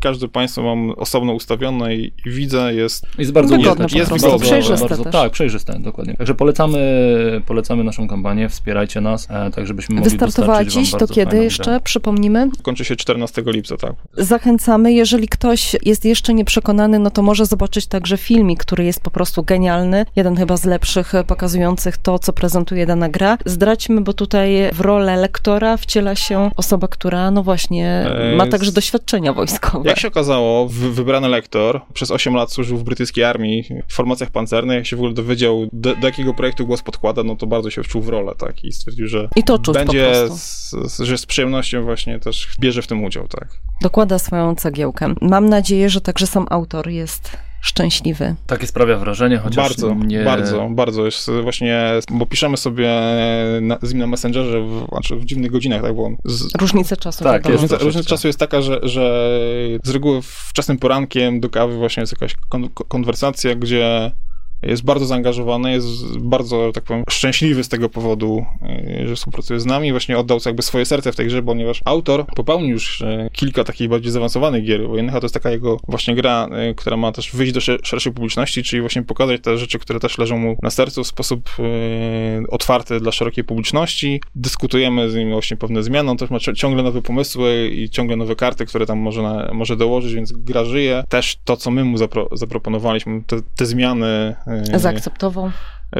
każde 0.00 0.28
państwo 0.28 0.62
mam 0.62 0.90
osobno 0.90 1.32
ustawione 1.32 1.96
i, 1.96 2.12
i 2.26 2.30
widzę 2.30 2.74
jest 2.74 3.06
Jest 3.18 3.32
bardzo 3.32 3.56
Wygodne 3.56 3.86
jest, 3.94 4.08
prostu, 4.08 4.28
bardzo, 4.28 4.44
przejrzyste 4.44 4.88
bardzo, 4.88 5.04
też. 5.04 5.12
Tak, 5.12 5.32
przejrzyste, 5.32 5.78
dokładnie. 5.78 6.14
Także 6.14 6.34
polecamy, 6.34 7.42
polecamy 7.46 7.84
naszą 7.84 8.08
kampanię, 8.08 8.48
wspierajcie 8.48 9.00
nas, 9.00 9.28
e, 9.30 9.50
tak 9.50 9.66
żebyśmy 9.66 9.94
mogli 9.94 10.10
Wystartowała 10.10 10.64
dziś, 10.64 10.90
to 10.90 11.06
kiedy 11.06 11.44
jeszcze? 11.44 11.80
Przypomnimy. 11.90 12.50
kończy 12.62 12.84
się 12.84 12.96
14 12.96 13.42
lipca, 13.46 13.76
tak. 13.76 13.92
Zachęcamy, 14.16 14.92
jeżeli 14.92 15.28
ktoś 15.28 15.76
jest 15.82 16.04
jeszcze 16.04 16.34
nieprzekonany, 16.34 16.98
no 16.98 17.10
to 17.10 17.22
może 17.22 17.46
zobaczyć 17.46 17.86
także 17.86 18.16
filmik, 18.16 18.60
który 18.60 18.84
jest 18.84 19.00
po 19.00 19.10
prostu 19.10 19.42
genialny. 19.42 20.06
Jeden 20.16 20.36
chyba 20.36 20.56
z 20.56 20.64
lepszych, 20.64 21.14
e, 21.14 21.24
pokazujących 21.24 21.96
to, 21.96 22.18
co 22.18 22.32
prezentuje 22.32 22.86
dana 22.86 23.08
gra. 23.08 23.38
Zdradźmy, 23.44 24.00
bo 24.00 24.12
tutaj 24.12 24.70
w 24.72 24.80
rolę 24.80 25.16
lektora 25.16 25.76
wciela 25.76 26.14
się 26.14 26.50
osoba, 26.56 26.88
która 26.88 27.30
no 27.30 27.42
właśnie 27.42 28.06
Eee, 28.06 28.36
ma 28.36 28.46
także 28.46 28.72
doświadczenia 28.72 29.32
wojskowe. 29.32 29.88
Jak 29.88 29.98
się 29.98 30.08
okazało, 30.08 30.68
wy, 30.68 30.92
wybrany 30.92 31.28
lektor 31.28 31.80
przez 31.94 32.10
8 32.10 32.34
lat 32.34 32.52
służył 32.52 32.78
w 32.78 32.82
brytyjskiej 32.84 33.24
armii, 33.24 33.64
w 33.88 33.94
formacjach 33.94 34.30
pancernych, 34.30 34.76
jak 34.76 34.86
się 34.86 34.96
w 34.96 34.98
ogóle 34.98 35.14
dowiedział, 35.14 35.68
do, 35.72 35.96
do 35.96 36.06
jakiego 36.06 36.34
projektu 36.34 36.66
głos 36.66 36.82
podkłada, 36.82 37.22
no 37.22 37.36
to 37.36 37.46
bardzo 37.46 37.70
się 37.70 37.82
wczuł 37.82 38.02
w 38.02 38.08
rolę, 38.08 38.32
tak, 38.38 38.64
i 38.64 38.72
stwierdził, 38.72 39.06
że 39.06 39.28
I 39.36 39.42
to 39.42 39.58
czuć 39.58 39.74
będzie, 39.74 40.14
z, 40.28 40.98
że 40.98 41.18
z 41.18 41.26
przyjemnością 41.26 41.79
właśnie 41.82 42.18
też 42.20 42.48
bierze 42.60 42.82
w 42.82 42.86
tym 42.86 43.04
udział, 43.04 43.28
tak. 43.28 43.48
Dokłada 43.82 44.18
swoją 44.18 44.54
cegiełkę. 44.54 45.14
Mam 45.20 45.48
nadzieję, 45.48 45.90
że 45.90 46.00
także 46.00 46.26
sam 46.26 46.46
autor 46.50 46.88
jest 46.88 47.36
szczęśliwy. 47.60 48.34
Takie 48.46 48.66
sprawia 48.66 48.96
wrażenie, 48.96 49.38
chociaż 49.38 49.68
bardzo, 49.68 49.94
nie... 49.94 50.24
bardzo, 50.24 50.68
bardzo 50.70 51.04
jest 51.04 51.30
właśnie, 51.42 51.84
bo 52.10 52.26
piszemy 52.26 52.56
sobie 52.56 52.90
na, 53.60 53.78
z 53.82 53.92
nim 53.92 53.98
na 53.98 54.06
Messengerze, 54.06 54.60
w, 54.60 54.86
znaczy 54.88 55.16
w 55.16 55.24
dziwnych 55.24 55.50
godzinach, 55.50 55.82
tak, 55.82 55.94
bo 55.94 56.10
z, 56.24 56.54
Różnica 56.60 56.96
czasu. 56.96 57.24
Tak, 57.24 57.44
jest 57.44 57.62
Różnica, 57.62 57.84
różnica 57.84 58.08
czasu 58.08 58.26
jest 58.26 58.38
taka, 58.38 58.62
że, 58.62 58.80
że 58.82 59.30
z 59.84 59.90
reguły 59.90 60.20
wczesnym 60.22 60.78
porankiem 60.78 61.40
do 61.40 61.50
kawy 61.50 61.76
właśnie 61.76 62.00
jest 62.00 62.12
jakaś 62.12 62.34
kon, 62.48 62.68
konwersacja, 62.88 63.54
gdzie 63.54 64.10
jest 64.62 64.84
bardzo 64.84 65.06
zaangażowany, 65.06 65.72
jest 65.72 66.18
bardzo, 66.18 66.70
tak 66.74 66.84
powiem, 66.84 67.04
szczęśliwy 67.10 67.64
z 67.64 67.68
tego 67.68 67.88
powodu, 67.88 68.44
yy, 68.98 69.08
że 69.08 69.16
współpracuje 69.16 69.60
z 69.60 69.66
nami. 69.66 69.90
Właśnie 69.90 70.18
oddał 70.18 70.38
jakby 70.46 70.62
swoje 70.62 70.84
serce 70.84 71.12
w 71.12 71.16
tej 71.16 71.26
grze, 71.26 71.42
ponieważ 71.42 71.80
autor 71.84 72.26
popełnił 72.36 72.70
już 72.70 73.00
yy, 73.00 73.30
kilka 73.32 73.64
takich 73.64 73.88
bardziej 73.88 74.12
zaawansowanych 74.12 74.64
gier. 74.64 74.88
Wojennycha 74.88 75.20
to 75.20 75.24
jest 75.24 75.34
taka 75.34 75.50
jego 75.50 75.76
właśnie 75.88 76.14
gra, 76.14 76.48
yy, 76.66 76.74
która 76.74 76.96
ma 76.96 77.12
też 77.12 77.32
wyjść 77.32 77.52
do 77.52 77.60
szer- 77.60 77.80
szerszej 77.82 78.12
publiczności, 78.12 78.62
czyli 78.62 78.80
właśnie 78.80 79.02
pokazać 79.02 79.40
te 79.42 79.58
rzeczy, 79.58 79.78
które 79.78 80.00
też 80.00 80.18
leżą 80.18 80.38
mu 80.38 80.56
na 80.62 80.70
sercu 80.70 81.04
w 81.04 81.06
sposób 81.06 81.50
otwarty 82.48 83.00
dla 83.00 83.12
szerokiej 83.12 83.44
publiczności. 83.44 84.20
Dyskutujemy 84.34 85.10
z 85.10 85.14
nim 85.14 85.30
właśnie 85.30 85.56
pewne 85.56 85.82
zmiany. 85.82 86.10
On 86.10 86.16
też 86.16 86.30
ma 86.30 86.38
ci- 86.38 86.54
ciągle 86.54 86.82
nowe 86.82 87.02
pomysły 87.02 87.70
i 87.72 87.90
ciągle 87.90 88.16
nowe 88.16 88.36
karty, 88.36 88.66
które 88.66 88.86
tam 88.86 88.98
może, 88.98 89.22
na, 89.22 89.50
może 89.52 89.76
dołożyć, 89.76 90.14
więc 90.14 90.32
gra 90.32 90.64
żyje. 90.64 91.04
Też 91.08 91.38
to, 91.44 91.56
co 91.56 91.70
my 91.70 91.84
mu 91.84 91.98
zapro, 91.98 92.28
zaproponowaliśmy, 92.32 93.22
te, 93.26 93.36
te 93.56 93.66
zmiany 93.66 94.36
yy, 94.72 94.78
Zaakceptował. 94.78 95.50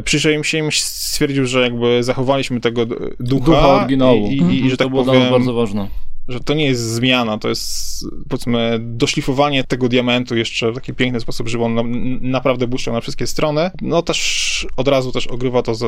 Przyjrzałem 0.05 0.45
się 0.45 0.59
im 0.59 0.69
i 0.69 0.73
stwierdził, 0.73 1.47
że 1.47 1.61
jakby 1.63 2.03
zachowaliśmy 2.03 2.61
tego 2.61 2.87
ducha, 2.87 3.07
Ducha 3.21 3.69
oryginału. 3.69 4.27
i, 4.27 4.37
i, 4.37 4.67
i 4.67 4.71
że 4.71 4.77
to 4.77 4.85
tak 4.85 4.91
było 4.91 5.03
dla 5.05 5.13
nas 5.13 5.23
powiem, 5.23 5.33
bardzo 5.33 5.55
ważne. 5.55 5.89
Że 6.29 6.41
to 6.41 6.55
nie 6.55 6.67
jest 6.67 6.83
zmiana, 6.95 7.39
to 7.39 7.49
jest 7.49 8.05
powiedzmy 8.29 8.79
doszlifowanie 8.81 9.65
tego 9.65 9.89
diamentu 9.89 10.37
jeszcze 10.37 10.73
w 10.73 10.75
taki 10.75 10.95
piękny 10.95 11.21
sposób, 11.21 11.49
żeby 11.49 11.65
on 11.65 11.75
na, 11.75 11.83
naprawdę 12.21 12.67
błyszczał 12.67 12.95
na 12.95 13.01
wszystkie 13.01 13.27
strony. 13.27 13.71
No 13.83 14.03
też 14.03 14.67
od 14.77 14.89
razu 14.89 15.13
też 15.13 15.27
ogrywa 15.27 15.63
to 15.63 15.75
ze, 15.75 15.87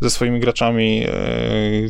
ze 0.00 0.10
swoimi 0.10 0.40
graczami, 0.40 1.02
e, 1.06 1.10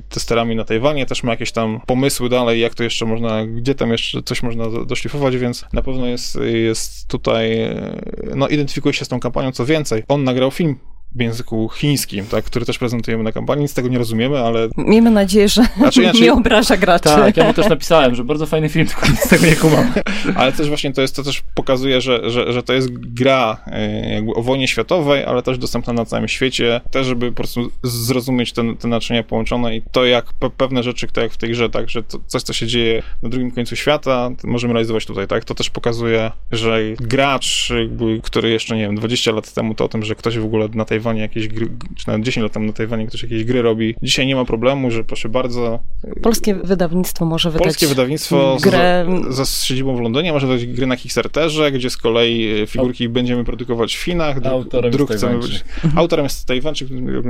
testerami 0.09 0.57
na 0.57 0.65
Tajwanie, 0.65 1.07
też 1.07 1.23
ma 1.23 1.31
jakieś 1.31 1.53
tam 1.53 1.81
pomysły 1.87 2.29
dalej, 2.29 2.61
jak 2.61 2.75
to 2.75 2.85
jeszcze 2.85 3.07
można, 3.07 3.47
gdzie 3.47 3.75
tam 3.75 3.93
jeszcze 3.93 4.23
coś 4.23 4.43
można 4.43 4.71
do- 4.71 4.85
doszlifować, 4.85 5.37
więc 5.37 5.65
na 5.73 5.83
pewno 5.83 6.07
jest, 6.07 6.39
jest 6.45 7.09
tutaj, 7.09 7.61
e, 7.61 8.01
no 8.37 8.49
identyfikuje 8.49 8.95
się 8.95 9.05
z 9.05 9.09
tą 9.09 9.21
kampanią, 9.21 9.53
co 9.53 9.67
więcej, 9.67 10.03
on 10.09 10.25
nagrał 10.25 10.51
film 10.51 10.77
w 11.15 11.21
języku 11.21 11.69
chińskim, 11.69 12.27
tak, 12.27 12.45
który 12.45 12.67
też 12.67 12.79
prezentujemy 12.79 13.25
na 13.25 13.33
kampanii, 13.33 13.63
nic 13.63 13.71
z 13.71 13.75
tego 13.75 13.89
nie 13.89 13.99
rozumiemy, 13.99 14.39
ale 14.39 14.69
Miejmy 14.77 15.11
nadzieję, 15.11 15.49
że 15.49 15.63
Znaczy, 15.77 16.13
nie 16.21 16.33
obraża 16.33 16.77
graczy. 16.77 17.05
Tak, 17.05 17.37
ja 17.37 17.45
mu 17.45 17.55
też 17.55 17.69
napisałem, 17.69 18.15
że 18.15 18.25
bardzo 18.25 18.47
fajny 18.47 18.69
film, 18.69 18.87
tylko 18.87 19.07
nic 19.07 19.21
z 19.21 19.29
tego 19.29 19.47
nie 19.47 19.57
kumam. 19.57 19.93
Ale 20.37 20.53
też 20.53 20.69
właśnie 20.69 20.93
to 20.93 21.03
jest, 21.03 21.17
to 21.17 21.23
też 21.23 21.43
pokazuje, 21.55 22.01
że, 22.01 22.31
że, 22.31 22.53
że 22.53 22.63
to 22.63 22.73
jest 22.73 22.89
gra 22.93 23.57
e, 23.67 24.15
jakby 24.15 24.35
o 24.35 24.43
wojnie 24.43 24.69
światowej, 24.69 25.25
ale 25.25 25.43
też 25.43 25.59
dostępna 25.59 25.93
na 25.93 26.05
całym 26.05 26.29
świecie, 26.29 26.81
też 26.91 27.07
żeby 27.07 27.29
po 27.29 27.37
prostu 27.37 27.71
zrozumieć 27.83 28.53
te, 28.53 28.75
te 28.77 28.89
naczynia 28.89 29.23
połączone 29.23 29.77
i 29.77 29.83
to 29.93 30.05
jak 30.05 30.33
pe, 30.33 30.51
pewne 30.51 30.83
rzeczy, 30.83 31.07
tak 31.07 31.25
jak 31.25 31.33
w 31.33 31.37
tej 31.37 31.51
grze, 31.51 31.71
tak, 31.71 31.91
że 31.91 32.03
to, 32.03 32.19
coś, 32.27 32.43
co 32.43 32.53
się 32.53 32.67
dzieje 32.67 33.03
na 33.23 33.29
drugim 33.29 33.51
końcu 33.51 33.77
świata, 33.77 34.31
możemy 34.45 34.73
realizować 34.73 35.07
tutaj, 35.07 35.27
tak, 35.27 35.45
to 35.45 35.55
też 35.55 35.71
pokazuje, 35.71 36.31
że 36.53 36.79
gracz, 37.01 37.73
jakby, 37.81 38.21
który 38.23 38.51
jeszcze, 38.51 38.77
nie 38.77 38.83
wiem, 38.83 38.97
20 38.97 39.33
lat 39.33 39.53
temu 39.53 39.75
to 39.75 39.85
o 39.85 39.89
tym, 39.89 40.05
że 40.05 40.15
ktoś 40.15 40.39
w 40.39 40.45
ogóle 40.45 40.69
na 40.75 40.85
Tajwanie 41.05 41.21
jakieś 41.21 41.49
gry, 41.49 41.69
czy 41.97 42.09
nawet 42.09 42.23
10 42.23 42.43
lat 42.43 42.53
temu 42.53 42.67
na 42.67 42.73
Tajwanie 42.73 43.07
ktoś 43.07 43.23
jakieś 43.23 43.45
gry 43.45 43.63
robi, 43.63 43.95
dzisiaj 44.03 44.27
nie 44.27 44.37
ma 44.37 44.45
problemu, 44.45 44.91
że 44.91 45.05
proszę 45.05 45.29
bardzo, 45.29 45.79
Polskie 46.23 46.55
wydawnictwo 46.55 47.25
może 47.25 47.51
wydać 47.51 47.65
Polskie 47.65 47.87
wydawnictwo 47.87 48.57
grę. 48.63 49.07
za, 49.29 49.45
za 49.45 49.45
siedzibą 49.45 49.97
w 49.97 50.01
Londynie 50.01 50.33
może 50.33 50.47
wydać 50.47 50.67
gry 50.67 50.87
na 50.87 50.97
Kickstarterze, 50.97 51.73
gdzie 51.73 51.91
z 51.91 51.97
kolei 51.97 52.63
e, 52.63 52.67
figurki 52.67 53.09
będziemy 53.09 53.45
produkować 53.45 53.95
w 53.97 54.03
Chinach. 54.03 54.41
Druk, 54.41 54.53
Autorem 54.53 54.91
druk 54.91 55.11
jest 55.11 55.23
chcemy 55.23 55.41
Tajwańczyk. 55.41 55.65
Autorem 55.97 56.25
jest 56.25 56.47
Tajwańczyk 56.47 56.89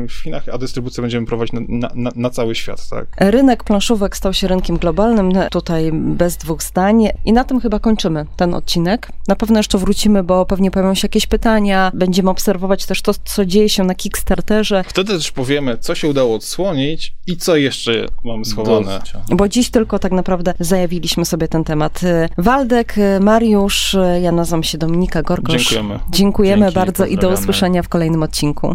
w 0.09 0.23
Chinach, 0.23 0.49
a 0.53 0.59
dystrybucję 0.59 1.03
będziemy 1.03 1.27
prowadzić 1.27 1.53
na, 1.53 1.61
na, 1.69 1.91
na, 1.95 2.11
na 2.17 2.31
cały 2.31 2.55
świat, 2.55 2.89
tak? 2.89 3.07
Rynek 3.19 3.65
planszówek 3.65 4.17
stał 4.17 4.33
się 4.33 4.49
rynkiem 4.49 4.77
globalnym, 4.77 5.33
tutaj 5.51 5.91
bez 5.93 6.37
dwóch 6.37 6.63
zdań. 6.63 7.09
I 7.25 7.33
na 7.33 7.45
tym 7.45 7.61
chyba 7.61 7.79
kończymy 7.79 8.27
ten 8.37 8.55
odcinek. 8.55 9.09
Na 9.29 9.37
pewno 9.37 9.59
jeszcze 9.59 9.79
wrócimy, 9.79 10.23
bo 10.23 10.47
pewnie 10.47 10.71
pojawią 10.71 10.95
się 10.95 11.05
jakieś 11.05 11.27
pytania. 11.27 11.91
Będziemy 11.95 12.31
obserwować 12.31 12.87
też 12.87 13.03
to, 13.03 13.13
co 13.25 13.45
dzieje 13.47 13.64
się 13.69 13.85
na 13.85 13.95
Kickstarterze, 13.95 14.85
Wtedy 14.89 15.13
też 15.13 15.33
powiemy, 15.33 15.79
co 15.79 15.95
się 15.95 16.09
udało 16.09 16.35
odsłonić 16.35 17.15
i 17.27 17.37
co 17.37 17.57
jeszcze 17.57 18.07
mamy 18.25 18.45
schowane. 18.45 18.99
Dość. 18.99 19.13
bo 19.29 19.49
dziś 19.49 19.71
tylko 19.71 19.99
tak 19.99 20.13
naprawdę 20.13 20.55
zajawiliśmy 20.61 21.25
sobie 21.25 21.49
ten 21.49 21.65
temat. 21.65 22.01
Waldek, 22.39 22.95
Mariusz, 23.21 23.97
ja 24.23 24.33
nazywam 24.33 24.63
się 24.63 24.79
Dominika 24.79 25.23
Gorgosz. 25.23 25.69
Dziękujemy. 25.69 25.99
Dziękujemy 26.11 26.63
Dzięki, 26.63 26.75
bardzo 26.75 27.07
i 27.07 27.17
do 27.17 27.29
usłyszenia 27.29 27.83
w 27.83 27.89
kolejnym 27.89 28.23
odcinku. 28.23 28.73